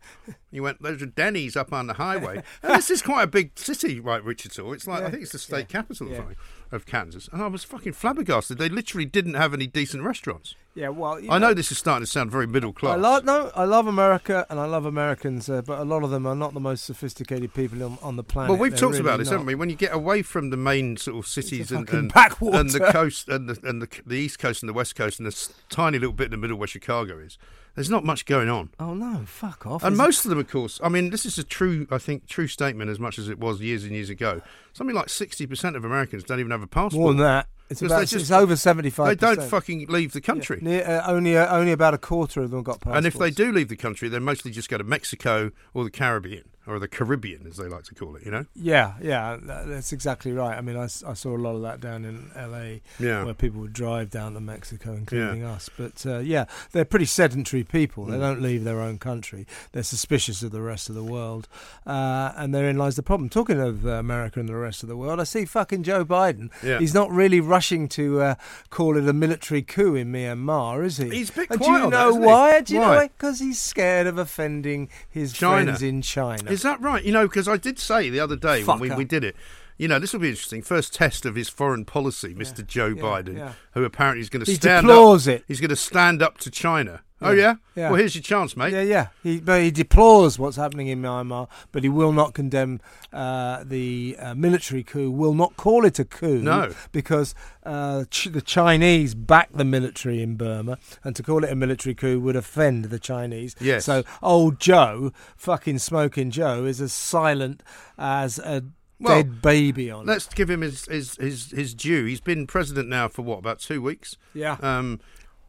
He 0.51 0.59
went, 0.59 0.83
"Those 0.83 1.01
are 1.03 1.07
Denny's 1.07 1.55
up 1.55 1.73
on 1.73 1.87
the 1.87 1.95
highway." 1.95 2.43
And 2.63 2.75
this 2.75 2.91
is 2.91 3.03
quite 3.03 3.23
a 3.23 3.29
big 3.29 3.57
city, 3.57 4.01
right, 4.01 4.25
Wichita? 4.25 4.69
It's 4.73 4.89
like 4.89 5.05
I 5.05 5.11
think 5.11 5.23
it's 5.23 5.33
the 5.33 5.39
state 5.39 5.69
capital 5.69 6.09
or 6.09 6.11
yeah. 6.11 6.17
something 6.17 6.37
of 6.73 6.87
Kansas, 6.87 7.29
and 7.33 7.43
I 7.43 7.47
was 7.49 7.65
fucking 7.65 7.95
flabbergasted. 7.95 8.59
They 8.59 8.69
literally 8.69 9.05
didn't 9.05 9.35
have 9.35 9.53
any 9.53 9.67
decent 9.67 10.03
restaurants. 10.05 10.55
yeah, 10.75 10.89
well, 10.89 11.21
I 11.29 11.39
know 11.39 11.53
this 11.53 11.73
is 11.73 11.79
starting 11.79 12.05
to 12.05 12.11
sound 12.11 12.31
very 12.31 12.47
middle 12.47 12.73
class. 12.73 12.95
I 12.95 13.01
love 13.01 13.25
no, 13.25 13.51
I 13.55 13.65
love 13.65 13.87
America 13.87 14.47
and 14.49 14.61
I 14.61 14.67
love 14.67 14.87
Americans, 14.87 15.51
uh, 15.51 15.63
but 15.63 15.79
a 15.79 15.85
lot 15.85 16.05
of 16.05 16.11
them 16.11 16.27
are 16.27 16.37
not 16.37 16.55
the 16.55 16.61
most 16.61 16.85
sophisticated 16.85 17.53
people 17.55 17.83
on, 17.83 17.99
on 18.03 18.17
the 18.17 18.23
planet. 18.23 18.51
well, 18.51 18.59
we've 18.59 18.73
They're 18.73 18.79
talked 18.81 18.93
really 18.93 19.01
about 19.01 19.19
this, 19.19 19.29
not. 19.29 19.33
haven't 19.33 19.47
we? 19.47 19.55
When 19.55 19.69
you 19.71 19.77
get 19.77 19.93
away 19.93 20.23
from 20.23 20.51
the 20.51 20.57
main 20.57 20.97
sort 20.97 21.19
of 21.19 21.27
cities 21.27 21.73
and, 21.73 21.89
and, 21.91 22.13
and 22.15 22.71
the 22.71 22.89
coast 22.93 23.29
and 23.29 23.49
the 23.49 23.69
and 23.69 23.83
the, 23.83 23.89
the 24.07 24.17
east 24.17 24.39
coast 24.39 24.63
and 24.63 24.69
the 24.69 24.75
west 24.75 24.95
coast 24.95 25.19
and 25.19 25.27
this 25.27 25.53
tiny 25.69 25.99
little 25.99 26.13
bit 26.13 26.27
in 26.27 26.31
the 26.31 26.37
middle 26.37 26.57
where 26.57 26.69
Chicago 26.69 27.19
is, 27.19 27.37
There's 27.75 27.91
not 27.91 28.05
much 28.05 28.27
going 28.27 28.49
on. 28.49 28.71
Oh 28.79 28.95
no, 28.95 29.23
fuck 29.27 29.67
off. 29.67 29.83
And 29.85 29.97
most 29.97 30.25
of 30.25 30.29
them, 30.31 30.39
of 30.39 30.49
course, 30.49 30.81
I 30.83 30.89
mean, 30.89 31.11
this 31.11 31.25
is 31.25 31.39
a 31.39 31.45
true, 31.45 31.87
I 31.91 31.99
think, 31.99 32.27
true 32.27 32.47
statement 32.47 32.91
as 32.91 32.99
much 32.99 33.19
as 33.19 33.29
it 33.29 33.39
was 33.39 33.61
years 33.61 33.85
and 33.85 33.93
years 33.93 34.11
ago. 34.11 34.43
Something 34.73 34.95
like 34.97 35.07
60% 35.07 35.77
of 35.77 35.85
Americans 35.85 36.25
don't 36.25 36.41
even 36.41 36.51
have 36.51 36.63
a 36.63 36.67
passport. 36.67 37.01
more 37.01 37.09
than 37.13 37.23
that. 37.23 37.47
It's 37.71 37.83
about 37.83 38.01
just- 38.01 38.15
it's 38.15 38.31
over 38.33 38.57
seventy 38.57 38.91
five. 38.91 39.07
They 39.07 39.15
don't 39.35 39.41
fucking 39.49 39.87
leave 39.89 40.13
the 40.13 40.21
country. 40.21 40.59
Near, 40.61 40.85
uh, 40.85 41.05
only 41.13 41.37
uh, 41.37 41.57
only 41.57 41.71
about 41.71 41.95
a 41.95 41.99
quarter 41.99 42.43
of 42.43 42.51
them 42.51 42.65
got 42.65 42.81
passports. 42.81 42.97
And 42.97 43.07
if 43.07 43.15
they 43.15 43.31
do 43.31 43.53
leave 43.53 43.69
the 43.69 43.77
country, 43.77 44.09
they 44.09 44.19
mostly 44.19 44.51
just 44.51 44.69
go 44.69 44.77
to 44.77 44.83
Mexico 44.83 45.53
or 45.73 45.85
the 45.85 45.91
Caribbean, 45.93 46.49
or 46.71 46.79
the 46.79 46.89
Caribbean, 46.89 47.47
as 47.47 47.57
they 47.57 47.67
like 47.69 47.85
to 47.85 47.95
call 47.95 48.17
it, 48.17 48.25
you 48.25 48.31
know? 48.31 48.47
yeah, 48.55 48.95
yeah, 49.03 49.37
that's 49.43 49.93
exactly 49.93 50.33
right. 50.33 50.57
I 50.57 50.61
mean, 50.61 50.77
I 50.77 50.87
saw 50.87 51.37
a 51.37 51.39
lot 51.39 51.57
of 51.57 51.63
that 51.63 51.81
down 51.81 52.05
in 52.05 52.31
L.A. 52.35 52.83
Yeah. 52.99 53.25
where 53.25 53.35
people 53.35 53.61
would 53.63 53.73
drive 53.73 54.11
down 54.11 54.35
to 54.35 54.41
Mexico, 54.41 54.93
including 54.93 55.43
us. 55.45 55.69
But 55.77 56.05
uh, 56.07 56.19
yeah, 56.19 56.45
they're 56.73 56.85
pretty 56.85 57.07
sedentary 57.07 57.65
people. 57.65 58.05
They 58.07 58.17
Mm. 58.17 58.21
don't 58.21 58.43
leave 58.43 58.65
their 58.65 58.81
own 58.81 58.99
country. 58.99 59.47
They're 59.73 59.83
suspicious 59.83 60.43
of 60.43 60.51
the 60.53 60.61
rest 60.63 60.89
of 60.89 60.95
the 60.95 61.03
world, 61.05 61.49
uh, 61.87 62.33
and 62.37 62.55
therein 62.55 62.77
lies 62.79 62.97
the 62.97 63.03
problem. 63.03 63.29
Talking 63.29 63.61
of 63.61 63.87
uh, 63.87 63.91
America 63.93 64.39
and 64.41 64.49
the 64.49 64.57
rest 64.57 64.83
of 64.83 64.89
the 64.89 64.97
world, 64.97 65.21
I 65.21 65.25
see 65.25 65.45
fucking 65.45 65.83
Joe 65.83 66.05
Biden. 66.05 66.51
Yeah. 66.63 66.79
He's 66.79 66.95
not 66.95 67.11
really 67.11 67.41
rushing 67.41 67.89
to 67.91 68.21
uh, 68.21 68.35
call 68.71 68.97
it 68.97 69.09
a 69.09 69.13
military 69.13 69.63
coup 69.63 69.95
in 69.95 70.13
Myanmar, 70.13 70.85
is 70.85 70.99
he? 70.99 71.09
He's 71.11 71.31
a 71.31 71.33
bit 71.33 71.51
And 71.51 71.61
do 71.61 71.71
you 71.71 71.81
that, 71.81 71.91
know 71.91 72.13
he? 72.15 72.19
why? 72.27 72.61
Do 72.61 72.75
you 72.75 72.81
know 72.81 72.89
Why? 72.89 72.97
why? 72.97 73.09
Because 73.09 73.39
he's 73.41 73.59
scared 73.59 74.07
of 74.07 74.19
offending 74.19 74.89
his 75.09 75.33
China. 75.33 75.65
friends 75.65 75.83
in 75.83 76.03
China. 76.03 76.51
Is 76.51 76.60
that 76.63 76.81
right? 76.81 77.03
You 77.03 77.13
know, 77.13 77.27
because 77.27 77.49
I 77.49 77.57
did 77.57 77.79
say 77.79 78.11
the 78.11 78.21
other 78.21 78.37
day 78.37 78.65
when 78.65 78.79
we, 78.79 78.91
we 78.91 79.05
did 79.05 79.25
it, 79.25 79.37
you 79.79 79.89
know, 79.89 79.99
this 79.99 80.13
will 80.13 80.21
be 80.21 80.29
interesting. 80.29 80.61
First 80.63 80.95
test 80.95 81.25
of 81.25 81.35
his 81.35 81.49
foreign 81.49 81.85
policy, 81.85 82.35
Mr. 82.35 82.67
Joe 82.67 82.89
yeah, 82.89 83.03
Biden, 83.03 83.37
yeah. 83.39 83.53
who 83.73 83.85
apparently 83.85 84.21
is 84.21 84.29
going 84.29 84.45
to 84.45 84.51
He 84.51 84.57
stand 84.57 84.87
up. 84.91 85.27
it. 85.27 85.45
He's 85.49 85.61
going 85.61 85.71
to 85.71 85.77
stand 85.77 86.23
up 86.23 86.37
to 86.39 86.51
China. 86.51 87.03
Oh 87.23 87.33
Yeah, 87.33 87.57
yeah? 87.75 87.91
Well, 87.91 87.99
here's 87.99 88.15
your 88.15 88.23
chance, 88.23 88.57
mate. 88.57 88.73
Yeah, 88.73 88.83
yeah. 88.83 89.07
He, 89.23 89.41
but 89.41 89.61
he 89.63 89.71
deplores 89.71 90.39
what's 90.39 90.57
happening 90.57 90.89
in 90.89 91.03
Myanmar, 91.03 91.49
but 91.71 91.83
he 91.83 91.89
will 91.89 92.13
not 92.13 92.33
condemn 92.33 92.81
uh, 93.13 93.63
the 93.65 94.17
uh, 94.19 94.35
military 94.35 94.83
coup. 94.83 95.11
Will 95.11 95.35
not 95.35 95.57
call 95.57 95.85
it 95.85 95.99
a 95.99 96.05
coup. 96.05 96.41
No. 96.41 96.73
because 96.93 97.35
uh, 97.65 98.05
ch- 98.11 98.29
the 98.33 98.41
Chinese 98.41 99.15
back 99.15 99.51
the 99.53 99.65
military 99.65 100.23
in 100.23 100.37
Burma, 100.37 100.79
and 101.05 101.15
to 101.15 101.23
call 101.23 101.45
it 101.45 101.51
a 101.51 101.57
military 101.57 101.95
coup 101.95 102.19
would 102.21 102.37
offend 102.37 102.87
the 102.87 102.99
Chinese. 102.99 103.55
Yes. 103.61 103.85
So 103.85 104.03
old 104.23 104.59
Joe, 104.59 105.13
fucking 105.37 105.79
smoking 105.79 106.31
Joe, 106.31 106.65
is 106.65 106.81
as 106.81 106.93
silent 106.95 107.63
as 107.99 108.39
a 108.39 108.65
Well, 108.99 109.17
dead 109.17 109.43
baby 109.43 109.91
on. 109.91 110.07
Let's 110.07 110.27
give 110.27 110.49
him 110.49 110.63
his, 110.63 110.87
his, 110.87 111.17
his, 111.17 111.51
his 111.51 111.75
due. 111.75 112.07
He's 112.07 112.21
been 112.23 112.47
president 112.47 112.89
now 112.89 113.09
for 113.09 113.21
what, 113.23 113.39
about 113.39 113.59
two 113.59 113.83
weeks? 113.83 114.17
Yeah. 114.33 114.57
Um, 114.63 115.01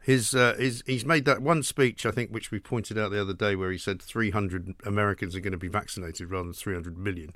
his, 0.01 0.33
uh, 0.33 0.55
his, 0.57 0.83
he's 0.85 1.05
made 1.05 1.25
that 1.25 1.41
one 1.41 1.61
speech, 1.63 2.05
I 2.05 2.11
think, 2.11 2.31
which 2.31 2.49
we 2.51 2.59
pointed 2.59 2.97
out 2.97 3.11
the 3.11 3.21
other 3.21 3.33
day, 3.33 3.55
where 3.55 3.71
he 3.71 3.77
said 3.77 4.01
300 4.01 4.75
Americans 4.85 5.35
are 5.35 5.39
going 5.39 5.51
to 5.51 5.57
be 5.57 5.67
vaccinated 5.67 6.31
rather 6.31 6.45
than 6.45 6.53
300 6.53 6.97
million. 6.97 7.33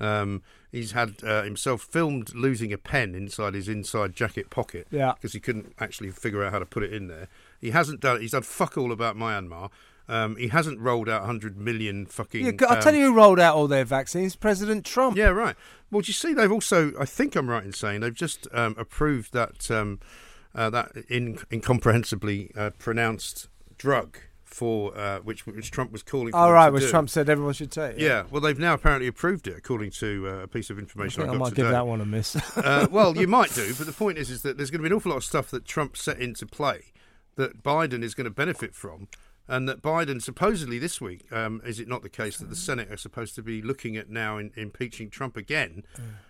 Um, 0.00 0.42
he's 0.72 0.92
had 0.92 1.16
uh, 1.22 1.42
himself 1.42 1.82
filmed 1.82 2.34
losing 2.34 2.72
a 2.72 2.78
pen 2.78 3.14
inside 3.14 3.54
his 3.54 3.68
inside 3.68 4.14
jacket 4.14 4.50
pocket 4.50 4.86
Yeah. 4.90 5.12
because 5.14 5.32
he 5.32 5.40
couldn't 5.40 5.74
actually 5.78 6.10
figure 6.10 6.42
out 6.42 6.52
how 6.52 6.58
to 6.58 6.66
put 6.66 6.82
it 6.82 6.92
in 6.92 7.08
there. 7.08 7.28
He 7.60 7.70
hasn't 7.70 8.00
done. 8.00 8.20
He's 8.20 8.32
done 8.32 8.42
fuck 8.42 8.76
all 8.78 8.92
about 8.92 9.16
Myanmar. 9.16 9.70
Um, 10.08 10.36
he 10.36 10.48
hasn't 10.48 10.78
rolled 10.78 11.08
out 11.08 11.22
100 11.22 11.56
million 11.58 12.06
fucking. 12.06 12.44
Yeah, 12.46 12.52
I'll 12.68 12.80
tell 12.80 12.94
um, 12.94 12.96
you 13.00 13.06
who 13.06 13.14
rolled 13.14 13.40
out 13.40 13.56
all 13.56 13.66
their 13.66 13.84
vaccines 13.84 14.36
President 14.36 14.84
Trump. 14.84 15.16
yeah, 15.16 15.28
right. 15.28 15.56
Well, 15.90 16.00
do 16.02 16.06
you 16.08 16.12
see? 16.14 16.32
They've 16.32 16.52
also, 16.52 16.92
I 16.98 17.04
think 17.06 17.34
I'm 17.34 17.50
right 17.50 17.64
in 17.64 17.72
saying, 17.72 18.00
they've 18.00 18.14
just 18.14 18.46
um, 18.52 18.74
approved 18.78 19.32
that 19.32 19.68
um, 19.70 19.98
uh, 20.56 20.70
that 20.70 20.96
in, 21.08 21.38
incomprehensibly 21.50 22.50
uh, 22.56 22.70
pronounced 22.78 23.48
drug 23.78 24.18
for 24.44 24.96
uh, 24.96 25.18
which 25.18 25.46
which 25.46 25.70
Trump 25.70 25.92
was 25.92 26.02
calling. 26.02 26.32
For 26.32 26.38
All 26.38 26.52
right, 26.52 26.72
which 26.72 26.84
do. 26.84 26.90
Trump 26.90 27.10
said 27.10 27.28
everyone 27.28 27.52
should 27.52 27.70
take. 27.70 27.98
Yeah, 27.98 28.24
well, 28.30 28.40
they've 28.40 28.58
now 28.58 28.72
apparently 28.74 29.06
approved 29.06 29.46
it, 29.46 29.56
according 29.56 29.90
to 29.92 30.26
uh, 30.26 30.30
a 30.44 30.48
piece 30.48 30.70
of 30.70 30.78
information 30.78 31.22
I, 31.22 31.26
I 31.26 31.28
got 31.28 31.36
might 31.36 31.48
today. 31.50 31.62
give 31.62 31.70
that 31.72 31.86
one 31.86 32.00
a 32.00 32.06
miss. 32.06 32.36
uh, 32.56 32.86
well, 32.90 33.16
you 33.16 33.28
might 33.28 33.54
do, 33.54 33.74
but 33.74 33.86
the 33.86 33.92
point 33.92 34.16
is, 34.18 34.30
is 34.30 34.42
that 34.42 34.56
there's 34.56 34.70
going 34.70 34.82
to 34.82 34.88
be 34.88 34.92
an 34.92 34.96
awful 34.96 35.10
lot 35.10 35.18
of 35.18 35.24
stuff 35.24 35.50
that 35.50 35.66
Trump 35.66 35.96
set 35.96 36.18
into 36.18 36.46
play 36.46 36.92
that 37.36 37.62
Biden 37.62 38.02
is 38.02 38.14
going 38.14 38.24
to 38.24 38.30
benefit 38.30 38.74
from, 38.74 39.08
and 39.48 39.68
that 39.68 39.82
Biden 39.82 40.20
supposedly 40.22 40.78
this 40.78 41.00
week, 41.00 41.30
um, 41.32 41.60
is 41.64 41.78
it 41.80 41.88
not 41.88 42.02
the 42.02 42.08
case 42.08 42.38
that 42.38 42.48
the 42.50 42.56
Senate 42.56 42.90
are 42.90 42.96
supposed 42.96 43.34
to 43.36 43.42
be 43.42 43.62
looking 43.62 43.96
at 43.96 44.08
now 44.10 44.38
in, 44.38 44.50
impeaching 44.56 45.08
Trump 45.10 45.36
again, 45.36 45.84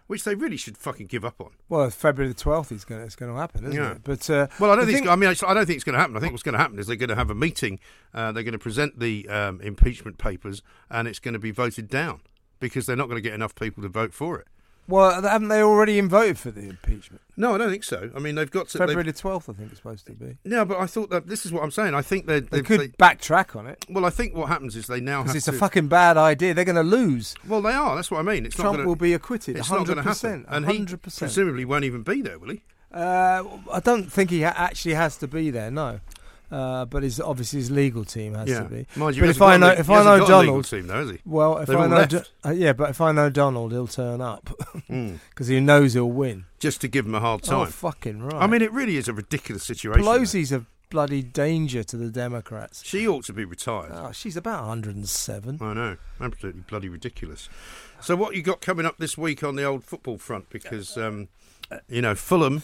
which 0.07 0.25
they 0.25 0.35
really 0.35 0.57
should 0.57 0.77
fucking 0.77 1.07
give 1.07 1.25
up 1.25 1.41
on. 1.41 1.51
Well, 1.69 1.89
February 1.91 2.33
the 2.33 2.39
twelfth 2.39 2.71
is 2.73 2.85
going. 2.85 3.03
It's 3.03 3.17
going 3.17 3.33
to 3.33 3.39
happen, 3.39 3.65
isn't 3.65 3.77
Yeah. 3.77 3.93
it? 3.93 4.05
But 4.05 4.29
uh, 4.31 4.47
Well, 4.61 4.71
I 4.71 4.77
don't 4.77 4.85
think. 4.87 4.99
thing- 4.99 5.05
It's, 5.05 5.13
I 5.13 5.17
mean, 5.17 5.29
I 5.31 5.51
I 5.51 5.55
don't 5.55 5.67
think 5.67 5.77
it's 5.77 5.85
going 5.85 5.95
to 5.95 6.01
happen. 6.01 6.17
I 6.17 6.21
think 6.21 6.33
what's 6.33 6.43
going 6.43 6.53
to 6.55 6.59
happen 6.59 6.79
is 6.79 6.87
they're 6.87 6.97
going 6.97 7.09
to 7.09 7.17
have 7.17 7.31
a 7.31 7.35
meeting. 7.35 7.79
Uh, 8.15 8.33
they're 8.33 8.43
going 8.43 8.53
to 8.53 8.59
present 8.59 8.99
the 9.01 9.29
um, 9.29 9.61
impeachment 9.61 10.19
papers, 10.19 10.63
and 10.91 11.09
it's 11.09 11.19
going 11.19 11.35
to 11.35 11.41
be 11.41 11.51
voted 11.51 11.89
down 11.89 12.21
because 12.61 12.87
they're 12.87 12.97
not 12.97 13.09
going 13.09 13.17
to 13.17 13.23
get 13.29 13.35
enough 13.35 13.55
people 13.55 13.83
to 13.83 13.89
vote 13.89 14.13
for 14.15 14.39
it. 14.39 14.47
Well, 14.89 15.23
haven't 15.23 15.49
they 15.49 15.63
already 15.63 16.01
voted 16.01 16.39
for 16.39 16.51
the 16.51 16.69
impeachment? 16.69 17.21
No, 17.37 17.55
I 17.55 17.59
don't 17.59 17.71
think 17.71 17.85
so. 17.85 18.11
I 18.15 18.19
mean, 18.19 18.35
they've 18.35 18.51
got 18.51 18.69
to. 18.69 18.79
February 18.79 19.05
the 19.05 19.13
twelfth, 19.13 19.49
I 19.49 19.53
think 19.53 19.71
it's 19.71 19.79
supposed 19.79 20.07
to 20.07 20.13
be. 20.13 20.39
No, 20.45 20.65
but 20.65 20.79
I 20.79 20.87
thought 20.87 21.11
that 21.11 21.27
this 21.27 21.45
is 21.45 21.53
what 21.53 21.63
I'm 21.63 21.71
saying. 21.71 21.95
I 21.95 22.03
think 22.03 22.27
they 22.27 22.41
They 22.41 22.63
could 22.63 22.81
they- 22.81 22.89
backtrack 22.89 23.55
on 23.57 23.67
it 23.67 23.85
well, 23.91 24.05
I 24.05 24.11
think 24.11 24.35
what 24.35 24.49
happens 24.49 24.75
is 24.77 24.87
they 24.87 25.01
now 25.01 25.23
because 25.23 25.37
it's 25.37 25.45
to. 25.47 25.53
a 25.53 25.55
fucking 25.55 25.89
bad 25.89 26.17
idea. 26.17 26.55
They're 26.55 26.65
going 26.65 26.77
to 26.77 26.83
lose. 26.83 27.35
well, 27.47 27.61
they 27.63 27.73
are. 27.73 27.95
That's 27.95 28.11
what 28.11 28.19
I 28.21 28.23
mean. 28.23 28.47
It's 28.47 28.57
not 28.59 28.65
Trump 28.65 28.77
gonna, 28.79 28.89
will 28.89 28.97
be 28.97 29.13
acquitted. 29.13 29.57
It's 29.57 29.71
not 29.71 29.87
going 29.87 29.99
to 29.99 30.03
happen, 30.03 30.47
and 30.49 30.65
hundred 30.65 31.03
percent. 31.03 31.29
presumably 31.31 31.65
won't 31.65 31.85
even 31.85 32.03
be 32.03 32.23
there, 32.23 32.39
will 32.39 32.51
he? 32.51 32.63
Uh, 32.93 33.45
I 33.73 33.81
don't 33.81 34.11
think 34.11 34.31
he 34.31 34.43
ha- 34.43 34.55
actually 34.57 34.95
has 34.95 35.17
to 35.19 35.29
be 35.29 35.51
there. 35.51 35.71
No. 35.71 36.01
Uh, 36.51 36.85
but 36.85 37.03
his 37.03 37.21
obviously 37.21 37.59
his 37.59 37.71
legal 37.73 38.05
team 38.05 38.35
has 38.35 38.49
yeah. 38.49 38.61
to 38.63 38.69
be. 38.69 38.87
Mind 38.95 39.17
you, 39.17 39.23
But 39.23 39.31
if 39.31 39.43
I 39.43 39.57
know 39.57 39.69
if 39.71 39.91
I 39.91 39.99
know 40.05 40.19
got 40.19 40.31
a 40.31 40.39
legal 40.39 40.47
Donald, 40.63 40.65
team, 40.67 40.87
though, 40.87 41.17
well, 41.25 41.59
if 41.59 41.67
They've 41.67 41.77
I 41.79 41.87
know. 41.89 42.07
Do- 42.07 42.23
uh, 42.45 42.51
yeah, 42.51 42.73
but 42.73 42.91
if 42.91 43.01
I 43.01 43.11
know 43.13 43.31
Donald, 43.31 43.73
he'll 43.73 43.87
turn 43.89 44.21
up 44.21 44.45
Mm. 44.89 45.19
because 45.31 45.49
he 45.49 45.59
knows 45.59 45.95
he'll 45.95 46.09
win. 46.11 46.45
Just 46.61 46.81
to 46.83 46.89
give 46.89 47.05
him 47.07 47.15
a 47.17 47.21
hard 47.21 47.41
Oh, 47.49 47.65
time. 47.65 47.67
fucking 47.73 48.23
right. 48.23 48.37
I 48.43 48.47
mean, 48.47 48.63
it 48.63 48.71
really 48.73 48.97
is 48.97 49.09
a 49.09 49.13
ridiculous 49.13 49.65
situation. 49.65 50.03
though. 50.05 50.19
Pelosi's 50.19 50.53
a 50.53 50.65
bloody 50.89 51.21
danger 51.21 51.83
to 51.83 51.97
the 51.97 52.11
Democrats. 52.11 52.85
She 52.85 53.09
ought 53.09 53.25
to 53.25 53.33
be 53.33 53.45
retired. 53.45 53.91
Oh, 53.93 54.13
she's 54.13 54.37
about 54.37 54.61
107. 54.69 55.59
I 55.61 55.75
know, 55.75 55.97
absolutely 56.21 56.63
bloody 56.69 56.89
ridiculous. 56.89 57.49
So, 58.01 58.15
what 58.15 58.37
you 58.37 58.43
got 58.43 58.61
coming 58.61 58.87
up 58.87 58.99
this 58.99 59.19
week 59.19 59.43
on 59.43 59.57
the 59.57 59.65
old 59.65 59.83
football 59.83 60.17
front? 60.19 60.49
Because 60.51 60.97
um, 60.97 61.27
you 61.89 62.03
know, 62.03 62.15
Fulham. 62.15 62.63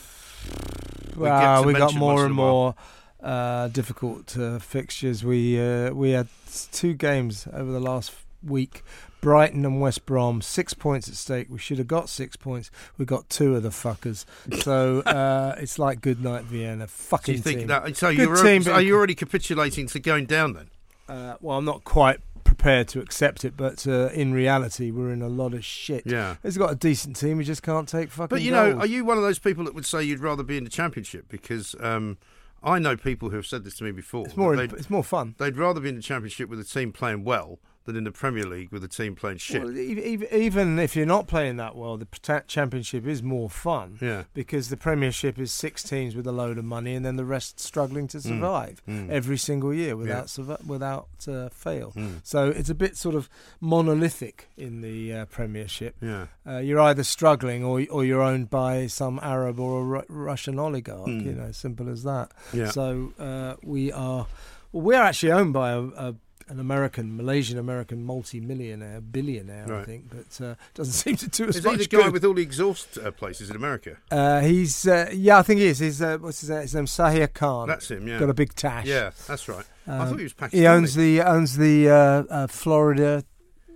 we 1.17 1.25
get 1.25 1.31
Well, 1.31 1.63
to 1.63 1.67
we 1.67 1.75
got 1.75 1.95
more 1.95 2.25
and 2.25 2.35
more. 2.35 2.65
while. 2.65 2.77
Uh, 3.23 3.69
difficult 3.69 4.37
uh, 4.37 4.59
fixtures. 4.59 5.25
We 5.25 5.61
uh, 5.61 5.93
we 5.93 6.11
had 6.11 6.29
two 6.73 6.95
games 6.95 7.47
over 7.53 7.71
the 7.71 7.81
last 7.81 8.13
week. 8.43 8.83
Brighton 9.21 9.65
and 9.65 9.81
West 9.81 10.05
Brom, 10.05 10.43
six 10.43 10.75
points 10.75 11.09
at 11.09 11.15
stake. 11.15 11.47
We 11.49 11.59
should 11.59 11.79
have 11.79 11.87
got 11.87 12.09
six 12.09 12.35
points. 12.35 12.73
We 12.99 13.05
got 13.05 13.31
two 13.31 13.55
of 13.55 13.63
the 13.63 13.69
fuckers. 13.69 14.25
So 14.63 15.01
uh, 15.03 15.55
it's 15.59 15.79
like 15.79 16.01
good 16.01 16.23
night 16.23 16.43
Vienna. 16.43 16.89
Fucking 16.89 17.37
you 17.37 17.41
think 17.41 17.61
team. 17.61 17.69
that? 17.69 17.97
So 17.97 18.11
Good 18.11 18.19
you're 18.19 18.43
team, 18.43 18.65
so 18.65 18.73
are 18.73 18.83
you 18.83 18.97
already 18.97 19.15
capitulating 19.15 19.87
to 19.87 20.01
going 20.01 20.27
down 20.27 20.55
then? 20.55 20.71
Uh, 21.09 21.37
well, 21.41 21.57
I'm 21.57 21.65
not 21.65 21.85
quite 21.85 22.19
prepared 22.43 22.89
to 22.89 23.01
accept 23.01 23.45
it, 23.45 23.57
but 23.57 23.87
uh, 23.87 24.09
in 24.09 24.33
reality, 24.33 24.91
we're 24.91 25.13
in 25.13 25.23
a 25.23 25.29
lot 25.29 25.55
of 25.55 25.65
shit. 25.65 26.05
Yeah. 26.05 26.37
He's 26.43 26.59
got 26.59 26.73
a 26.73 26.75
decent 26.75 27.17
team. 27.17 27.39
We 27.39 27.45
just 27.45 27.63
can't 27.63 27.89
take 27.89 28.11
fucking. 28.11 28.29
But 28.29 28.43
you 28.43 28.51
know, 28.51 28.73
are 28.79 28.87
you 28.87 29.05
one 29.05 29.17
of 29.17 29.23
those 29.23 29.39
people 29.39 29.65
that 29.65 29.75
would 29.75 29.87
say 29.87 30.03
you'd 30.03 30.21
rather 30.21 30.43
be 30.43 30.57
in 30.57 30.65
the 30.65 30.71
championship? 30.71 31.29
Because 31.29 31.77
um, 31.81 32.19
I 32.65 32.79
know 32.79 32.97
people 32.97 33.31
who 33.31 33.37
have 33.37 33.47
said 33.47 33.65
this 33.65 33.75
to 33.77 33.85
me 33.85 33.91
before. 33.91 34.27
It's 34.27 34.37
more, 34.37 34.55
it's 34.55 34.91
more 34.91 35.05
fun. 35.05 35.35
they'd 35.39 35.57
rather 35.57 35.81
be 35.81 35.89
in 35.89 35.97
the 35.97 36.03
championship 36.03 36.49
with 36.49 36.61
a 36.61 36.65
team 36.65 36.93
playing 36.93 37.25
well 37.25 37.59
than 37.85 37.97
in 37.97 38.05
the 38.05 38.13
Premier 38.13 38.45
League 38.45 38.71
with 38.71 38.85
a 38.85 38.89
team 38.89 39.15
playing 39.15 39.39
shit. 39.39 39.63
Well, 39.63 39.77
even 39.77 40.79
if 40.79 40.95
you're 40.97 41.07
not 41.07 41.27
playing 41.27 41.57
that 41.57 41.75
well, 41.77 41.97
the 41.97 42.07
championship 42.47 43.07
is 43.07 43.23
more 43.23 43.51
fun 43.51 43.99
yeah. 44.01 44.25
because 44.35 44.69
the 44.69 44.77
Premiership 44.77 45.39
is 45.39 45.53
six 45.53 45.83
teams 45.83 46.15
with 46.15 46.27
a 46.27 46.33
load 46.33 46.59
of 46.59 46.65
money, 46.65 46.95
and 46.95 47.05
then 47.05 47.17
the 47.17 47.25
rest 47.25 47.59
struggling 47.61 48.07
to 48.09 48.21
survive 48.21 48.83
Mm. 48.89 49.11
every 49.11 49.37
single 49.39 49.73
year 49.73 49.97
without 49.97 50.27
survi- 50.27 50.65
without 50.67 51.09
uh, 51.29 51.49
fail. 51.51 51.93
Mm. 51.97 52.21
So 52.23 52.49
it's 52.49 52.71
a 52.71 52.75
bit 52.75 52.97
sort 52.97 53.15
of 53.15 53.29
monolithic 53.61 54.49
in 54.57 54.81
the 54.83 55.13
uh, 55.13 55.25
Premiership. 55.27 55.97
Yeah. 56.01 56.27
Uh, 56.47 56.59
you're 56.59 56.81
either 56.81 57.03
struggling 57.05 57.65
or 57.65 57.83
or 57.91 58.05
you're 58.05 58.23
owned 58.23 58.51
by 58.51 58.87
some 58.87 59.19
Arab 59.23 59.59
or 59.59 59.81
a 59.81 59.85
Ru- 59.85 60.05
Russian 60.09 60.59
oligarch. 60.59 61.07
Mm. 61.09 61.25
You 61.25 61.33
know, 61.33 61.53
simple 61.53 61.89
as 61.89 62.03
that. 62.03 62.33
Yeah. 62.53 62.71
So 62.71 63.13
uh, 63.19 63.55
we 63.63 63.91
are. 63.93 64.27
Well, 64.73 64.83
we're 64.83 65.03
actually 65.03 65.33
owned 65.33 65.53
by 65.53 65.73
a, 65.73 65.81
a 65.81 66.15
an 66.53 66.61
American, 66.61 67.17
Malaysian 67.17 67.59
American 67.59 68.05
multi-millionaire, 68.05 69.01
billionaire, 69.01 69.73
I 69.75 69.85
think, 69.85 70.11
but 70.11 70.45
uh, 70.45 70.55
doesn't 70.75 70.93
seem 70.93 71.17
to 71.17 71.29
do 71.29 71.49
us 71.49 71.57
Is 71.57 71.65
he 71.65 71.71
much 71.71 71.79
the 71.81 71.87
guy 71.97 72.03
good. 72.05 72.13
with 72.13 72.25
all 72.25 72.35
the 72.35 72.43
exhaust 72.43 72.99
uh, 72.99 73.11
places 73.11 73.51
in 73.51 73.57
America? 73.57 73.97
uh, 74.11 74.41
he's 74.41 74.87
uh, 74.87 75.11
yeah, 75.13 75.39
I 75.39 75.43
think 75.43 75.61
he 75.61 75.67
is. 75.67 75.79
He's 75.79 76.01
uh, 76.03 76.19
what's 76.19 76.41
his 76.41 76.51
name? 76.51 76.61
His 76.63 76.75
name's 76.75 76.91
Sahir 76.93 77.33
Khan. 77.33 77.69
That's 77.69 77.91
him. 77.91 78.07
Yeah. 78.07 78.19
Got 78.19 78.31
a 78.31 78.35
big 78.35 78.55
tash. 78.55 78.87
yeah, 78.87 79.11
that's 79.27 79.49
right. 79.49 79.65
I 79.87 80.05
thought 80.07 80.19
he 80.19 80.23
was 80.25 80.35
Pakistani. 80.35 80.53
He 80.53 80.67
owns 80.67 80.95
the 80.95 81.23
owns 81.23 81.57
the 81.57 81.89
uh, 81.91 81.95
uh, 82.31 82.47
Florida 82.47 83.25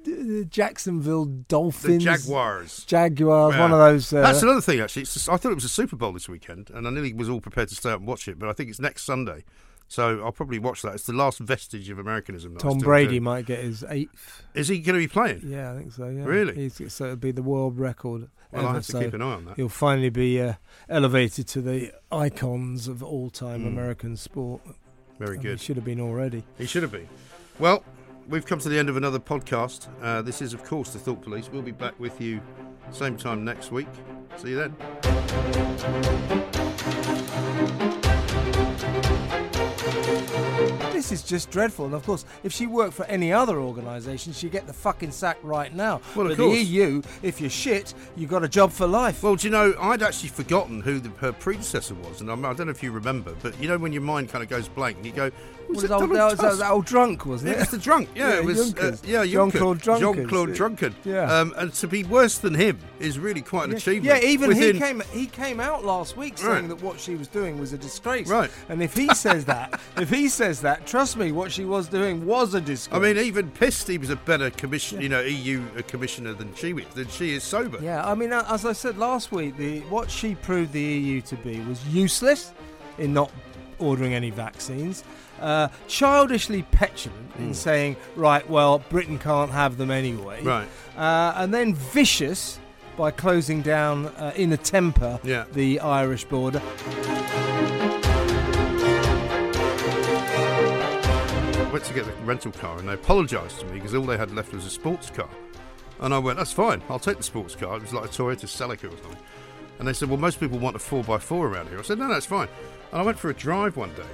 uh, 0.06 0.44
Jacksonville 0.48 1.24
The 1.24 1.32
Dolphins. 1.48 2.04
Jaguars. 2.04 2.84
Jaguars. 2.84 3.54
Yeah. 3.54 3.60
One 3.60 3.72
of 3.72 3.78
those. 3.78 4.12
Uh, 4.12 4.20
That's 4.22 4.42
another 4.42 4.60
thing, 4.60 4.78
actually. 4.80 5.02
It's 5.02 5.14
just- 5.14 5.28
I 5.28 5.36
thought 5.36 5.50
it 5.50 5.56
was 5.56 5.64
a 5.64 5.68
Super 5.68 5.96
Bowl 5.96 6.12
this 6.12 6.28
weekend, 6.28 6.70
and 6.70 6.86
I 6.86 6.90
nearly 6.90 7.12
was 7.12 7.28
all 7.28 7.40
prepared 7.40 7.68
to 7.70 7.74
stay 7.74 7.90
up 7.90 7.98
and 7.98 8.06
watch 8.06 8.28
it, 8.28 8.38
but 8.38 8.48
I 8.48 8.52
think 8.52 8.70
it's 8.70 8.78
next 8.78 9.02
Sunday. 9.04 9.42
So 9.88 10.20
I'll 10.24 10.32
probably 10.32 10.58
watch 10.58 10.82
that. 10.82 10.94
It's 10.94 11.04
the 11.04 11.12
last 11.12 11.38
vestige 11.38 11.88
of 11.90 11.98
Americanism. 11.98 12.56
Tom 12.56 12.78
Brady 12.78 13.18
do. 13.18 13.20
might 13.20 13.46
get 13.46 13.62
his 13.62 13.84
eighth. 13.88 14.42
Is 14.54 14.68
he 14.68 14.80
going 14.80 14.98
to 15.00 15.06
be 15.06 15.08
playing? 15.08 15.42
Yeah, 15.44 15.72
I 15.72 15.76
think 15.76 15.92
so. 15.92 16.08
Yeah, 16.08 16.24
Really? 16.24 16.54
He's, 16.54 16.92
so 16.92 17.04
it'll 17.04 17.16
be 17.16 17.30
the 17.30 17.42
world 17.42 17.78
record. 17.78 18.28
Well, 18.52 18.62
ever, 18.62 18.68
I 18.70 18.74
have 18.74 18.86
to 18.86 18.92
so 18.92 19.00
keep 19.00 19.14
an 19.14 19.22
eye 19.22 19.34
on 19.34 19.44
that. 19.46 19.56
He'll 19.56 19.68
finally 19.68 20.10
be 20.10 20.40
uh, 20.40 20.54
elevated 20.88 21.46
to 21.48 21.60
the 21.60 21.92
icons 22.10 22.88
of 22.88 23.02
all-time 23.02 23.62
Mm. 23.62 23.68
American 23.68 24.16
sport. 24.16 24.60
Very 25.18 25.38
good. 25.38 25.58
He 25.60 25.64
should 25.64 25.76
have 25.76 25.84
been 25.84 26.00
already. 26.00 26.42
He 26.58 26.66
should 26.66 26.82
have 26.82 26.92
been. 26.92 27.08
Well, 27.58 27.82
we've 28.28 28.44
come 28.44 28.58
to 28.58 28.68
the 28.68 28.78
end 28.78 28.88
of 28.88 28.96
another 28.96 29.18
podcast. 29.20 29.88
Uh, 30.02 30.20
this 30.22 30.42
is, 30.42 30.52
of 30.52 30.62
course, 30.64 30.90
the 30.90 30.98
Thought 30.98 31.22
Police. 31.22 31.48
We'll 31.50 31.62
be 31.62 31.70
back 31.72 31.98
with 31.98 32.20
you 32.20 32.40
same 32.90 33.16
time 33.16 33.44
next 33.44 33.72
week. 33.72 33.88
See 34.36 34.50
you 34.50 34.56
then. 34.56 34.76
This 41.08 41.20
is 41.22 41.28
just 41.28 41.52
dreadful. 41.52 41.84
And 41.84 41.94
of 41.94 42.04
course, 42.04 42.24
if 42.42 42.52
she 42.52 42.66
worked 42.66 42.92
for 42.94 43.04
any 43.04 43.32
other 43.32 43.60
organisation, 43.60 44.32
she'd 44.32 44.50
get 44.50 44.66
the 44.66 44.72
fucking 44.72 45.12
sack 45.12 45.38
right 45.44 45.72
now. 45.72 46.00
Well, 46.16 46.26
of 46.26 46.36
but 46.36 46.42
course. 46.42 46.58
the 46.58 46.64
EU, 46.64 47.00
if 47.22 47.40
you're 47.40 47.48
shit, 47.48 47.94
you've 48.16 48.28
got 48.30 48.42
a 48.42 48.48
job 48.48 48.72
for 48.72 48.88
life. 48.88 49.22
Well, 49.22 49.36
do 49.36 49.46
you 49.46 49.52
know, 49.52 49.72
I'd 49.80 50.02
actually 50.02 50.30
forgotten 50.30 50.80
who 50.80 50.98
the, 50.98 51.10
her 51.20 51.30
predecessor 51.32 51.94
was, 51.94 52.20
and 52.22 52.28
I'm, 52.28 52.44
I 52.44 52.54
don't 52.54 52.66
know 52.66 52.72
if 52.72 52.82
you 52.82 52.90
remember, 52.90 53.36
but 53.40 53.56
you 53.62 53.68
know 53.68 53.78
when 53.78 53.92
your 53.92 54.02
mind 54.02 54.30
kind 54.30 54.42
of 54.42 54.50
goes 54.50 54.66
blank 54.68 54.96
and 54.96 55.06
you 55.06 55.12
go, 55.12 55.30
was 55.68 55.76
was 55.76 55.84
it 55.84 55.90
it 55.90 55.94
old, 55.94 56.10
that, 56.10 56.38
was, 56.40 56.58
that 56.58 56.70
old 56.70 56.84
drunk, 56.86 57.26
wasn't 57.26 57.50
Yeah, 57.52 57.58
it? 57.58 57.62
it's 57.62 57.70
the 57.72 57.78
drunk. 57.78 58.08
Yeah, 58.14 58.28
Yeah, 58.30 58.36
it 58.38 58.44
was. 58.44 58.74
Uh, 58.74 58.96
yeah, 59.04 59.24
Jean-Claude 59.24 59.80
Drunkard. 59.80 60.16
Jean-Claude 60.16 60.54
Drunkard. 60.54 60.94
Yeah. 61.04 61.22
Um, 61.40 61.54
and 61.56 61.72
to 61.74 61.88
be 61.88 62.04
worse 62.04 62.38
than 62.38 62.54
him 62.54 62.78
is 63.00 63.18
really 63.18 63.42
quite 63.42 63.64
an 63.64 63.70
Yeah. 63.72 63.76
achievement. 63.78 64.22
Yeah, 64.22 64.28
even 64.28 64.48
Within- 64.48 64.74
he 64.74 64.80
came 64.80 65.02
he 65.12 65.26
came 65.26 65.58
out 65.60 65.84
last 65.84 66.16
week 66.16 66.38
saying 66.38 66.50
Right. 66.50 66.68
that 66.68 66.82
what 66.82 67.00
she 67.00 67.16
was 67.16 67.26
doing 67.26 67.58
was 67.58 67.72
a 67.72 67.78
disgrace. 67.78 68.28
Right. 68.28 68.50
And 68.68 68.80
if 68.82 68.96
he 68.96 69.12
says 69.14 69.44
that, 69.46 69.80
if 69.96 70.08
he 70.08 70.28
says 70.28 70.60
that, 70.60 70.86
trust 70.96 71.18
me, 71.18 71.30
what 71.30 71.52
she 71.52 71.66
was 71.66 71.88
doing 71.88 72.24
was 72.24 72.54
a 72.54 72.60
disgrace. 72.60 72.96
I 72.98 72.98
mean, 72.98 73.18
even 73.22 73.50
pissed, 73.50 73.86
he 73.86 73.98
was 73.98 74.08
a 74.08 74.16
better 74.16 74.48
commission, 74.48 74.98
you 75.02 75.10
know, 75.10 75.20
EU 75.20 75.62
commissioner 75.82 76.32
than 76.32 76.54
she 76.54 76.70
is. 76.70 76.86
Than 76.94 77.06
she 77.08 77.34
is 77.34 77.44
sober. 77.44 77.78
yeah, 77.82 78.02
I 78.10 78.14
mean, 78.14 78.32
as 78.32 78.64
I 78.64 78.72
said 78.72 78.96
last 78.96 79.30
week, 79.30 79.58
the 79.58 79.80
what 79.90 80.10
she 80.10 80.36
proved 80.36 80.72
the 80.72 80.80
EU 80.80 81.20
to 81.20 81.36
be 81.36 81.60
was 81.60 81.86
useless 81.88 82.54
in 82.96 83.12
not 83.12 83.30
ordering 83.78 84.14
any 84.14 84.30
vaccines. 84.30 85.04
Uh, 85.38 85.68
childishly 85.86 86.62
petulant 86.62 87.30
in 87.40 87.52
saying, 87.52 87.94
right, 88.14 88.48
well, 88.48 88.78
Britain 88.88 89.18
can't 89.18 89.50
have 89.50 89.76
them 89.76 89.90
anyway. 89.90 90.42
Right. 90.42 90.66
Uh, 90.96 91.34
and 91.36 91.52
then 91.52 91.74
vicious 91.74 92.58
by 92.96 93.10
closing 93.10 93.60
down 93.60 94.06
uh, 94.06 94.32
in 94.34 94.50
a 94.54 94.56
temper 94.56 95.20
Yeah. 95.22 95.44
the 95.52 95.78
Irish 95.80 96.24
border. 96.24 96.62
Went 101.76 101.84
to 101.84 101.92
get 101.92 102.06
the 102.06 102.12
rental 102.24 102.52
car 102.52 102.78
and 102.78 102.88
they 102.88 102.94
apologised 102.94 103.60
to 103.60 103.66
me 103.66 103.74
because 103.74 103.94
all 103.94 104.06
they 104.06 104.16
had 104.16 104.34
left 104.34 104.50
was 104.50 104.64
a 104.64 104.70
sports 104.70 105.10
car. 105.10 105.28
And 106.00 106.14
I 106.14 106.18
went, 106.18 106.38
that's 106.38 106.50
fine, 106.50 106.82
I'll 106.88 106.98
take 106.98 107.18
the 107.18 107.22
sports 107.22 107.54
car. 107.54 107.76
It 107.76 107.82
was 107.82 107.92
like 107.92 108.06
a 108.06 108.08
Toyota 108.08 108.46
Celica 108.46 108.90
or 108.90 108.96
something. 108.96 109.22
And 109.78 109.86
they 109.86 109.92
said, 109.92 110.08
well, 110.08 110.16
most 110.16 110.40
people 110.40 110.58
want 110.58 110.74
a 110.74 110.78
4x4 110.78 111.32
around 111.32 111.68
here. 111.68 111.78
I 111.78 111.82
said, 111.82 111.98
no, 111.98 112.10
it's 112.12 112.24
fine. 112.24 112.48
And 112.92 113.02
I 113.02 113.04
went 113.04 113.18
for 113.18 113.28
a 113.28 113.34
drive 113.34 113.76
one 113.76 113.92
day. 113.94 114.08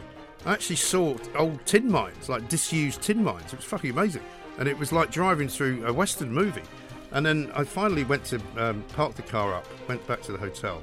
I 0.44 0.54
actually 0.54 0.74
saw 0.74 1.16
old 1.36 1.64
tin 1.64 1.88
mines, 1.88 2.28
like 2.28 2.48
disused 2.48 3.00
tin 3.00 3.22
mines. 3.22 3.52
It 3.52 3.58
was 3.58 3.64
fucking 3.64 3.92
amazing. 3.92 4.24
And 4.58 4.66
it 4.66 4.76
was 4.76 4.90
like 4.90 5.12
driving 5.12 5.46
through 5.46 5.86
a 5.86 5.92
Western 5.92 6.32
movie. 6.32 6.64
And 7.12 7.24
then 7.24 7.52
I 7.54 7.62
finally 7.62 8.02
went 8.02 8.24
to 8.24 8.40
um, 8.56 8.82
park 8.94 9.14
the 9.14 9.22
car 9.22 9.54
up, 9.54 9.68
went 9.88 10.04
back 10.08 10.20
to 10.22 10.32
the 10.32 10.38
hotel, 10.38 10.82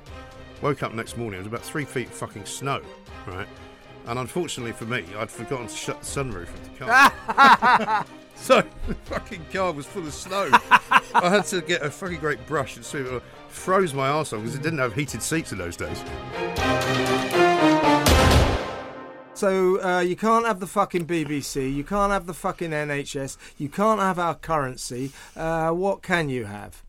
woke 0.62 0.82
up 0.82 0.94
next 0.94 1.18
morning, 1.18 1.40
it 1.40 1.44
was 1.44 1.48
about 1.48 1.64
three 1.64 1.84
feet 1.84 2.08
of 2.08 2.14
fucking 2.14 2.46
snow, 2.46 2.82
right? 3.28 3.50
And 4.10 4.18
unfortunately 4.18 4.72
for 4.72 4.86
me, 4.86 5.06
I'd 5.16 5.30
forgotten 5.30 5.68
to 5.68 5.76
shut 5.76 6.02
the 6.02 6.06
sunroof 6.06 6.48
of 6.52 6.64
the 6.64 6.84
car. 6.84 8.06
so 8.36 8.64
the 8.88 8.96
fucking 9.06 9.46
car 9.54 9.72
was 9.72 9.86
full 9.86 10.02
of 10.02 10.16
snow. 10.16 10.50
I 11.14 11.30
had 11.30 11.46
to 11.46 11.62
get 11.62 11.84
a 11.84 11.92
fucking 11.92 12.20
great 12.20 12.44
brush 12.48 12.76
and 12.76 12.84
sweep 12.84 13.06
it. 13.06 13.22
Froze 13.50 13.94
my 13.94 14.10
arse 14.10 14.34
off 14.34 14.40
because 14.40 14.56
it 14.56 14.64
didn't 14.64 14.80
have 14.80 14.96
heated 14.96 15.22
seats 15.22 15.52
in 15.52 15.60
those 15.60 15.78
days. 15.78 16.04
So 19.36 19.80
uh, 19.80 20.00
you 20.00 20.16
can't 20.16 20.48
have 20.48 20.60
the 20.60 20.68
fucking 20.68 21.06
BBC, 21.06 21.72
you 21.72 21.84
can't 21.84 22.12
have 22.12 22.26
the 22.26 22.34
fucking 22.34 22.72
NHS, 22.72 23.38
you 23.60 23.70
can't 23.70 24.02
have 24.02 24.18
our 24.18 24.34
currency. 24.34 25.12
Uh, 25.36 25.70
what 25.70 26.02
can 26.02 26.30
you 26.30 26.46
have? 26.46 26.84